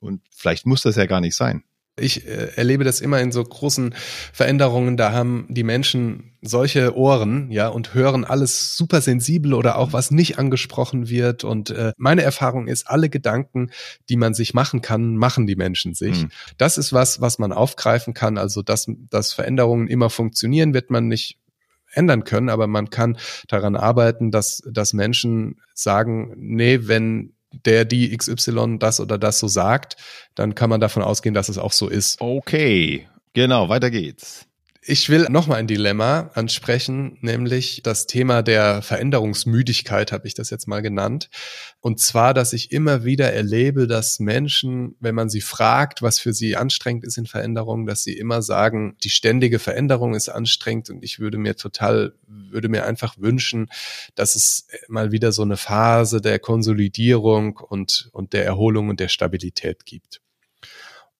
Und 0.00 0.20
vielleicht 0.30 0.66
muss 0.66 0.82
das 0.82 0.96
ja 0.96 1.06
gar 1.06 1.20
nicht 1.20 1.36
sein. 1.36 1.62
Ich 1.96 2.26
äh, 2.26 2.50
erlebe 2.56 2.82
das 2.82 3.00
immer 3.00 3.20
in 3.20 3.30
so 3.30 3.42
großen 3.44 3.94
Veränderungen. 4.32 4.96
Da 4.96 5.12
haben 5.12 5.46
die 5.48 5.62
Menschen 5.62 6.32
solche 6.42 6.96
Ohren, 6.96 7.50
ja, 7.52 7.68
und 7.68 7.94
hören 7.94 8.24
alles 8.24 8.76
super 8.76 9.00
sensibel 9.00 9.54
oder 9.54 9.78
auch 9.78 9.92
was 9.92 10.10
nicht 10.10 10.38
angesprochen 10.38 11.08
wird. 11.08 11.44
Und 11.44 11.70
äh, 11.70 11.92
meine 11.96 12.22
Erfahrung 12.22 12.66
ist, 12.66 12.88
alle 12.88 13.08
Gedanken, 13.08 13.70
die 14.08 14.16
man 14.16 14.34
sich 14.34 14.54
machen 14.54 14.82
kann, 14.82 15.16
machen 15.16 15.46
die 15.46 15.56
Menschen 15.56 15.94
sich. 15.94 16.24
Mhm. 16.24 16.30
Das 16.58 16.78
ist 16.78 16.92
was, 16.92 17.20
was 17.20 17.38
man 17.38 17.52
aufgreifen 17.52 18.12
kann. 18.12 18.38
Also, 18.38 18.62
dass, 18.62 18.86
dass 19.10 19.32
Veränderungen 19.32 19.86
immer 19.86 20.10
funktionieren, 20.10 20.74
wird 20.74 20.90
man 20.90 21.06
nicht 21.06 21.38
ändern 21.92 22.24
können, 22.24 22.48
aber 22.48 22.66
man 22.66 22.90
kann 22.90 23.18
daran 23.48 23.76
arbeiten, 23.76 24.32
dass, 24.32 24.62
dass 24.68 24.92
Menschen 24.92 25.60
sagen, 25.74 26.34
nee, 26.36 26.80
wenn 26.82 27.34
der 27.64 27.84
die 27.84 28.16
XY 28.16 28.78
das 28.78 29.00
oder 29.00 29.18
das 29.18 29.38
so 29.38 29.48
sagt, 29.48 29.96
dann 30.34 30.54
kann 30.54 30.70
man 30.70 30.80
davon 30.80 31.02
ausgehen, 31.02 31.34
dass 31.34 31.48
es 31.48 31.58
auch 31.58 31.72
so 31.72 31.88
ist. 31.88 32.20
Okay, 32.20 33.08
genau, 33.32 33.68
weiter 33.68 33.90
geht's. 33.90 34.46
Ich 34.86 35.08
will 35.08 35.28
nochmal 35.30 35.60
ein 35.60 35.66
Dilemma 35.66 36.30
ansprechen, 36.34 37.16
nämlich 37.22 37.80
das 37.82 38.06
Thema 38.06 38.42
der 38.42 38.82
Veränderungsmüdigkeit, 38.82 40.12
habe 40.12 40.26
ich 40.26 40.34
das 40.34 40.50
jetzt 40.50 40.68
mal 40.68 40.82
genannt. 40.82 41.30
Und 41.80 42.00
zwar, 42.00 42.34
dass 42.34 42.52
ich 42.52 42.70
immer 42.70 43.02
wieder 43.02 43.32
erlebe, 43.32 43.86
dass 43.86 44.20
Menschen, 44.20 44.94
wenn 45.00 45.14
man 45.14 45.30
sie 45.30 45.40
fragt, 45.40 46.02
was 46.02 46.18
für 46.18 46.34
sie 46.34 46.56
anstrengend 46.56 47.04
ist 47.04 47.16
in 47.16 47.24
Veränderungen, 47.24 47.86
dass 47.86 48.04
sie 48.04 48.12
immer 48.12 48.42
sagen, 48.42 48.98
die 49.02 49.08
ständige 49.08 49.58
Veränderung 49.58 50.14
ist 50.14 50.28
anstrengend 50.28 50.90
und 50.90 51.02
ich 51.02 51.18
würde 51.18 51.38
mir 51.38 51.56
total, 51.56 52.12
würde 52.26 52.68
mir 52.68 52.84
einfach 52.84 53.14
wünschen, 53.16 53.68
dass 54.14 54.34
es 54.34 54.66
mal 54.88 55.12
wieder 55.12 55.32
so 55.32 55.40
eine 55.40 55.56
Phase 55.56 56.20
der 56.20 56.38
Konsolidierung 56.38 57.56
und, 57.56 58.10
und 58.12 58.34
der 58.34 58.44
Erholung 58.44 58.90
und 58.90 59.00
der 59.00 59.08
Stabilität 59.08 59.86
gibt. 59.86 60.20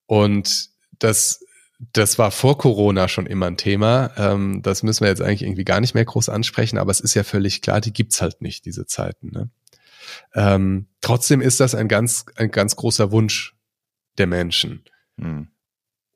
Und 0.04 0.68
das 0.98 1.40
das 1.78 2.18
war 2.18 2.30
vor 2.30 2.58
Corona 2.58 3.08
schon 3.08 3.26
immer 3.26 3.46
ein 3.46 3.56
Thema. 3.56 4.12
Ähm, 4.16 4.62
das 4.62 4.82
müssen 4.82 5.02
wir 5.02 5.08
jetzt 5.08 5.22
eigentlich 5.22 5.42
irgendwie 5.42 5.64
gar 5.64 5.80
nicht 5.80 5.94
mehr 5.94 6.04
groß 6.04 6.28
ansprechen, 6.28 6.78
aber 6.78 6.90
es 6.90 7.00
ist 7.00 7.14
ja 7.14 7.24
völlig 7.24 7.62
klar, 7.62 7.80
die 7.80 7.92
gibt's 7.92 8.22
halt 8.22 8.40
nicht, 8.40 8.64
diese 8.64 8.86
Zeiten. 8.86 9.30
Ne? 9.32 9.50
Ähm, 10.34 10.86
trotzdem 11.00 11.40
ist 11.40 11.60
das 11.60 11.74
ein 11.74 11.88
ganz, 11.88 12.26
ein 12.36 12.50
ganz 12.50 12.76
großer 12.76 13.10
Wunsch 13.12 13.54
der 14.18 14.26
Menschen. 14.26 14.84
Hm. 15.18 15.48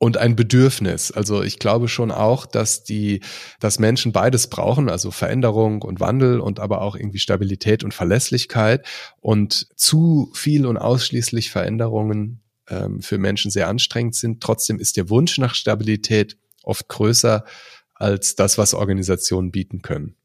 Und 0.01 0.15
ein 0.15 0.37
Bedürfnis. 0.37 1.11
Also 1.11 1.43
ich 1.43 1.59
glaube 1.59 1.89
schon 1.89 2.09
auch, 2.09 2.45
dass 2.45 2.85
die, 2.85 3.19
dass 3.59 3.79
Menschen 3.79 4.13
beides 4.13 4.47
brauchen, 4.47 4.89
also 4.89 5.11
Veränderung 5.11 5.81
und 5.81 5.99
Wandel 5.99 6.39
und 6.39 6.61
aber 6.61 6.79
auch 6.79 6.95
irgendwie 6.95 7.19
Stabilität 7.19 7.83
und 7.83 7.93
Verlässlichkeit. 7.93 8.87
Und 9.19 9.67
zu 9.75 10.31
viel 10.33 10.65
und 10.65 10.77
ausschließlich 10.77 11.51
Veränderungen 11.51 12.41
ähm, 12.69 13.01
für 13.01 13.17
Menschen 13.17 13.51
sehr 13.51 13.67
anstrengend 13.67 14.15
sind. 14.15 14.41
Trotzdem 14.41 14.79
ist 14.79 14.97
der 14.97 15.09
Wunsch 15.09 15.37
nach 15.37 15.55
Stabilität 15.55 16.37
oft 16.63 16.87
größer 16.87 17.43
als 17.95 18.35
das, 18.35 18.57
was 18.57 18.73
Organisationen 18.73 19.51
bieten 19.51 19.81
können. 19.81 20.15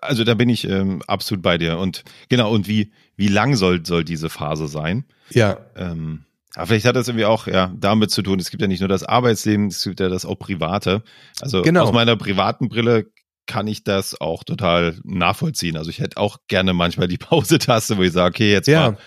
Also 0.00 0.24
da 0.24 0.34
bin 0.34 0.48
ich 0.48 0.68
ähm, 0.68 1.02
absolut 1.06 1.42
bei 1.42 1.58
dir. 1.58 1.78
Und 1.78 2.04
genau, 2.28 2.52
und 2.52 2.68
wie, 2.68 2.92
wie 3.16 3.28
lang 3.28 3.56
soll, 3.56 3.84
soll 3.84 4.04
diese 4.04 4.28
Phase 4.28 4.68
sein? 4.68 5.04
Ja. 5.30 5.58
Ähm, 5.76 6.24
aber 6.54 6.66
vielleicht 6.66 6.86
hat 6.86 6.96
das 6.96 7.08
irgendwie 7.08 7.24
auch 7.24 7.46
ja 7.46 7.72
damit 7.76 8.10
zu 8.10 8.22
tun. 8.22 8.40
Es 8.40 8.50
gibt 8.50 8.60
ja 8.60 8.68
nicht 8.68 8.80
nur 8.80 8.88
das 8.88 9.04
Arbeitsleben, 9.04 9.68
es 9.68 9.84
gibt 9.84 10.00
ja 10.00 10.08
das 10.08 10.24
auch 10.24 10.36
Private. 10.36 11.02
Also 11.40 11.62
genau. 11.62 11.84
aus 11.84 11.92
meiner 11.92 12.16
privaten 12.16 12.68
Brille 12.68 13.06
kann 13.46 13.66
ich 13.66 13.84
das 13.84 14.20
auch 14.20 14.44
total 14.44 14.98
nachvollziehen. 15.04 15.76
Also 15.76 15.90
ich 15.90 16.00
hätte 16.00 16.16
auch 16.16 16.38
gerne 16.48 16.72
manchmal 16.72 17.08
die 17.08 17.18
Pause-Taste, 17.18 17.96
wo 17.98 18.02
ich 18.02 18.12
sage, 18.12 18.34
okay, 18.34 18.52
jetzt 18.52 18.68
ja. 18.68 18.92
mal, 18.92 18.98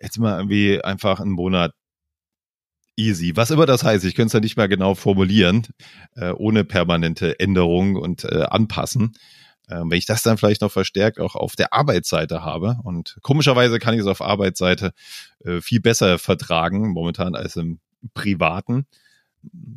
jetzt 0.00 0.18
mal 0.18 0.38
irgendwie 0.38 0.82
einfach 0.82 1.20
einen 1.20 1.32
Monat 1.32 1.72
easy. 2.96 3.36
Was 3.36 3.50
immer 3.50 3.66
das 3.66 3.84
heißt, 3.84 4.04
ich 4.04 4.14
könnte 4.14 4.28
es 4.28 4.32
ja 4.32 4.40
nicht 4.40 4.56
mehr 4.56 4.68
genau 4.68 4.94
formulieren, 4.94 5.66
äh, 6.14 6.30
ohne 6.30 6.64
permanente 6.64 7.38
Änderung 7.38 7.96
und 7.96 8.24
äh, 8.24 8.42
Anpassen. 8.42 9.16
Ähm, 9.68 9.90
wenn 9.90 9.98
ich 9.98 10.06
das 10.06 10.22
dann 10.22 10.38
vielleicht 10.38 10.60
noch 10.62 10.72
verstärkt 10.72 11.18
auch 11.20 11.34
auf 11.34 11.56
der 11.56 11.72
Arbeitsseite 11.72 12.44
habe 12.44 12.78
und 12.84 13.18
komischerweise 13.22 13.78
kann 13.78 13.94
ich 13.94 14.00
es 14.00 14.06
auf 14.06 14.22
Arbeitsseite 14.22 14.92
äh, 15.44 15.60
viel 15.60 15.80
besser 15.80 16.18
vertragen 16.18 16.90
momentan 16.92 17.34
als 17.34 17.56
im 17.56 17.80
Privaten 18.14 18.86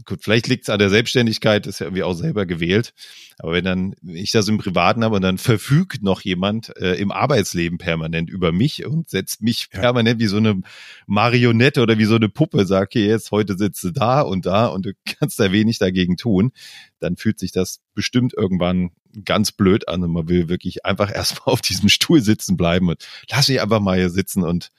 gut, 0.05 0.23
vielleicht 0.23 0.47
liegt 0.47 0.63
es 0.63 0.69
an 0.69 0.79
der 0.79 0.89
Selbstständigkeit, 0.89 1.67
ist 1.67 1.79
ja 1.79 1.87
irgendwie 1.87 2.03
auch 2.03 2.13
selber 2.13 2.45
gewählt. 2.45 2.93
Aber 3.37 3.53
wenn 3.53 3.63
dann 3.63 3.95
ich 4.03 4.31
das 4.31 4.47
im 4.47 4.57
Privaten 4.57 5.03
habe 5.03 5.15
und 5.15 5.21
dann 5.21 5.37
verfügt 5.37 6.03
noch 6.03 6.21
jemand 6.21 6.75
äh, 6.77 6.95
im 6.95 7.11
Arbeitsleben 7.11 7.77
permanent 7.77 8.29
über 8.29 8.51
mich 8.51 8.85
und 8.85 9.09
setzt 9.09 9.41
mich 9.41 9.69
ja. 9.73 9.79
permanent 9.79 10.19
wie 10.19 10.27
so 10.27 10.37
eine 10.37 10.61
Marionette 11.07 11.81
oder 11.81 11.97
wie 11.97 12.05
so 12.05 12.15
eine 12.15 12.29
Puppe, 12.29 12.65
sag, 12.65 12.89
okay, 12.89 13.07
jetzt 13.07 13.31
heute 13.31 13.57
sitzt 13.57 13.83
du 13.83 13.91
da 13.91 14.21
und 14.21 14.45
da 14.45 14.67
und 14.67 14.85
du 14.85 14.93
kannst 15.05 15.39
da 15.39 15.51
wenig 15.51 15.79
dagegen 15.79 16.17
tun, 16.17 16.51
dann 16.99 17.15
fühlt 17.15 17.39
sich 17.39 17.51
das 17.51 17.79
bestimmt 17.93 18.33
irgendwann 18.33 18.91
ganz 19.25 19.51
blöd 19.51 19.87
an 19.87 20.03
und 20.03 20.11
man 20.11 20.29
will 20.29 20.49
wirklich 20.49 20.85
einfach 20.85 21.11
erstmal 21.15 21.53
auf 21.53 21.61
diesem 21.61 21.89
Stuhl 21.89 22.21
sitzen 22.21 22.57
bleiben 22.57 22.89
und 22.89 23.07
lass 23.29 23.47
mich 23.47 23.61
einfach 23.61 23.79
mal 23.79 23.97
hier 23.97 24.09
sitzen 24.09 24.43
und 24.43 24.71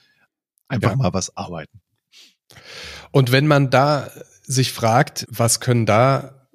einfach 0.68 0.90
ja. 0.90 0.96
mal 0.96 1.12
was 1.12 1.37
arbeiten. 1.37 1.81
Und 3.12 3.33
wenn 3.33 3.46
man 3.46 3.70
da 3.70 4.11
sich 4.50 4.72
fragt, 4.72 5.26
was 5.30 5.60
können 5.60 5.86
da 5.86 6.46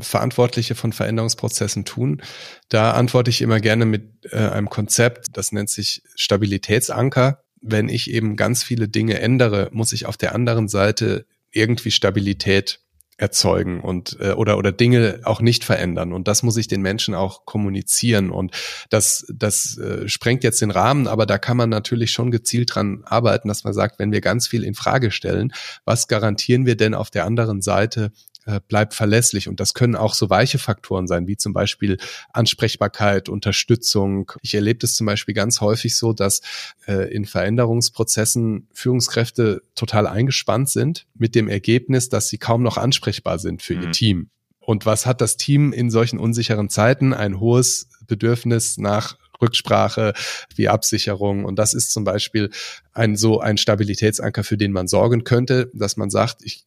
Verantwortliche 0.00 0.74
von 0.74 0.92
Veränderungsprozessen 0.92 1.86
tun, 1.86 2.20
da 2.68 2.92
antworte 2.92 3.30
ich 3.30 3.40
immer 3.40 3.58
gerne 3.58 3.86
mit 3.86 4.26
äh, 4.30 4.36
einem 4.36 4.68
Konzept, 4.68 5.36
das 5.36 5.50
nennt 5.50 5.70
sich 5.70 6.02
Stabilitätsanker. 6.14 7.42
Wenn 7.62 7.88
ich 7.88 8.10
eben 8.10 8.36
ganz 8.36 8.62
viele 8.62 8.88
Dinge 8.88 9.18
ändere, 9.18 9.70
muss 9.72 9.94
ich 9.94 10.04
auf 10.04 10.18
der 10.18 10.34
anderen 10.34 10.68
Seite 10.68 11.24
irgendwie 11.50 11.90
Stabilität 11.90 12.80
erzeugen 13.22 13.80
und 13.80 14.18
äh, 14.20 14.32
oder 14.32 14.58
oder 14.58 14.72
Dinge 14.72 15.20
auch 15.22 15.40
nicht 15.40 15.62
verändern. 15.62 16.12
Und 16.12 16.26
das 16.26 16.42
muss 16.42 16.56
ich 16.56 16.66
den 16.66 16.82
Menschen 16.82 17.14
auch 17.14 17.46
kommunizieren. 17.46 18.30
Und 18.30 18.52
das 18.90 19.24
das 19.32 19.78
äh, 19.78 20.08
sprengt 20.08 20.42
jetzt 20.42 20.60
den 20.60 20.72
Rahmen, 20.72 21.06
aber 21.06 21.24
da 21.24 21.38
kann 21.38 21.56
man 21.56 21.70
natürlich 21.70 22.10
schon 22.10 22.32
gezielt 22.32 22.74
dran 22.74 23.04
arbeiten, 23.04 23.46
dass 23.46 23.62
man 23.62 23.72
sagt, 23.74 24.00
wenn 24.00 24.10
wir 24.10 24.20
ganz 24.20 24.48
viel 24.48 24.64
in 24.64 24.74
Frage 24.74 25.12
stellen, 25.12 25.52
was 25.84 26.08
garantieren 26.08 26.66
wir 26.66 26.76
denn 26.76 26.94
auf 26.94 27.10
der 27.10 27.24
anderen 27.24 27.62
Seite 27.62 28.10
äh, 28.46 28.60
bleibt 28.66 28.94
verlässlich. 28.94 29.48
Und 29.48 29.60
das 29.60 29.74
können 29.74 29.96
auch 29.96 30.14
so 30.14 30.28
weiche 30.30 30.58
Faktoren 30.58 31.06
sein, 31.06 31.26
wie 31.26 31.36
zum 31.36 31.52
Beispiel 31.52 31.98
Ansprechbarkeit, 32.32 33.28
Unterstützung. 33.28 34.32
Ich 34.42 34.54
erlebe 34.54 34.80
das 34.80 34.94
zum 34.94 35.06
Beispiel 35.06 35.34
ganz 35.34 35.60
häufig 35.60 35.96
so, 35.96 36.12
dass 36.12 36.40
äh, 36.86 37.12
in 37.12 37.24
Veränderungsprozessen 37.24 38.68
Führungskräfte 38.72 39.62
total 39.74 40.06
eingespannt 40.06 40.70
sind 40.70 41.06
mit 41.14 41.34
dem 41.34 41.48
Ergebnis, 41.48 42.08
dass 42.08 42.28
sie 42.28 42.38
kaum 42.38 42.62
noch 42.62 42.78
ansprechbar 42.78 43.38
sind 43.38 43.62
für 43.62 43.76
mhm. 43.76 43.82
ihr 43.82 43.90
Team. 43.92 44.30
Und 44.60 44.86
was 44.86 45.06
hat 45.06 45.20
das 45.20 45.36
Team 45.36 45.72
in 45.72 45.90
solchen 45.90 46.18
unsicheren 46.18 46.68
Zeiten? 46.68 47.12
Ein 47.12 47.40
hohes 47.40 47.88
Bedürfnis 48.06 48.78
nach 48.78 49.16
Rücksprache, 49.40 50.14
wie 50.54 50.68
Absicherung. 50.68 51.44
Und 51.44 51.56
das 51.58 51.74
ist 51.74 51.92
zum 51.92 52.04
Beispiel 52.04 52.50
ein 52.92 53.16
so 53.16 53.40
ein 53.40 53.58
Stabilitätsanker, 53.58 54.44
für 54.44 54.56
den 54.56 54.72
man 54.72 54.86
sorgen 54.86 55.24
könnte, 55.24 55.70
dass 55.74 55.96
man 55.96 56.10
sagt, 56.10 56.42
ich 56.42 56.64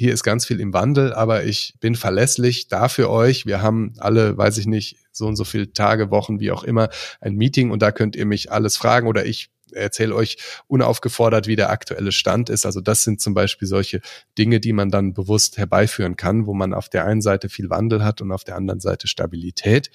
hier 0.00 0.14
ist 0.14 0.22
ganz 0.22 0.46
viel 0.46 0.60
im 0.60 0.72
Wandel, 0.72 1.12
aber 1.12 1.44
ich 1.44 1.74
bin 1.78 1.94
verlässlich 1.94 2.68
da 2.68 2.88
für 2.88 3.10
euch. 3.10 3.44
Wir 3.44 3.60
haben 3.60 3.92
alle, 3.98 4.34
weiß 4.38 4.56
ich 4.56 4.66
nicht, 4.66 4.96
so 5.12 5.26
und 5.26 5.36
so 5.36 5.44
viele 5.44 5.74
Tage, 5.74 6.10
Wochen, 6.10 6.40
wie 6.40 6.52
auch 6.52 6.64
immer, 6.64 6.88
ein 7.20 7.34
Meeting 7.34 7.70
und 7.70 7.82
da 7.82 7.92
könnt 7.92 8.16
ihr 8.16 8.24
mich 8.24 8.50
alles 8.50 8.78
fragen 8.78 9.08
oder 9.08 9.26
ich 9.26 9.50
erzähle 9.72 10.14
euch 10.14 10.38
unaufgefordert, 10.68 11.46
wie 11.48 11.54
der 11.54 11.68
aktuelle 11.68 12.12
Stand 12.12 12.48
ist. 12.48 12.64
Also 12.64 12.80
das 12.80 13.04
sind 13.04 13.20
zum 13.20 13.34
Beispiel 13.34 13.68
solche 13.68 14.00
Dinge, 14.38 14.58
die 14.58 14.72
man 14.72 14.88
dann 14.88 15.12
bewusst 15.12 15.58
herbeiführen 15.58 16.16
kann, 16.16 16.46
wo 16.46 16.54
man 16.54 16.72
auf 16.72 16.88
der 16.88 17.04
einen 17.04 17.20
Seite 17.20 17.50
viel 17.50 17.68
Wandel 17.68 18.02
hat 18.02 18.22
und 18.22 18.32
auf 18.32 18.42
der 18.42 18.56
anderen 18.56 18.80
Seite 18.80 19.06
Stabilität. 19.06 19.90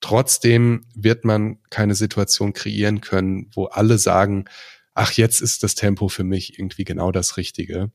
Trotzdem 0.00 0.86
wird 0.94 1.26
man 1.26 1.58
keine 1.68 1.94
Situation 1.94 2.54
kreieren 2.54 3.02
können, 3.02 3.50
wo 3.52 3.66
alle 3.66 3.98
sagen, 3.98 4.46
ach, 4.94 5.12
jetzt 5.12 5.42
ist 5.42 5.62
das 5.64 5.74
Tempo 5.74 6.08
für 6.08 6.24
mich 6.24 6.58
irgendwie 6.58 6.84
genau 6.84 7.12
das 7.12 7.36
Richtige. 7.36 7.92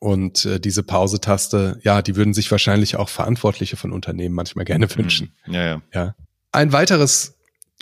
Und 0.00 0.44
äh, 0.44 0.60
diese 0.60 0.82
Pause-Taste, 0.82 1.80
ja, 1.82 2.02
die 2.02 2.16
würden 2.16 2.34
sich 2.34 2.50
wahrscheinlich 2.50 2.96
auch 2.96 3.08
Verantwortliche 3.08 3.76
von 3.76 3.92
Unternehmen 3.92 4.34
manchmal 4.34 4.64
gerne 4.64 4.88
hm. 4.88 4.96
wünschen. 4.96 5.34
Ja, 5.46 5.64
ja. 5.64 5.82
ja. 5.92 6.14
Ein 6.52 6.72
weiteres 6.72 7.38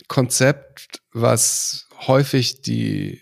Konzept, 0.07 1.01
was 1.11 1.87
häufig 2.07 2.61
die 2.61 3.21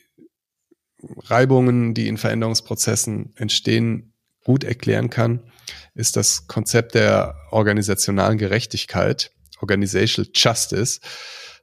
Reibungen, 1.03 1.93
die 1.93 2.07
in 2.07 2.17
Veränderungsprozessen 2.17 3.33
entstehen, 3.35 4.13
gut 4.43 4.63
erklären 4.63 5.09
kann, 5.09 5.51
ist 5.93 6.15
das 6.15 6.47
Konzept 6.47 6.95
der 6.95 7.35
organisationalen 7.51 8.37
Gerechtigkeit, 8.37 9.31
Organizational 9.59 10.31
Justice, 10.33 10.99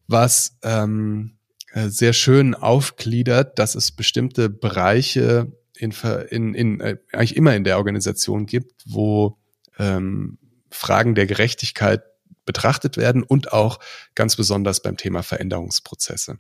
was 0.07 0.59
ähm, 0.63 1.39
äh, 1.73 1.89
sehr 1.89 2.13
schön 2.13 2.55
aufgliedert, 2.55 3.59
dass 3.59 3.75
es 3.75 3.93
bestimmte 3.93 4.49
Bereiche 4.49 5.53
in, 5.79 5.93
in, 6.31 6.55
in 6.55 6.81
äh, 6.81 6.97
eigentlich 7.13 7.37
immer 7.37 7.55
in 7.55 7.65
der 7.65 7.79
Organisation 7.79 8.47
gibt, 8.47 8.83
wo 8.87 9.39
ähm, 9.79 10.39
Fragen 10.71 11.15
der 11.15 11.27
Gerechtigkeit 11.27 12.03
betrachtet 12.45 12.97
werden 12.97 13.23
und 13.23 13.53
auch 13.53 13.79
ganz 14.15 14.37
besonders 14.37 14.83
beim 14.83 14.97
Thema 14.97 15.23
Veränderungsprozesse. 15.23 16.39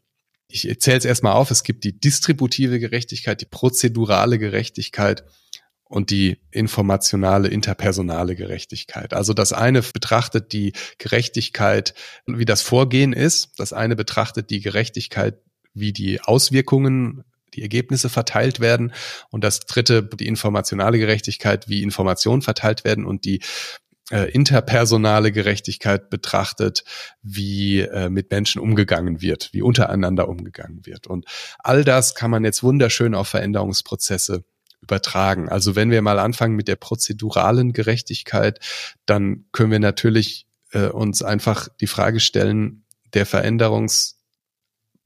Ich 0.50 0.62
zähle 0.80 0.96
es 0.96 1.04
erstmal 1.04 1.34
auf. 1.34 1.50
Es 1.50 1.62
gibt 1.62 1.84
die 1.84 1.98
distributive 1.98 2.78
Gerechtigkeit, 2.78 3.40
die 3.40 3.46
prozedurale 3.46 4.38
Gerechtigkeit 4.38 5.24
und 5.84 6.10
die 6.10 6.38
informationale, 6.50 7.48
interpersonale 7.48 8.34
Gerechtigkeit. 8.36 9.12
Also 9.12 9.34
das 9.34 9.52
eine 9.52 9.82
betrachtet 9.82 10.52
die 10.52 10.72
Gerechtigkeit, 10.96 11.94
wie 12.26 12.46
das 12.46 12.62
Vorgehen 12.62 13.12
ist. 13.12 13.58
Das 13.58 13.74
eine 13.74 13.94
betrachtet 13.94 14.50
die 14.50 14.60
Gerechtigkeit, 14.60 15.38
wie 15.74 15.92
die 15.92 16.20
Auswirkungen 16.20 17.24
die 17.54 17.62
Ergebnisse 17.62 18.08
verteilt 18.08 18.60
werden. 18.60 18.92
Und 19.30 19.44
das 19.44 19.60
dritte, 19.60 20.02
die 20.02 20.26
informationale 20.26 20.98
Gerechtigkeit, 20.98 21.68
wie 21.68 21.82
Informationen 21.82 22.42
verteilt 22.42 22.84
werden 22.84 23.04
und 23.04 23.24
die 23.24 23.40
äh, 24.10 24.30
interpersonale 24.30 25.32
Gerechtigkeit 25.32 26.10
betrachtet, 26.10 26.84
wie 27.22 27.80
äh, 27.80 28.08
mit 28.08 28.30
Menschen 28.30 28.60
umgegangen 28.60 29.20
wird, 29.20 29.50
wie 29.52 29.62
untereinander 29.62 30.28
umgegangen 30.28 30.86
wird. 30.86 31.06
Und 31.06 31.26
all 31.58 31.84
das 31.84 32.14
kann 32.14 32.30
man 32.30 32.44
jetzt 32.44 32.62
wunderschön 32.62 33.14
auf 33.14 33.28
Veränderungsprozesse 33.28 34.44
übertragen. 34.80 35.48
Also 35.48 35.76
wenn 35.76 35.90
wir 35.90 36.02
mal 36.02 36.18
anfangen 36.18 36.56
mit 36.56 36.68
der 36.68 36.76
prozeduralen 36.76 37.72
Gerechtigkeit, 37.72 38.60
dann 39.06 39.44
können 39.52 39.72
wir 39.72 39.80
natürlich 39.80 40.46
äh, 40.72 40.86
uns 40.86 41.22
einfach 41.22 41.68
die 41.80 41.86
Frage 41.86 42.20
stellen, 42.20 42.84
der 43.14 43.26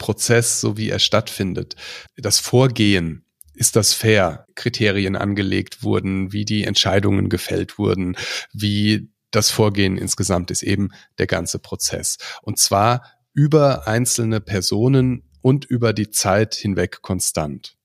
Veränderungsprozess, 0.02 0.60
so 0.60 0.76
wie 0.76 0.90
er 0.90 0.98
stattfindet, 0.98 1.76
das 2.16 2.38
Vorgehen, 2.38 3.24
ist 3.54 3.76
das 3.76 3.92
fair? 3.92 4.46
Kriterien 4.54 5.16
angelegt 5.16 5.82
wurden, 5.82 6.32
wie 6.32 6.44
die 6.44 6.64
Entscheidungen 6.64 7.28
gefällt 7.28 7.78
wurden, 7.78 8.16
wie 8.52 9.10
das 9.30 9.50
Vorgehen 9.50 9.96
insgesamt 9.96 10.50
ist 10.50 10.62
eben 10.62 10.90
der 11.18 11.26
ganze 11.26 11.58
Prozess. 11.58 12.18
Und 12.42 12.58
zwar 12.58 13.02
über 13.34 13.86
einzelne 13.86 14.40
Personen 14.40 15.22
und 15.40 15.64
über 15.64 15.92
die 15.92 16.10
Zeit 16.10 16.54
hinweg 16.54 17.02
konstant. 17.02 17.76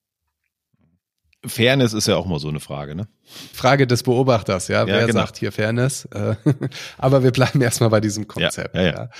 Fairness 1.46 1.92
ist 1.92 2.08
ja 2.08 2.16
auch 2.16 2.26
mal 2.26 2.40
so 2.40 2.48
eine 2.48 2.60
Frage, 2.60 2.94
ne? 2.94 3.08
Frage 3.52 3.86
des 3.86 4.02
Beobachters, 4.02 4.68
ja. 4.68 4.80
ja 4.80 4.86
Wer 4.86 5.06
genau. 5.06 5.20
sagt 5.20 5.38
hier 5.38 5.52
Fairness? 5.52 6.06
Äh, 6.06 6.34
aber 6.98 7.22
wir 7.22 7.30
bleiben 7.30 7.60
erstmal 7.60 7.90
bei 7.90 8.00
diesem 8.00 8.26
Konzept. 8.26 8.74
Ja, 8.74 8.82
ja, 8.82 8.90
ja. 8.90 9.10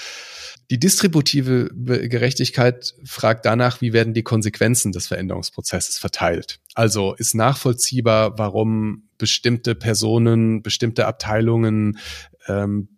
Die 0.70 0.78
distributive 0.78 1.70
Gerechtigkeit 1.74 2.94
fragt 3.04 3.46
danach, 3.46 3.80
wie 3.80 3.94
werden 3.94 4.12
die 4.12 4.22
Konsequenzen 4.22 4.92
des 4.92 5.06
Veränderungsprozesses 5.06 5.98
verteilt. 5.98 6.60
Also 6.74 7.14
ist 7.14 7.34
nachvollziehbar, 7.34 8.38
warum 8.38 9.08
bestimmte 9.16 9.74
Personen, 9.74 10.62
bestimmte 10.62 11.06
Abteilungen 11.06 11.98
ähm, 12.48 12.88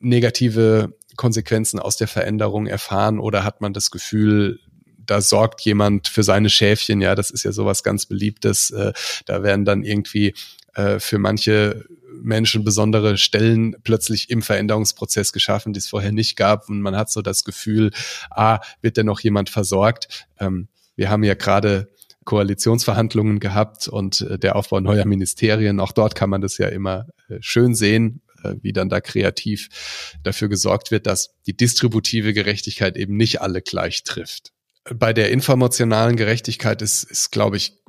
negative 0.00 0.96
Konsequenzen 1.16 1.78
aus 1.78 1.96
der 1.96 2.08
Veränderung 2.08 2.66
erfahren 2.66 3.20
oder 3.20 3.44
hat 3.44 3.60
man 3.60 3.72
das 3.72 3.90
Gefühl, 3.90 4.58
da 4.98 5.20
sorgt 5.20 5.60
jemand 5.62 6.08
für 6.08 6.22
seine 6.22 6.50
Schäfchen, 6.50 7.00
ja, 7.00 7.14
das 7.14 7.30
ist 7.30 7.42
ja 7.44 7.52
sowas 7.52 7.82
ganz 7.82 8.06
Beliebtes. 8.06 8.70
Äh, 8.70 8.92
da 9.26 9.42
werden 9.42 9.64
dann 9.64 9.82
irgendwie 9.82 10.34
äh, 10.74 10.98
für 10.98 11.18
manche 11.18 11.84
Menschen 12.22 12.64
besondere 12.64 13.16
Stellen 13.16 13.76
plötzlich 13.82 14.30
im 14.30 14.42
Veränderungsprozess 14.42 15.32
geschaffen, 15.32 15.72
die 15.72 15.78
es 15.78 15.88
vorher 15.88 16.12
nicht 16.12 16.36
gab. 16.36 16.68
Und 16.68 16.82
man 16.82 16.96
hat 16.96 17.10
so 17.10 17.22
das 17.22 17.44
Gefühl, 17.44 17.90
ah, 18.30 18.60
wird 18.80 18.96
denn 18.96 19.06
noch 19.06 19.20
jemand 19.20 19.50
versorgt? 19.50 20.26
Ähm, 20.38 20.68
wir 20.96 21.10
haben 21.10 21.24
ja 21.24 21.34
gerade 21.34 21.88
Koalitionsverhandlungen 22.24 23.40
gehabt 23.40 23.88
und 23.88 24.20
äh, 24.22 24.38
der 24.38 24.56
Aufbau 24.56 24.80
neuer 24.80 25.06
Ministerien. 25.06 25.80
Auch 25.80 25.92
dort 25.92 26.14
kann 26.14 26.30
man 26.30 26.40
das 26.40 26.58
ja 26.58 26.68
immer 26.68 27.06
äh, 27.28 27.38
schön 27.40 27.74
sehen, 27.74 28.22
äh, 28.42 28.54
wie 28.60 28.72
dann 28.72 28.88
da 28.88 29.00
kreativ 29.00 30.16
dafür 30.22 30.48
gesorgt 30.48 30.90
wird, 30.90 31.06
dass 31.06 31.34
die 31.46 31.56
distributive 31.56 32.34
Gerechtigkeit 32.34 32.96
eben 32.96 33.16
nicht 33.16 33.40
alle 33.40 33.62
gleich 33.62 34.04
trifft 34.04 34.52
bei 34.94 35.12
der 35.12 35.30
informationalen 35.30 36.16
Gerechtigkeit 36.16 36.82
ist, 36.82 37.04
ist 37.04 37.30
glaube 37.30 37.56
ich, 37.56 37.79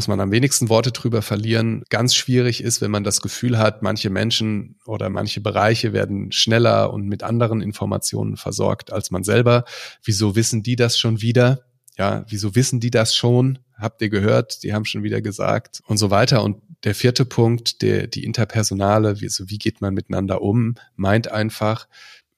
muss 0.00 0.08
man 0.08 0.20
am 0.20 0.30
wenigsten 0.30 0.70
Worte 0.70 0.92
drüber 0.92 1.20
verlieren. 1.20 1.82
Ganz 1.90 2.14
schwierig 2.14 2.62
ist, 2.62 2.80
wenn 2.80 2.90
man 2.90 3.04
das 3.04 3.20
Gefühl 3.20 3.58
hat, 3.58 3.82
manche 3.82 4.08
Menschen 4.08 4.76
oder 4.86 5.10
manche 5.10 5.42
Bereiche 5.42 5.92
werden 5.92 6.32
schneller 6.32 6.90
und 6.90 7.06
mit 7.06 7.22
anderen 7.22 7.60
Informationen 7.60 8.38
versorgt 8.38 8.94
als 8.94 9.10
man 9.10 9.24
selber. 9.24 9.64
Wieso 10.02 10.36
wissen 10.36 10.62
die 10.62 10.74
das 10.74 10.98
schon 10.98 11.20
wieder? 11.20 11.66
Ja, 11.98 12.24
wieso 12.28 12.54
wissen 12.54 12.80
die 12.80 12.90
das 12.90 13.14
schon? 13.14 13.58
Habt 13.76 14.00
ihr 14.00 14.08
gehört? 14.08 14.62
Die 14.62 14.72
haben 14.72 14.86
schon 14.86 15.02
wieder 15.02 15.20
gesagt 15.20 15.82
und 15.86 15.98
so 15.98 16.10
weiter. 16.10 16.42
Und 16.44 16.62
der 16.82 16.94
vierte 16.94 17.26
Punkt, 17.26 17.82
der, 17.82 18.06
die 18.06 18.24
interpersonale, 18.24 19.20
wie, 19.20 19.26
also 19.26 19.50
wie 19.50 19.58
geht 19.58 19.82
man 19.82 19.92
miteinander 19.92 20.40
um, 20.40 20.76
meint 20.96 21.30
einfach 21.30 21.88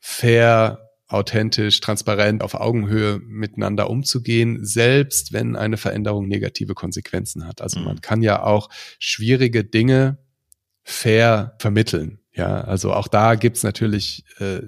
fair 0.00 0.90
authentisch, 1.12 1.80
transparent, 1.80 2.42
auf 2.42 2.54
Augenhöhe 2.54 3.20
miteinander 3.24 3.90
umzugehen, 3.90 4.64
selbst 4.64 5.32
wenn 5.32 5.56
eine 5.56 5.76
Veränderung 5.76 6.28
negative 6.28 6.74
Konsequenzen 6.74 7.46
hat. 7.46 7.60
Also 7.60 7.80
man 7.80 7.96
mhm. 7.96 8.00
kann 8.00 8.22
ja 8.22 8.42
auch 8.42 8.68
schwierige 8.98 9.64
Dinge 9.64 10.18
fair 10.82 11.54
vermitteln. 11.58 12.18
Ja, 12.34 12.62
also 12.62 12.94
auch 12.94 13.08
da 13.08 13.34
gibt's 13.34 13.62
natürlich 13.62 14.24
äh, 14.38 14.60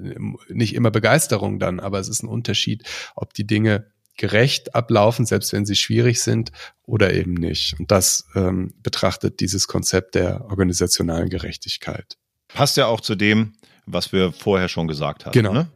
nicht 0.49 0.75
immer 0.75 0.91
Begeisterung 0.91 1.59
dann, 1.59 1.81
aber 1.81 1.99
es 1.99 2.09
ist 2.09 2.23
ein 2.23 2.29
Unterschied, 2.29 2.85
ob 3.17 3.33
die 3.33 3.47
Dinge 3.47 3.87
gerecht 4.17 4.75
ablaufen, 4.75 5.27
selbst 5.27 5.53
wenn 5.53 5.67
sie 5.67 5.75
schwierig 5.75 6.23
sind 6.23 6.53
oder 6.85 7.15
eben 7.15 7.35
nicht. 7.35 7.75
Und 7.79 7.91
das 7.91 8.27
ähm, 8.35 8.75
betrachtet 8.83 9.41
dieses 9.41 9.67
Konzept 9.67 10.15
der 10.15 10.45
organisationalen 10.45 11.31
Gerechtigkeit. 11.31 12.17
Passt 12.49 12.77
ja 12.77 12.87
auch 12.87 13.01
zu 13.01 13.15
dem, 13.15 13.55
was 13.87 14.13
wir 14.13 14.33
vorher 14.33 14.69
schon 14.69 14.87
gesagt 14.87 15.27
haben. 15.27 15.33
Genau. 15.33 15.53
Ne? 15.53 15.69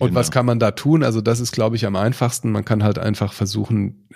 Und 0.00 0.08
genau. 0.08 0.20
was 0.20 0.30
kann 0.30 0.46
man 0.46 0.58
da 0.58 0.72
tun? 0.72 1.04
Also 1.04 1.20
das 1.20 1.40
ist, 1.40 1.52
glaube 1.52 1.76
ich, 1.76 1.86
am 1.86 1.94
einfachsten. 1.94 2.50
Man 2.50 2.64
kann 2.64 2.82
halt 2.82 2.98
einfach 2.98 3.32
versuchen, 3.32 4.08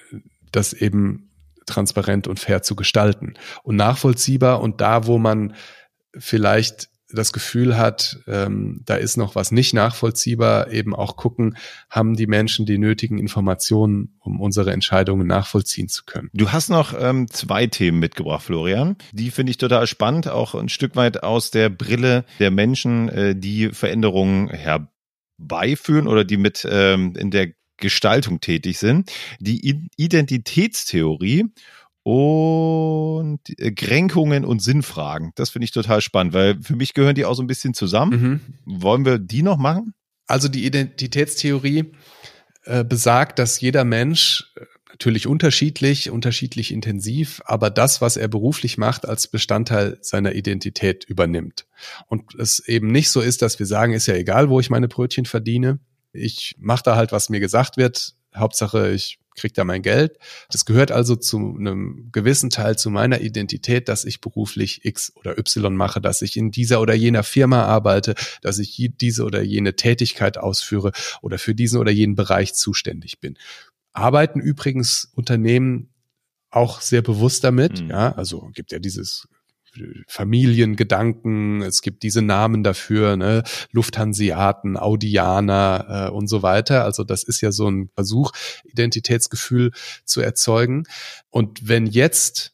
das 0.50 0.72
eben 0.72 1.30
transparent 1.66 2.26
und 2.26 2.40
fair 2.40 2.62
zu 2.62 2.74
gestalten 2.74 3.34
und 3.62 3.76
nachvollziehbar. 3.76 4.60
Und 4.60 4.80
da, 4.80 5.06
wo 5.06 5.18
man 5.18 5.54
vielleicht 6.16 6.88
das 7.10 7.32
Gefühl 7.32 7.76
hat, 7.76 8.18
ähm, 8.26 8.80
da 8.86 8.96
ist 8.96 9.16
noch 9.16 9.34
was 9.34 9.52
nicht 9.52 9.74
nachvollziehbar, 9.74 10.72
eben 10.72 10.94
auch 10.94 11.16
gucken, 11.16 11.56
haben 11.90 12.16
die 12.16 12.26
Menschen 12.26 12.66
die 12.66 12.78
nötigen 12.78 13.18
Informationen, 13.18 14.16
um 14.20 14.40
unsere 14.40 14.72
Entscheidungen 14.72 15.26
nachvollziehen 15.26 15.88
zu 15.88 16.04
können. 16.04 16.30
Du 16.32 16.50
hast 16.50 16.70
noch 16.70 16.94
ähm, 16.98 17.28
zwei 17.30 17.66
Themen 17.66 17.98
mitgebracht, 17.98 18.42
Florian. 18.42 18.96
Die 19.12 19.30
finde 19.30 19.50
ich 19.50 19.58
total 19.58 19.86
spannend, 19.86 20.28
auch 20.28 20.54
ein 20.54 20.68
Stück 20.68 20.96
weit 20.96 21.22
aus 21.22 21.50
der 21.50 21.68
Brille 21.68 22.24
der 22.40 22.50
Menschen, 22.50 23.08
äh, 23.10 23.36
die 23.36 23.68
Veränderungen 23.68 24.48
her 24.48 24.88
beiführen 25.38 26.06
oder 26.06 26.24
die 26.24 26.36
mit 26.36 26.66
ähm, 26.70 27.14
in 27.16 27.30
der 27.30 27.52
Gestaltung 27.76 28.40
tätig 28.40 28.78
sind. 28.78 29.10
Die 29.40 29.88
Identitätstheorie 29.96 31.46
und 32.04 33.40
äh, 33.58 33.72
Kränkungen 33.72 34.44
und 34.44 34.60
Sinnfragen. 34.60 35.32
Das 35.34 35.50
finde 35.50 35.64
ich 35.64 35.72
total 35.72 36.00
spannend, 36.00 36.34
weil 36.34 36.60
für 36.62 36.76
mich 36.76 36.94
gehören 36.94 37.14
die 37.14 37.24
auch 37.24 37.34
so 37.34 37.42
ein 37.42 37.46
bisschen 37.46 37.74
zusammen. 37.74 38.40
Mhm. 38.66 38.80
Wollen 38.80 39.04
wir 39.04 39.18
die 39.18 39.42
noch 39.42 39.56
machen? 39.56 39.94
Also 40.26 40.48
die 40.48 40.64
Identitätstheorie 40.66 41.92
äh, 42.64 42.84
besagt, 42.84 43.38
dass 43.38 43.60
jeder 43.60 43.84
Mensch 43.84 44.52
natürlich 44.94 45.26
unterschiedlich, 45.26 46.10
unterschiedlich 46.10 46.72
intensiv, 46.72 47.42
aber 47.46 47.68
das, 47.68 48.00
was 48.00 48.16
er 48.16 48.28
beruflich 48.28 48.78
macht, 48.78 49.06
als 49.06 49.26
Bestandteil 49.26 49.98
seiner 50.00 50.34
Identität 50.34 51.04
übernimmt. 51.04 51.66
Und 52.06 52.34
es 52.36 52.60
eben 52.60 52.92
nicht 52.92 53.10
so 53.10 53.20
ist, 53.20 53.42
dass 53.42 53.58
wir 53.58 53.66
sagen, 53.66 53.92
ist 53.92 54.06
ja 54.06 54.14
egal, 54.14 54.50
wo 54.50 54.60
ich 54.60 54.70
meine 54.70 54.86
Brötchen 54.86 55.26
verdiene. 55.26 55.80
Ich 56.12 56.54
mache 56.58 56.84
da 56.84 56.96
halt, 56.96 57.10
was 57.10 57.28
mir 57.28 57.40
gesagt 57.40 57.76
wird. 57.76 58.14
Hauptsache, 58.36 58.92
ich 58.92 59.18
kriege 59.34 59.54
da 59.54 59.64
mein 59.64 59.82
Geld. 59.82 60.16
Das 60.48 60.64
gehört 60.64 60.92
also 60.92 61.16
zu 61.16 61.56
einem 61.58 62.10
gewissen 62.12 62.50
Teil 62.50 62.78
zu 62.78 62.88
meiner 62.88 63.20
Identität, 63.20 63.88
dass 63.88 64.04
ich 64.04 64.20
beruflich 64.20 64.84
X 64.84 65.12
oder 65.16 65.36
Y 65.36 65.74
mache, 65.74 66.00
dass 66.00 66.22
ich 66.22 66.36
in 66.36 66.52
dieser 66.52 66.80
oder 66.80 66.94
jener 66.94 67.24
Firma 67.24 67.64
arbeite, 67.64 68.14
dass 68.42 68.60
ich 68.60 68.90
diese 69.00 69.24
oder 69.24 69.42
jene 69.42 69.74
Tätigkeit 69.74 70.38
ausführe 70.38 70.92
oder 71.20 71.38
für 71.38 71.56
diesen 71.56 71.80
oder 71.80 71.90
jenen 71.90 72.14
Bereich 72.14 72.54
zuständig 72.54 73.18
bin 73.18 73.36
arbeiten 73.94 74.40
übrigens 74.40 75.10
Unternehmen 75.14 75.88
auch 76.50 76.80
sehr 76.80 77.02
bewusst 77.02 77.42
damit. 77.44 77.82
Mhm. 77.82 77.90
Ja, 77.90 78.12
also 78.12 78.50
gibt 78.54 78.72
ja 78.72 78.78
dieses 78.78 79.26
Familiengedanken, 80.06 81.62
es 81.62 81.82
gibt 81.82 82.04
diese 82.04 82.22
Namen 82.22 82.62
dafür, 82.62 83.16
ne? 83.16 83.42
Lufthansiaten, 83.72 84.76
Audianer 84.76 86.08
äh, 86.08 86.10
und 86.12 86.28
so 86.28 86.42
weiter. 86.42 86.84
Also 86.84 87.02
das 87.02 87.24
ist 87.24 87.40
ja 87.40 87.50
so 87.50 87.68
ein 87.68 87.90
Versuch, 87.94 88.30
Identitätsgefühl 88.64 89.72
zu 90.04 90.20
erzeugen. 90.20 90.84
Und 91.30 91.66
wenn 91.66 91.86
jetzt 91.86 92.52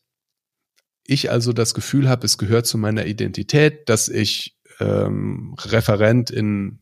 ich 1.05 1.31
also 1.31 1.53
das 1.53 1.75
Gefühl 1.75 2.09
habe, 2.09 2.25
es 2.25 2.39
gehört 2.39 2.67
zu 2.67 2.79
meiner 2.79 3.05
Identität, 3.07 3.89
dass 3.89 4.09
ich 4.09 4.57
ähm, 4.79 5.57
Referent 5.59 6.31
in 6.31 6.79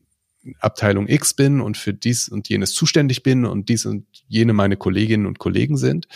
Abteilung 0.59 1.07
X 1.07 1.33
bin 1.33 1.61
und 1.61 1.77
für 1.77 1.93
dies 1.93 2.29
und 2.29 2.49
jenes 2.49 2.73
zuständig 2.73 3.23
bin 3.23 3.45
und 3.45 3.69
dies 3.69 3.85
und 3.85 4.05
jene 4.27 4.53
meine 4.53 4.77
Kolleginnen 4.77 5.25
und 5.25 5.39
Kollegen 5.39 5.77
sind. 5.77 6.07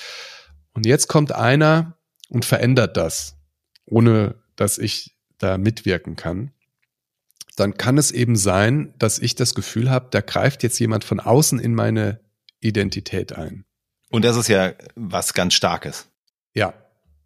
Und 0.74 0.86
jetzt 0.86 1.08
kommt 1.08 1.34
einer 1.34 1.98
und 2.30 2.46
verändert 2.46 2.98
das 2.98 3.38
ohne 3.86 4.36
dass 4.56 4.78
ich 4.78 5.16
da 5.38 5.58
mitwirken 5.58 6.16
kann, 6.16 6.52
dann 7.56 7.76
kann 7.76 7.98
es 7.98 8.12
eben 8.12 8.36
sein, 8.36 8.94
dass 8.98 9.20
ich 9.20 9.36
das 9.36 9.54
Gefühl 9.54 9.90
habe, 9.90 10.08
da 10.12 10.22
greift 10.22 10.64
jetzt 10.64 10.80
jemand 10.80 11.04
von 11.04 11.20
außen 11.20 11.60
in 11.60 11.76
meine 11.76 12.20
Identität 12.60 13.34
ein. 13.34 13.66
Und 14.10 14.26
das 14.26 14.38
ist 14.38 14.48
ja 14.48 14.74
was 14.96 15.34
ganz 15.34 15.54
Starkes. 15.54 16.08
Ja. 16.54 16.74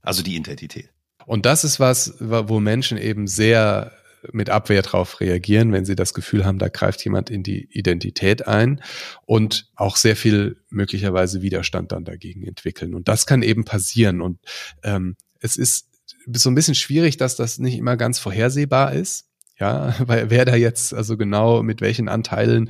Also 0.02 0.24
die 0.24 0.36
Identität. 0.36 0.90
Und 1.26 1.46
das 1.46 1.64
ist 1.64 1.80
was, 1.80 2.16
wo 2.20 2.60
Menschen 2.60 2.98
eben 2.98 3.28
sehr 3.28 3.92
mit 4.32 4.50
Abwehr 4.50 4.82
drauf 4.82 5.20
reagieren, 5.20 5.72
wenn 5.72 5.86
sie 5.86 5.96
das 5.96 6.14
Gefühl 6.14 6.46
haben, 6.46 6.60
da 6.60 6.70
greift 6.70 7.04
jemand 7.04 7.30
in 7.30 7.44
die 7.44 7.68
Identität 7.72 8.48
ein 8.48 8.82
und 9.26 9.70
auch 9.76 9.96
sehr 9.96 10.16
viel 10.16 10.62
möglicherweise 10.70 11.42
Widerstand 11.42 11.92
dann 11.92 12.04
dagegen 12.04 12.44
entwickeln. 12.44 12.94
Und 12.94 13.08
das 13.08 13.26
kann 13.26 13.42
eben 13.42 13.66
passieren. 13.66 14.22
Und 14.22 14.40
ähm, 14.84 15.16
es 15.40 15.58
ist 15.58 15.88
so 16.34 16.50
ein 16.50 16.56
bisschen 16.56 16.76
schwierig, 16.76 17.18
dass 17.18 17.36
das 17.36 17.60
nicht 17.60 17.78
immer 17.78 17.98
ganz 17.98 18.20
vorhersehbar 18.20 18.94
ist. 18.94 19.26
Ja, 19.60 19.96
weil 20.08 20.30
wer 20.30 20.46
da 20.46 20.56
jetzt 20.56 20.94
also 20.94 21.18
genau 21.18 21.64
mit 21.64 21.82
welchen 21.82 22.10
Anteilen 22.10 22.70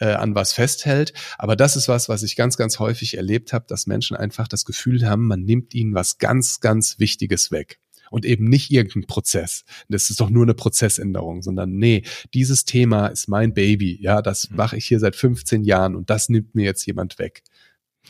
äh, 0.00 0.12
an 0.12 0.34
was 0.34 0.52
festhält. 0.52 1.12
Aber 1.38 1.56
das 1.56 1.76
ist 1.76 1.88
was, 1.88 2.08
was 2.08 2.22
ich 2.22 2.36
ganz, 2.36 2.56
ganz 2.56 2.78
häufig 2.78 3.16
erlebt 3.16 3.52
habe, 3.52 3.64
dass 3.68 3.86
Menschen 3.86 4.16
einfach 4.16 4.48
das 4.48 4.64
Gefühl 4.64 5.08
haben, 5.08 5.26
man 5.26 5.42
nimmt 5.42 5.74
ihnen 5.74 5.94
was 5.94 6.18
ganz, 6.18 6.60
ganz 6.60 6.98
Wichtiges 6.98 7.50
weg. 7.50 7.80
Und 8.16 8.24
eben 8.24 8.48
nicht 8.48 8.70
irgendein 8.70 9.06
Prozess. 9.06 9.66
Das 9.90 10.08
ist 10.08 10.22
doch 10.22 10.30
nur 10.30 10.44
eine 10.44 10.54
Prozessänderung, 10.54 11.42
sondern 11.42 11.76
nee, 11.76 12.02
dieses 12.32 12.64
Thema 12.64 13.08
ist 13.08 13.28
mein 13.28 13.52
Baby. 13.52 13.98
Ja, 14.00 14.22
das 14.22 14.48
mhm. 14.48 14.56
mache 14.56 14.78
ich 14.78 14.86
hier 14.86 14.98
seit 15.00 15.16
15 15.16 15.64
Jahren 15.64 15.94
und 15.94 16.08
das 16.08 16.30
nimmt 16.30 16.54
mir 16.54 16.64
jetzt 16.64 16.86
jemand 16.86 17.18
weg. 17.18 17.42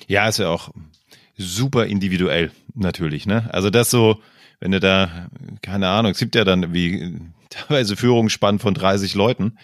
Ja, 0.06 0.28
ist 0.28 0.38
ja 0.38 0.48
auch 0.48 0.70
super 1.36 1.86
individuell 1.86 2.52
natürlich, 2.74 3.26
ne? 3.26 3.52
Also 3.52 3.68
das 3.68 3.90
so, 3.90 4.20
wenn 4.60 4.70
du 4.70 4.78
da, 4.78 5.28
keine 5.60 5.88
Ahnung, 5.88 6.12
es 6.12 6.20
gibt 6.20 6.36
ja 6.36 6.44
dann 6.44 6.72
wie 6.72 7.18
teilweise 7.50 7.96
Führungsspann 7.96 8.60
von 8.60 8.74
30 8.74 9.16
Leuten, 9.16 9.58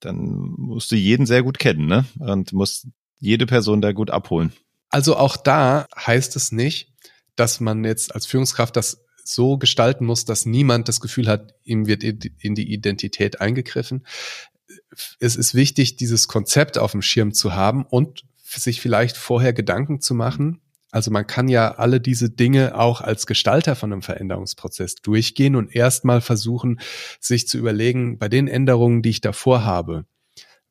dann 0.00 0.18
musst 0.58 0.92
du 0.92 0.96
jeden 0.96 1.24
sehr 1.24 1.42
gut 1.42 1.58
kennen, 1.58 1.86
ne? 1.86 2.04
Und 2.18 2.52
musst 2.52 2.86
jede 3.18 3.46
Person 3.46 3.80
da 3.80 3.92
gut 3.92 4.10
abholen. 4.10 4.52
Also 4.90 5.16
auch 5.16 5.38
da 5.38 5.86
heißt 5.96 6.36
es 6.36 6.52
nicht, 6.52 6.91
dass 7.36 7.60
man 7.60 7.84
jetzt 7.84 8.14
als 8.14 8.26
Führungskraft 8.26 8.76
das 8.76 9.04
so 9.24 9.56
gestalten 9.56 10.04
muss, 10.04 10.24
dass 10.24 10.46
niemand 10.46 10.88
das 10.88 11.00
Gefühl 11.00 11.28
hat, 11.28 11.54
ihm 11.62 11.86
wird 11.86 12.02
in 12.02 12.54
die 12.54 12.72
Identität 12.72 13.40
eingegriffen. 13.40 14.04
Es 15.20 15.36
ist 15.36 15.54
wichtig, 15.54 15.96
dieses 15.96 16.28
Konzept 16.28 16.76
auf 16.76 16.92
dem 16.92 17.02
Schirm 17.02 17.32
zu 17.32 17.54
haben 17.54 17.84
und 17.84 18.24
sich 18.44 18.80
vielleicht 18.80 19.16
vorher 19.16 19.52
Gedanken 19.52 20.00
zu 20.00 20.14
machen, 20.14 20.60
also 20.92 21.10
man 21.10 21.26
kann 21.26 21.48
ja 21.48 21.76
alle 21.76 22.00
diese 22.00 22.28
Dinge 22.28 22.78
auch 22.78 23.00
als 23.00 23.26
Gestalter 23.26 23.74
von 23.74 23.92
einem 23.92 24.02
Veränderungsprozess 24.02 24.96
durchgehen 24.96 25.56
und 25.56 25.74
erstmal 25.74 26.20
versuchen, 26.20 26.80
sich 27.18 27.48
zu 27.48 27.56
überlegen, 27.56 28.18
bei 28.18 28.28
den 28.28 28.46
Änderungen, 28.46 29.00
die 29.00 29.08
ich 29.08 29.22
davor 29.22 29.64
habe, 29.64 30.04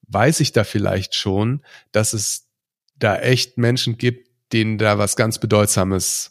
weiß 0.08 0.42
ich 0.42 0.52
da 0.52 0.64
vielleicht 0.64 1.16
schon, 1.16 1.66
dass 1.92 2.14
es 2.14 2.48
da 2.96 3.18
echt 3.18 3.58
Menschen 3.58 3.98
gibt, 3.98 4.30
denen 4.54 4.78
da 4.78 5.00
was 5.00 5.16
ganz 5.16 5.40
Bedeutsames 5.40 6.31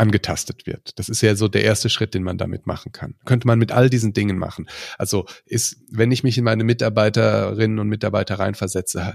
angetastet 0.00 0.66
wird. 0.66 0.98
Das 0.98 1.10
ist 1.10 1.20
ja 1.20 1.36
so 1.36 1.46
der 1.46 1.62
erste 1.62 1.90
Schritt, 1.90 2.14
den 2.14 2.22
man 2.22 2.38
damit 2.38 2.66
machen 2.66 2.90
kann. 2.90 3.16
Könnte 3.26 3.46
man 3.46 3.58
mit 3.58 3.70
all 3.70 3.90
diesen 3.90 4.14
Dingen 4.14 4.38
machen. 4.38 4.66
Also 4.96 5.26
ist, 5.44 5.76
wenn 5.90 6.10
ich 6.10 6.24
mich 6.24 6.38
in 6.38 6.44
meine 6.44 6.64
Mitarbeiterinnen 6.64 7.78
und 7.78 7.88
Mitarbeiter 7.88 8.38
reinversetze, 8.38 9.14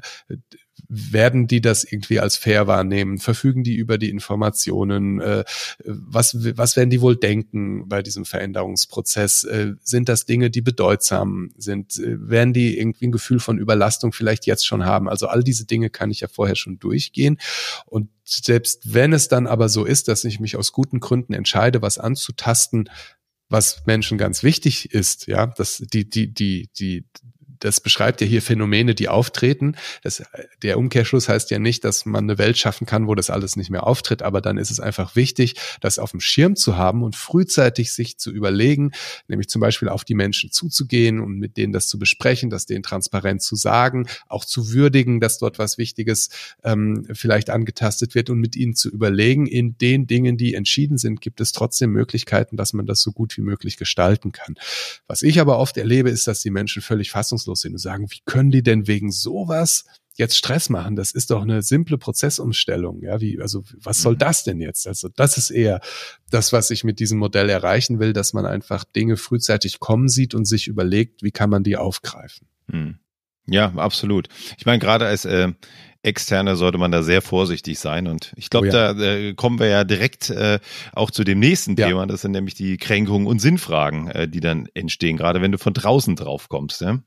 werden 0.88 1.48
die 1.48 1.62
das 1.62 1.84
irgendwie 1.84 2.20
als 2.20 2.38
fair 2.38 2.68
wahrnehmen? 2.68 3.18
Verfügen 3.18 3.64
die 3.64 3.76
über 3.76 3.98
die 3.98 4.12
Informationen? 4.12 5.20
Äh, 5.22 5.44
was, 5.84 6.38
was 6.56 6.76
werden 6.76 6.92
die 6.92 7.02
wohl 7.02 7.16
denken 7.16 7.90
bei 7.90 8.04
diesem 8.04 8.26
Veränderungsprozess? 8.26 9.44
Äh, 9.46 9.74
sind 9.82 10.08
das 10.08 10.26
Dinge, 10.26 10.52
die 10.52 10.62
bedeutsam 10.62 11.52
sind? 11.58 11.98
Äh, 11.98 12.30
werden 12.30 12.54
die 12.54 12.78
irgendwie 12.78 13.08
ein 13.08 13.12
Gefühl 13.12 13.40
von 13.40 13.58
Überlastung 13.58 14.12
vielleicht 14.12 14.46
jetzt 14.46 14.68
schon 14.68 14.86
haben? 14.86 15.10
Also 15.10 15.28
all 15.28 15.44
diese 15.44 15.66
Dinge 15.66 15.90
kann 15.90 16.12
ich 16.12 16.20
ja 16.20 16.28
vorher 16.28 16.56
schon 16.56 16.78
durchgehen. 16.78 17.40
Und 17.88 18.10
selbst 18.26 18.94
wenn 18.94 19.14
es 19.14 19.28
dann 19.28 19.48
aber 19.48 19.70
so 19.70 19.86
ist, 19.86 20.08
dass 20.08 20.24
ich 20.24 20.40
mich 20.40 20.58
aus 20.58 20.72
guten 20.72 21.00
Gründen 21.00 21.34
entscheide, 21.34 21.82
was 21.82 21.98
anzutasten, 21.98 22.90
was 23.50 23.86
Menschen 23.86 24.18
ganz 24.18 24.44
wichtig 24.44 24.92
ist, 24.92 25.28
ja, 25.28 25.46
dass 25.46 25.78
die, 25.78 26.10
die, 26.10 26.34
die, 26.34 26.70
die, 26.78 27.06
das 27.66 27.82
beschreibt 27.82 28.22
ja 28.22 28.28
hier 28.28 28.42
Phänomene, 28.42 28.94
die 28.96 29.10
auftreten. 29.10 29.76
Das, 30.04 30.24
der 30.62 30.78
Umkehrschluss 30.78 31.28
heißt 31.28 31.50
ja 31.50 31.60
nicht, 31.60 31.84
dass 31.84 32.06
man 32.06 32.26
eine 32.26 32.38
Welt 32.38 32.58
schaffen 32.58 32.86
kann, 32.86 33.08
wo 33.08 33.16
das 33.16 33.30
alles 33.30 33.56
nicht 33.56 33.72
mehr 33.72 33.88
auftritt, 33.88 34.22
aber 34.22 34.40
dann 34.40 34.58
ist 34.58 34.70
es 34.70 34.80
einfach 34.80 35.16
wichtig, 35.16 35.56
das 35.82 35.98
auf 35.98 36.12
dem 36.12 36.20
Schirm 36.20 36.56
zu 36.56 36.78
haben 36.78 37.04
und 37.04 37.16
frühzeitig 37.16 37.92
sich 37.92 38.18
zu 38.18 38.32
überlegen, 38.32 38.92
nämlich 39.28 39.50
zum 39.50 39.62
Beispiel 39.62 39.90
auf 39.90 40.04
die 40.04 40.14
Menschen 40.14 40.52
zuzugehen 40.52 41.20
und 41.20 41.40
mit 41.40 41.58
denen 41.58 41.74
das 41.74 41.88
zu 41.88 41.98
besprechen, 41.98 42.52
das 42.52 42.68
denen 42.68 42.84
transparent 42.84 43.42
zu 43.42 43.56
sagen, 43.56 44.08
auch 44.28 44.46
zu 44.46 44.72
würdigen, 44.72 45.20
dass 45.20 45.40
dort 45.40 45.58
was 45.58 45.80
Wichtiges 45.80 46.30
ähm, 46.64 47.08
vielleicht 47.14 47.50
angetastet 47.50 48.14
wird 48.14 48.30
und 48.30 48.40
mit 48.40 48.56
ihnen 48.56 48.76
zu 48.76 48.90
überlegen, 48.90 49.48
in 49.48 49.78
den 49.78 50.06
Dingen, 50.06 50.38
die 50.38 50.54
entschieden 50.54 51.00
sind, 51.00 51.20
gibt 51.20 51.42
es 51.42 51.52
trotzdem 51.52 51.92
Möglichkeiten, 51.92 52.58
dass 52.58 52.74
man 52.74 52.86
das 52.86 53.02
so 53.02 53.12
gut 53.12 53.36
wie 53.38 53.42
möglich 53.42 53.78
gestalten 53.78 54.32
kann. 54.32 54.56
Was 55.08 55.24
ich 55.24 55.40
aber 55.40 55.58
oft 55.58 55.78
erlebe, 55.78 56.12
ist, 56.12 56.28
dass 56.28 56.42
die 56.42 56.52
Menschen 56.52 56.84
völlig 56.84 57.10
fassungslos 57.10 57.55
ratlos 57.56 57.62
sind 57.62 57.74
und 57.74 57.80
sagen, 57.80 58.10
wie 58.10 58.22
können 58.26 58.52
die 58.52 58.64
denn 58.64 58.88
wegen 58.88 59.12
sowas 59.12 59.86
jetzt 60.14 60.38
Stress 60.38 60.70
machen? 60.70 60.96
Das 60.96 61.12
ist 61.12 61.32
doch 61.32 61.42
eine 61.42 61.62
simple 61.62 61.98
Prozessumstellung. 61.98 63.02
Ja, 63.02 63.20
wie, 63.22 63.42
also 63.42 63.64
was 63.78 64.02
soll 64.02 64.14
mhm. 64.14 64.20
das 64.20 64.44
denn 64.44 64.60
jetzt? 64.60 64.88
Also 64.88 65.10
das 65.16 65.38
ist 65.38 65.50
eher 65.50 65.82
das, 66.30 66.54
was 66.54 66.70
ich 66.72 66.84
mit 66.84 67.00
diesem 67.00 67.20
Modell 67.20 67.50
erreichen 67.50 68.00
will, 68.00 68.14
dass 68.14 68.34
man 68.34 68.46
einfach 68.46 68.84
Dinge 68.84 69.18
frühzeitig 69.18 69.80
kommen 69.80 70.08
sieht 70.08 70.34
und 70.34 70.46
sich 70.46 70.68
überlegt, 70.68 71.24
wie 71.24 71.32
kann 71.32 71.50
man 71.50 71.64
die 71.64 71.78
aufgreifen. 71.78 72.48
Hm. 72.70 73.00
Ja, 73.48 73.74
absolut. 73.76 74.28
Ich 74.58 74.66
meine, 74.66 74.80
gerade 74.80 75.06
als 75.06 75.26
äh, 75.26 75.54
Externe 76.06 76.56
sollte 76.56 76.78
man 76.78 76.92
da 76.92 77.02
sehr 77.02 77.22
vorsichtig 77.22 77.80
sein. 77.80 78.08
Und 78.08 78.32
ich 78.36 78.50
glaube, 78.50 78.68
oh 78.68 78.72
ja. 78.72 78.94
da 78.94 79.04
äh, 79.04 79.34
kommen 79.34 79.60
wir 79.60 79.68
ja 79.68 79.84
direkt 79.84 80.30
äh, 80.30 80.60
auch 80.94 81.12
zu 81.12 81.24
dem 81.24 81.40
nächsten 81.40 81.76
ja. 81.76 81.88
Thema. 81.88 82.06
Das 82.06 82.22
sind 82.22 82.32
nämlich 82.32 82.54
die 82.54 82.78
Kränkungen 82.78 83.28
und 83.28 83.40
Sinnfragen, 83.40 84.08
äh, 84.10 84.28
die 84.28 84.40
dann 84.40 84.68
entstehen, 84.74 85.18
gerade 85.18 85.42
wenn 85.42 85.52
du 85.52 85.58
von 85.58 85.74
draußen 85.74 86.16
drauf 86.16 86.48
kommst. 86.48 86.82
Ja? 86.82 87.00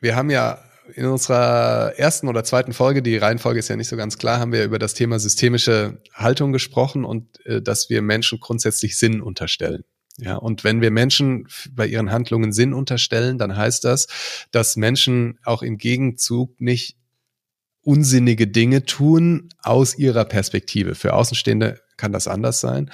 Wir 0.00 0.16
haben 0.16 0.30
ja 0.30 0.58
in 0.94 1.06
unserer 1.06 1.94
ersten 1.96 2.28
oder 2.28 2.42
zweiten 2.44 2.72
Folge, 2.72 3.02
die 3.02 3.16
Reihenfolge 3.16 3.58
ist 3.60 3.68
ja 3.68 3.76
nicht 3.76 3.88
so 3.88 3.96
ganz 3.96 4.18
klar, 4.18 4.40
haben 4.40 4.52
wir 4.52 4.64
über 4.64 4.78
das 4.78 4.94
Thema 4.94 5.18
systemische 5.18 6.02
Haltung 6.12 6.52
gesprochen 6.52 7.04
und 7.04 7.44
äh, 7.46 7.62
dass 7.62 7.90
wir 7.90 8.02
Menschen 8.02 8.40
grundsätzlich 8.40 8.98
Sinn 8.98 9.20
unterstellen. 9.20 9.84
Ja, 10.16 10.36
und 10.36 10.64
wenn 10.64 10.80
wir 10.80 10.90
Menschen 10.90 11.46
bei 11.72 11.86
ihren 11.86 12.10
Handlungen 12.10 12.52
Sinn 12.52 12.74
unterstellen, 12.74 13.38
dann 13.38 13.56
heißt 13.56 13.84
das, 13.84 14.08
dass 14.50 14.76
Menschen 14.76 15.38
auch 15.44 15.62
im 15.62 15.78
Gegenzug 15.78 16.60
nicht 16.60 16.98
unsinnige 17.82 18.46
Dinge 18.46 18.84
tun 18.84 19.48
aus 19.62 19.96
ihrer 19.96 20.26
Perspektive. 20.26 20.94
Für 20.94 21.14
Außenstehende 21.14 21.80
kann 21.96 22.12
das 22.12 22.28
anders 22.28 22.60
sein. 22.60 22.90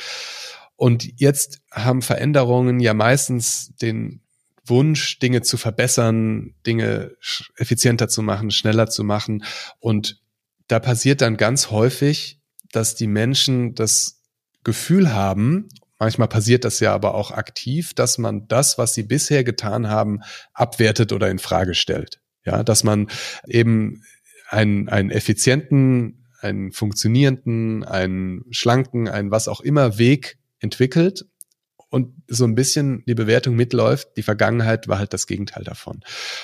Und 0.76 1.20
jetzt 1.20 1.62
haben 1.72 2.02
Veränderungen 2.02 2.78
ja 2.78 2.94
meistens 2.94 3.74
den 3.76 4.20
Wunsch, 4.68 5.18
Dinge 5.18 5.42
zu 5.42 5.56
verbessern, 5.56 6.54
Dinge 6.66 7.16
effizienter 7.56 8.08
zu 8.08 8.22
machen, 8.22 8.50
schneller 8.50 8.88
zu 8.88 9.04
machen. 9.04 9.44
Und 9.78 10.20
da 10.68 10.80
passiert 10.80 11.20
dann 11.20 11.36
ganz 11.36 11.70
häufig, 11.70 12.40
dass 12.72 12.94
die 12.94 13.06
Menschen 13.06 13.74
das 13.74 14.22
Gefühl 14.64 15.12
haben, 15.12 15.68
manchmal 15.98 16.28
passiert 16.28 16.64
das 16.64 16.80
ja 16.80 16.92
aber 16.92 17.14
auch 17.14 17.30
aktiv, 17.30 17.94
dass 17.94 18.18
man 18.18 18.48
das, 18.48 18.78
was 18.78 18.94
sie 18.94 19.04
bisher 19.04 19.44
getan 19.44 19.88
haben, 19.88 20.20
abwertet 20.52 21.12
oder 21.12 21.30
in 21.30 21.38
Frage 21.38 21.74
stellt. 21.74 22.20
Ja, 22.44 22.62
dass 22.62 22.84
man 22.84 23.08
eben 23.48 24.02
einen, 24.48 24.88
einen 24.88 25.10
effizienten, 25.10 26.26
einen 26.40 26.72
funktionierenden, 26.72 27.84
einen 27.84 28.44
schlanken, 28.50 29.08
einen 29.08 29.30
was 29.30 29.48
auch 29.48 29.60
immer 29.60 29.98
Weg 29.98 30.38
entwickelt 30.60 31.24
und 31.88 32.14
so 32.26 32.44
ein 32.44 32.54
bisschen 32.56 33.04
die 33.06 33.14
Bewertung 33.14 33.54
mitläuft, 33.54 34.08
die 34.16 34.22
Vergangenheit 34.22 34.88
war 34.88 34.98
halt 34.98 35.12
das 35.12 35.26
Gegenteil 35.26 35.62
davon. 35.62 36.00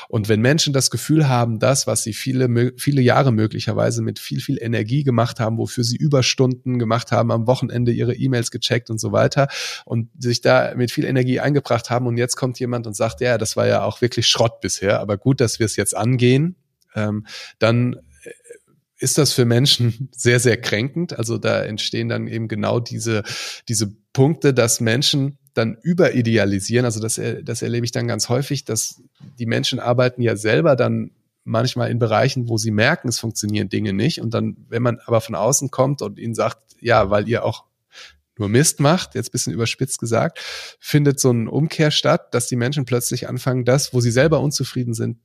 Und 0.09 0.29
wenn 0.29 0.41
Menschen 0.41 0.73
das 0.73 0.91
Gefühl 0.91 1.29
haben, 1.29 1.59
das, 1.59 1.87
was 1.87 2.05
sie 2.05 2.13
viele, 2.13 2.73
viele 2.77 3.03
Jahre 3.03 3.33
möglicherweise 3.33 4.03
mit 4.03 4.21
viel, 4.21 4.41
viel 4.41 4.59
Energie 4.63 5.03
gemacht 5.03 5.41
haben, 5.41 5.59
wofür 5.59 5.83
sie 5.83 5.97
Überstunden 5.97 6.79
gemacht 6.79 7.11
haben, 7.11 7.33
am 7.33 7.47
Wochenende 7.47 7.93
ihre 7.93 8.15
E-Mails 8.15 8.51
gecheckt 8.53 8.89
und 8.89 8.99
so 8.99 9.11
weiter 9.11 9.49
und 9.85 10.11
sich 10.19 10.41
da 10.41 10.75
mit 10.77 10.93
viel 10.93 11.05
Energie 11.05 11.41
eingebracht 11.41 11.91
haben 11.91 12.07
und 12.07 12.17
jetzt 12.17 12.37
kommt 12.37 12.61
jemand 12.61 12.87
und 12.87 12.95
sagt, 12.95 13.21
ja, 13.21 13.37
das 13.37 13.57
war 13.57 13.67
ja 13.67 13.83
auch 13.83 14.01
wirklich 14.01 14.29
Schrott 14.29 14.61
bisher, 14.61 15.01
aber 15.01 15.19
gut, 15.19 15.41
dass 15.41 15.59
wir 15.59 15.67
es 15.67 15.75
jetzt 15.77 15.97
angehen, 15.97 16.55
ähm, 16.95 17.27
dann 17.59 17.97
ist 19.03 19.19
das 19.19 19.33
für 19.33 19.45
Menschen 19.45 20.09
sehr, 20.13 20.39
sehr 20.39 20.61
kränkend. 20.61 21.19
Also 21.19 21.37
da 21.37 21.63
entstehen 21.63 22.09
dann 22.09 22.29
eben 22.29 22.47
genau 22.49 22.79
diese, 22.79 23.25
diese 23.69 23.97
Punkte, 24.13 24.55
dass 24.55 24.81
Menschen 24.81 25.39
dann 25.55 25.77
überidealisieren. 25.83 26.85
Also 26.85 27.01
das, 27.01 27.21
das 27.43 27.63
erlebe 27.63 27.85
ich 27.85 27.93
dann 27.93 28.09
ganz 28.09 28.29
häufig, 28.29 28.65
dass 28.65 29.03
die 29.39 29.47
Menschen 29.47 29.81
arbeiten 29.81 30.23
ja 30.23 30.37
selber 30.37 30.77
dann 30.77 31.11
manchmal 31.45 31.91
in 31.91 31.99
Bereichen, 31.99 32.49
wo 32.49 32.57
sie 32.57 32.71
merken, 32.71 33.09
es 33.09 33.19
funktionieren 33.19 33.69
Dinge 33.69 33.93
nicht. 33.93 34.21
Und 34.21 34.33
dann, 34.33 34.57
wenn 34.69 34.83
man 34.83 35.01
aber 35.05 35.21
von 35.21 35.35
außen 35.35 35.71
kommt 35.71 36.01
und 36.03 36.19
ihnen 36.19 36.35
sagt, 36.35 36.59
ja, 36.81 37.11
weil 37.11 37.29
ihr 37.29 37.45
auch 37.45 37.65
nur 38.39 38.49
Mist 38.49 38.81
macht, 38.81 39.15
jetzt 39.15 39.33
bisschen 39.33 39.53
überspitzt 39.53 39.99
gesagt, 39.99 40.39
findet 40.81 41.21
so 41.21 41.31
ein 41.31 41.49
Umkehr 41.49 41.91
statt, 41.91 42.35
dass 42.35 42.47
die 42.47 42.57
Menschen 42.57 42.87
plötzlich 42.87 43.29
anfangen, 43.29 43.65
das, 43.65 43.93
wo 43.93 44.01
sie 44.01 44.11
selber 44.11 44.41
unzufrieden 44.41 44.95
sind, 44.95 45.19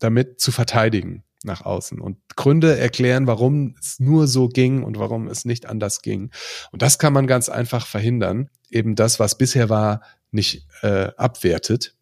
damit 0.00 0.40
zu 0.40 0.52
verteidigen 0.52 1.24
nach 1.44 1.62
außen 1.62 2.00
und 2.00 2.18
Gründe 2.36 2.78
erklären, 2.78 3.26
warum 3.26 3.74
es 3.80 4.00
nur 4.00 4.26
so 4.26 4.48
ging 4.48 4.82
und 4.82 4.98
warum 4.98 5.28
es 5.28 5.44
nicht 5.44 5.66
anders 5.66 6.02
ging. 6.02 6.30
Und 6.70 6.82
das 6.82 6.98
kann 6.98 7.12
man 7.12 7.26
ganz 7.26 7.48
einfach 7.48 7.86
verhindern, 7.86 8.50
eben 8.70 8.94
das, 8.94 9.20
was 9.20 9.38
bisher 9.38 9.68
war, 9.68 10.02
nicht 10.30 10.66
äh, 10.82 11.10
abwertet, 11.16 11.94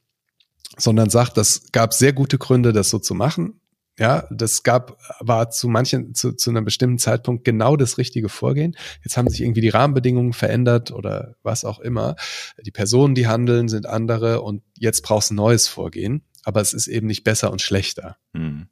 sondern 0.76 1.10
sagt, 1.10 1.36
das 1.36 1.72
gab 1.72 1.92
sehr 1.92 2.12
gute 2.12 2.38
Gründe, 2.38 2.72
das 2.72 2.90
so 2.90 2.98
zu 2.98 3.14
machen. 3.14 3.60
Ja, 3.98 4.26
das 4.30 4.62
gab, 4.62 4.98
war 5.20 5.50
zu 5.50 5.68
manchen, 5.68 6.14
zu, 6.14 6.32
zu 6.32 6.48
einem 6.48 6.64
bestimmten 6.64 6.96
Zeitpunkt 6.96 7.44
genau 7.44 7.76
das 7.76 7.98
richtige 7.98 8.30
Vorgehen. 8.30 8.74
Jetzt 9.04 9.18
haben 9.18 9.28
sich 9.28 9.42
irgendwie 9.42 9.60
die 9.60 9.68
Rahmenbedingungen 9.68 10.32
verändert 10.32 10.90
oder 10.90 11.34
was 11.42 11.66
auch 11.66 11.80
immer. 11.80 12.16
Die 12.64 12.70
Personen, 12.70 13.14
die 13.14 13.26
handeln, 13.26 13.68
sind 13.68 13.84
andere 13.84 14.40
und 14.40 14.62
jetzt 14.78 15.02
brauchst 15.02 15.28
du 15.30 15.34
ein 15.34 15.36
neues 15.36 15.68
Vorgehen. 15.68 16.22
Aber 16.44 16.62
es 16.62 16.72
ist 16.72 16.86
eben 16.86 17.06
nicht 17.06 17.24
besser 17.24 17.52
und 17.52 17.60
schlechter. 17.60 18.16
Hm. 18.32 18.68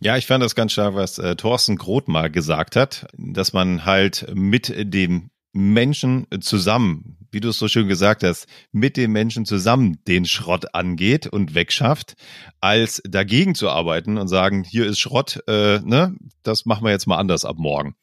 Ja, 0.00 0.16
ich 0.16 0.26
fand 0.26 0.44
das 0.44 0.54
ganz 0.54 0.72
stark, 0.72 0.94
was 0.94 1.18
äh, 1.18 1.34
Thorsten 1.34 1.76
Groth 1.76 2.08
mal 2.08 2.30
gesagt 2.30 2.76
hat, 2.76 3.08
dass 3.16 3.52
man 3.52 3.84
halt 3.84 4.26
mit 4.32 4.72
dem 4.76 5.30
Menschen 5.52 6.26
zusammen, 6.40 7.16
wie 7.32 7.40
du 7.40 7.48
es 7.48 7.58
so 7.58 7.66
schön 7.66 7.88
gesagt 7.88 8.22
hast, 8.22 8.46
mit 8.70 8.96
den 8.96 9.10
Menschen 9.10 9.44
zusammen 9.44 9.98
den 10.06 10.24
Schrott 10.24 10.74
angeht 10.74 11.26
und 11.26 11.54
wegschafft, 11.54 12.14
als 12.60 13.02
dagegen 13.08 13.56
zu 13.56 13.68
arbeiten 13.70 14.18
und 14.18 14.28
sagen, 14.28 14.62
hier 14.62 14.86
ist 14.86 15.00
Schrott, 15.00 15.42
äh, 15.48 15.80
ne, 15.80 16.14
das 16.44 16.64
machen 16.64 16.84
wir 16.84 16.92
jetzt 16.92 17.06
mal 17.08 17.16
anders 17.16 17.44
ab 17.44 17.56
morgen. 17.58 17.96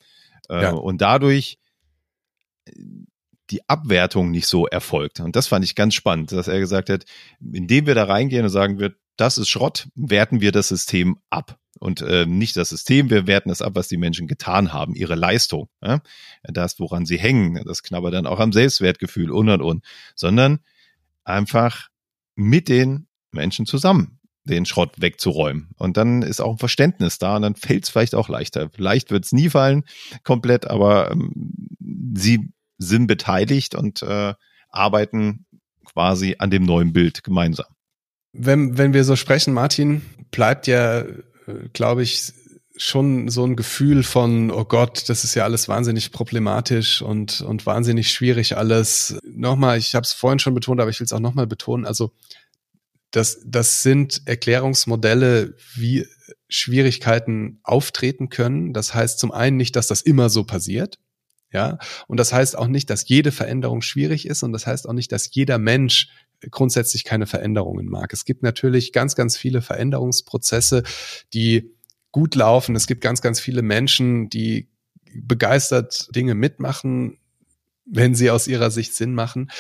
Äh, 0.50 0.64
ja. 0.64 0.72
Und 0.72 1.02
dadurch 1.02 1.60
die 3.52 3.70
Abwertung 3.70 4.32
nicht 4.32 4.48
so 4.48 4.66
erfolgt. 4.66 5.20
Und 5.22 5.36
das 5.36 5.48
fand 5.48 5.64
ich 5.64 5.76
ganz 5.76 5.94
spannend, 5.94 6.32
dass 6.32 6.48
er 6.48 6.60
gesagt 6.60 6.90
hat, 6.90 7.06
indem 7.40 7.86
wir 7.86 7.96
da 7.96 8.06
reingehen 8.06 8.44
und 8.44 8.50
sagen 8.50 8.80
wir, 8.80 8.96
das 9.18 9.38
ist 9.38 9.48
Schrott, 9.48 9.88
werten 9.96 10.42
wir 10.42 10.52
das 10.52 10.68
System 10.68 11.20
ab 11.30 11.58
und 11.80 12.02
äh, 12.02 12.26
nicht 12.26 12.56
das 12.58 12.70
System, 12.70 13.10
wir 13.10 13.28
werten 13.28 13.50
es 13.50 13.62
ab, 13.62 13.74
was 13.76 13.88
die 13.88 13.98
Menschen 13.98 14.28
getan 14.28 14.74
haben, 14.74 14.96
ihre 14.96 15.16
Leistung, 15.16 15.70
ja? 15.82 16.02
das, 16.44 16.80
woran 16.80 17.06
sie 17.06 17.18
hängen, 17.18 17.62
das 17.66 17.84
knabbert 17.84 18.14
dann 18.14 18.28
auch 18.28 18.40
am 18.40 18.54
Selbstwertgefühl 18.54 19.32
und 19.32 19.50
und 19.50 19.62
und, 19.62 19.86
sondern 20.16 20.60
einfach 21.24 21.90
mit 22.36 22.70
den 22.70 23.08
Menschen 23.32 23.66
zusammen 23.66 24.20
den 24.46 24.66
Schrott 24.66 24.94
wegzuräumen. 25.02 25.70
Und 25.78 25.98
dann 25.98 26.22
ist 26.22 26.40
auch 26.40 26.52
ein 26.52 26.58
Verständnis 26.60 27.18
da 27.18 27.36
und 27.36 27.42
dann 27.42 27.56
fällt 27.56 27.86
es 27.86 27.90
vielleicht 27.90 28.16
auch 28.16 28.30
leichter. 28.30 28.70
Vielleicht 28.72 29.12
wird 29.12 29.26
es 29.26 29.32
nie 29.32 29.50
fallen, 29.50 29.84
komplett, 30.24 30.68
aber 30.68 31.12
ähm, 31.12 31.32
sie 32.16 32.50
sind 32.78 33.08
beteiligt 33.08 33.76
und 33.76 34.04
äh, 34.04 34.34
arbeiten 34.70 35.46
quasi 35.86 36.36
an 36.40 36.52
dem 36.52 36.64
neuen 36.64 36.94
Bild 36.94 37.24
gemeinsam. 37.24 37.66
Wenn, 38.34 38.78
wenn 38.78 38.94
wir 38.94 39.04
so 39.04 39.16
sprechen, 39.16 39.54
Martin, 39.54 40.02
bleibt 40.30 40.68
ja 40.68 41.04
glaube 41.74 42.04
ich, 42.04 42.34
schon 42.78 43.30
so 43.30 43.46
ein 43.46 43.56
Gefühl 43.56 44.04
von, 44.04 44.52
oh 44.52 44.66
Gott, 44.66 45.08
das 45.08 45.24
ist 45.24 45.36
ja 45.36 45.44
alles 45.44 45.68
wahnsinnig 45.70 46.12
problematisch 46.12 47.02
und, 47.02 47.42
und 47.42 47.66
wahnsinnig 47.66 48.12
schwierig 48.12 48.58
alles. 48.58 49.18
Nochmal, 49.24 49.78
ich 49.78 49.96
habe 49.96 50.04
es 50.04 50.14
vorhin 50.14 50.40
schon 50.40 50.54
betont, 50.54 50.82
aber 50.82 50.90
ich 50.90 51.00
will 51.00 51.06
es 51.06 51.14
auch 51.14 51.20
nochmal 51.20 51.48
betonen. 51.48 51.86
Also 51.86 52.12
das, 53.12 53.42
das 53.46 53.82
sind 53.82 54.24
Erklärungsmodelle, 54.26 55.56
wie 55.74 56.06
Schwierigkeiten 56.50 57.60
auftreten 57.64 58.30
können. 58.30 58.74
Das 58.74 58.94
heißt 58.94 59.20
zum 59.20 59.32
einen 59.32 59.58
nicht, 59.58 59.76
dass 59.78 59.88
das 59.88 60.02
immer 60.02 60.30
so 60.30 60.44
passiert. 60.44 61.00
Ja, 61.54 61.78
und 62.08 62.20
das 62.20 62.34
heißt 62.34 62.58
auch 62.58 62.68
nicht, 62.68 62.90
dass 62.90 63.08
jede 63.08 63.32
Veränderung 63.32 63.82
schwierig 63.82 64.28
ist 64.28 64.44
und 64.44 64.52
das 64.52 64.68
heißt 64.68 64.90
auch 64.90 64.94
nicht, 64.94 65.14
dass 65.14 65.34
jeder 65.34 65.58
Mensch 65.58 66.10
grundsätzlich 66.52 67.04
keine 67.04 67.28
Veränderungen 67.28 67.88
mag. 67.88 68.14
Es 68.14 68.26
gibt 68.26 68.44
natürlich 68.44 68.94
ganz, 68.94 69.16
ganz 69.16 69.38
viele 69.38 69.62
Veränderungsprozesse, 69.62 70.84
die 71.34 71.72
gut 72.12 72.36
laufen. 72.36 72.76
Es 72.76 72.88
gibt 72.88 73.02
ganz, 73.02 73.22
ganz 73.22 73.40
viele 73.40 73.62
Menschen, 73.62 74.30
die 74.30 74.70
begeistert 75.14 76.08
Dinge 76.16 76.36
mitmachen, 76.36 77.18
wenn 77.86 78.16
sie 78.16 78.32
aus 78.32 78.48
ihrer 78.48 78.72
Sicht 78.72 78.96
Sinn 78.96 79.14
machen. 79.14 79.52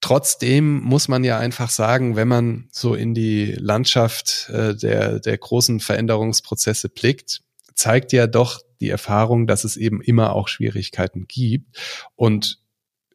Trotzdem 0.00 0.80
muss 0.80 1.08
man 1.08 1.24
ja 1.24 1.38
einfach 1.38 1.70
sagen, 1.70 2.14
wenn 2.14 2.28
man 2.28 2.68
so 2.70 2.94
in 2.94 3.14
die 3.14 3.52
Landschaft 3.52 4.50
äh, 4.50 4.76
der, 4.76 5.18
der 5.18 5.38
großen 5.38 5.80
Veränderungsprozesse 5.80 6.90
blickt, 6.90 7.40
zeigt 7.74 8.12
ja 8.12 8.26
doch 8.26 8.60
die 8.80 8.90
Erfahrung, 8.90 9.46
dass 9.46 9.64
es 9.64 9.76
eben 9.76 10.02
immer 10.02 10.34
auch 10.34 10.48
Schwierigkeiten 10.48 11.26
gibt. 11.26 11.78
Und 12.16 12.58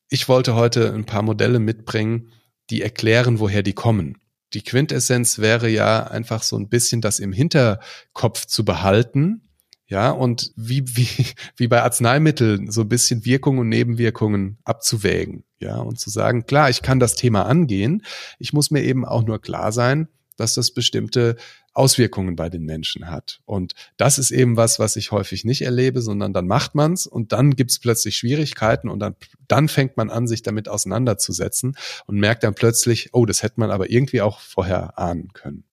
ich 0.10 0.28
wollte 0.28 0.56
heute 0.56 0.92
ein 0.94 1.06
paar 1.06 1.22
Modelle 1.22 1.60
mitbringen, 1.60 2.32
die 2.70 2.82
erklären, 2.82 3.40
woher 3.40 3.64
die 3.64 3.74
kommen. 3.74 4.18
Die 4.54 4.64
Quintessenz 4.64 5.40
wäre 5.40 5.70
ja 5.70 6.08
einfach 6.08 6.44
so 6.44 6.58
ein 6.58 6.70
bisschen 6.70 7.02
das 7.02 7.20
im 7.20 7.32
Hinterkopf 7.32 8.46
zu 8.46 8.66
behalten. 8.66 9.42
Ja, 9.88 10.12
und 10.12 10.52
wie, 10.56 10.84
wie, 10.96 11.26
wie 11.58 11.68
bei 11.68 11.82
Arzneimitteln 11.82 12.70
so 12.72 12.82
ein 12.82 12.90
bisschen 12.90 13.26
Wirkungen 13.26 13.60
und 13.60 13.70
Nebenwirkungen 13.70 14.60
abzuwägen. 14.64 15.44
Ja, 15.60 15.78
und 15.78 16.00
zu 16.00 16.10
sagen, 16.10 16.46
klar, 16.46 16.70
ich 16.70 16.82
kann 16.82 17.00
das 17.00 17.16
Thema 17.16 17.46
angehen. 17.46 18.04
Ich 18.38 18.54
muss 18.54 18.72
mir 18.72 18.84
eben 18.84 19.04
auch 19.06 19.24
nur 19.24 19.42
klar 19.42 19.72
sein, 19.72 20.08
dass 20.40 20.54
das 20.54 20.72
bestimmte 20.72 21.36
Auswirkungen 21.74 22.36
bei 22.36 22.50
den 22.50 22.64
Menschen 22.64 23.10
hat. 23.10 23.42
Und 23.46 23.74
das 23.98 24.18
ist 24.18 24.32
eben 24.32 24.58
was, 24.58 24.80
was 24.80 24.96
ich 24.96 25.12
häufig 25.12 25.46
nicht 25.46 25.62
erlebe, 25.62 26.02
sondern 26.02 26.34
dann 26.34 26.48
macht 26.48 26.76
man's 26.76 27.08
und 27.08 27.32
dann 27.32 27.56
gibt's 27.56 27.80
plötzlich 27.80 28.18
Schwierigkeiten 28.18 28.90
und 28.90 29.00
dann, 29.00 29.16
dann 29.48 29.68
fängt 29.68 29.98
man 29.98 30.10
an, 30.10 30.28
sich 30.28 30.42
damit 30.42 30.68
auseinanderzusetzen 30.68 31.78
und 32.06 32.18
merkt 32.18 32.44
dann 32.44 32.56
plötzlich, 32.56 33.10
oh, 33.14 33.26
das 33.26 33.44
hätte 33.44 33.60
man 33.60 33.72
aber 33.72 33.90
irgendwie 33.90 34.22
auch 34.22 34.40
vorher 34.40 34.98
ahnen 34.98 35.32
können. 35.34 35.64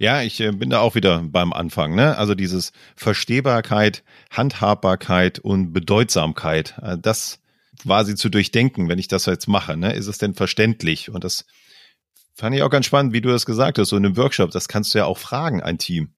Ja, 0.00 0.22
ich 0.22 0.40
äh, 0.40 0.52
bin 0.52 0.70
da 0.70 0.80
auch 0.80 0.94
wieder 0.94 1.22
beim 1.22 1.52
Anfang, 1.52 1.94
ne? 1.94 2.16
Also 2.16 2.34
dieses 2.34 2.72
Verstehbarkeit, 2.94 4.04
Handhabbarkeit 4.30 5.38
und 5.38 5.72
Bedeutsamkeit, 5.72 6.74
äh, 6.82 6.96
das 6.98 7.40
quasi 7.82 8.14
zu 8.14 8.30
durchdenken, 8.30 8.88
wenn 8.88 8.98
ich 8.98 9.08
das 9.08 9.26
jetzt 9.26 9.48
mache, 9.48 9.76
ne? 9.76 9.92
Ist 9.92 10.06
es 10.06 10.16
denn 10.16 10.34
verständlich? 10.34 11.10
Und 11.10 11.24
das 11.24 11.44
Fand 12.38 12.54
ich 12.54 12.62
auch 12.62 12.68
ganz 12.68 12.84
spannend, 12.84 13.14
wie 13.14 13.22
du 13.22 13.30
das 13.30 13.46
gesagt 13.46 13.78
hast, 13.78 13.88
so 13.88 13.96
in 13.96 14.04
einem 14.04 14.18
Workshop. 14.18 14.50
Das 14.50 14.68
kannst 14.68 14.92
du 14.92 14.98
ja 14.98 15.06
auch 15.06 15.16
fragen, 15.16 15.62
ein 15.62 15.78
Team. 15.78 16.10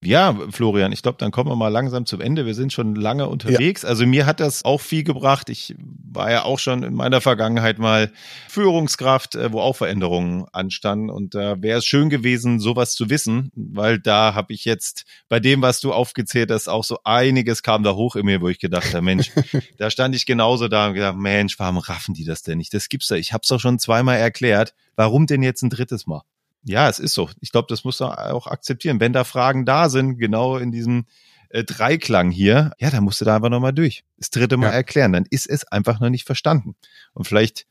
Ja, 0.00 0.36
Florian, 0.50 0.92
ich 0.92 1.02
glaube, 1.02 1.18
dann 1.18 1.32
kommen 1.32 1.50
wir 1.50 1.56
mal 1.56 1.68
langsam 1.68 2.06
zum 2.06 2.20
Ende. 2.20 2.46
Wir 2.46 2.54
sind 2.54 2.72
schon 2.72 2.94
lange 2.94 3.28
unterwegs. 3.28 3.82
Ja. 3.82 3.88
Also 3.88 4.06
mir 4.06 4.26
hat 4.26 4.38
das 4.38 4.64
auch 4.64 4.80
viel 4.80 5.02
gebracht. 5.02 5.48
Ich 5.48 5.74
war 5.78 6.30
ja 6.30 6.44
auch 6.44 6.60
schon 6.60 6.84
in 6.84 6.94
meiner 6.94 7.20
Vergangenheit 7.20 7.80
mal 7.80 8.12
Führungskraft, 8.48 9.34
äh, 9.34 9.52
wo 9.52 9.60
auch 9.60 9.74
Veränderungen 9.74 10.46
anstanden. 10.52 11.10
Und 11.10 11.34
da 11.34 11.60
wäre 11.62 11.78
es 11.78 11.84
schön 11.84 12.10
gewesen, 12.10 12.60
sowas 12.60 12.94
zu 12.94 13.10
wissen, 13.10 13.50
weil 13.56 13.98
da 13.98 14.34
habe 14.34 14.52
ich 14.52 14.64
jetzt 14.64 15.04
bei 15.28 15.40
dem, 15.40 15.62
was 15.62 15.80
du 15.80 15.92
aufgezählt 15.92 16.52
hast, 16.52 16.68
auch 16.68 16.84
so 16.84 17.00
einiges 17.02 17.64
kam 17.64 17.82
da 17.82 17.94
hoch 17.94 18.14
in 18.14 18.24
mir, 18.24 18.40
wo 18.40 18.48
ich 18.48 18.60
gedacht 18.60 18.94
habe, 18.94 19.02
Mensch, 19.02 19.32
da 19.78 19.90
stand 19.90 20.14
ich 20.14 20.26
genauso 20.26 20.68
da 20.68 20.86
und 20.86 20.94
gedacht, 20.94 21.16
Mensch, 21.16 21.58
warum 21.58 21.78
raffen 21.78 22.14
die 22.14 22.24
das 22.24 22.42
denn 22.42 22.58
nicht? 22.58 22.72
Das 22.72 22.88
gibt's 22.88 23.08
da. 23.08 23.16
Ich 23.16 23.32
habe 23.32 23.42
es 23.42 23.48
doch 23.48 23.58
schon 23.58 23.80
zweimal 23.80 24.18
erklärt. 24.18 24.74
Warum 24.94 25.26
denn 25.26 25.42
jetzt 25.42 25.62
ein 25.62 25.70
drittes 25.70 26.06
Mal? 26.06 26.22
Ja, 26.62 26.88
es 26.88 26.98
ist 26.98 27.14
so. 27.14 27.30
Ich 27.40 27.52
glaube, 27.52 27.66
das 27.68 27.84
muss 27.84 28.00
man 28.00 28.12
auch 28.12 28.46
akzeptieren. 28.46 29.00
Wenn 29.00 29.12
da 29.12 29.24
Fragen 29.24 29.64
da 29.64 29.88
sind, 29.88 30.18
genau 30.18 30.56
in 30.56 30.72
diesem 30.72 31.06
äh, 31.50 31.64
Dreiklang 31.64 32.30
hier, 32.30 32.72
ja, 32.78 32.90
dann 32.90 33.04
musst 33.04 33.20
du 33.20 33.24
da 33.24 33.36
einfach 33.36 33.48
nochmal 33.48 33.72
durch. 33.72 34.04
Das 34.16 34.30
dritte 34.30 34.56
Mal 34.56 34.66
ja. 34.66 34.72
erklären. 34.72 35.12
Dann 35.12 35.24
ist 35.30 35.48
es 35.48 35.64
einfach 35.64 36.00
noch 36.00 36.10
nicht 36.10 36.26
verstanden. 36.26 36.76
Und 37.14 37.26
vielleicht 37.26 37.66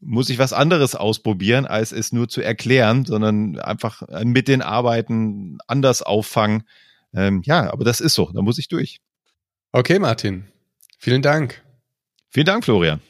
muss 0.00 0.30
ich 0.30 0.38
was 0.38 0.52
anderes 0.52 0.94
ausprobieren, 0.94 1.66
als 1.66 1.92
es 1.92 2.12
nur 2.12 2.28
zu 2.28 2.40
erklären, 2.40 3.04
sondern 3.04 3.58
einfach 3.58 4.02
mit 4.24 4.48
den 4.48 4.62
Arbeiten 4.62 5.58
anders 5.66 6.02
auffangen. 6.02 6.64
Ähm, 7.12 7.42
ja, 7.44 7.70
aber 7.70 7.84
das 7.84 8.00
ist 8.00 8.14
so. 8.14 8.30
Da 8.32 8.42
muss 8.42 8.58
ich 8.58 8.68
durch. 8.68 9.00
Okay, 9.72 9.98
Martin. 9.98 10.46
Vielen 10.98 11.22
Dank. 11.22 11.62
Vielen 12.30 12.46
Dank, 12.46 12.64
Florian. 12.64 13.00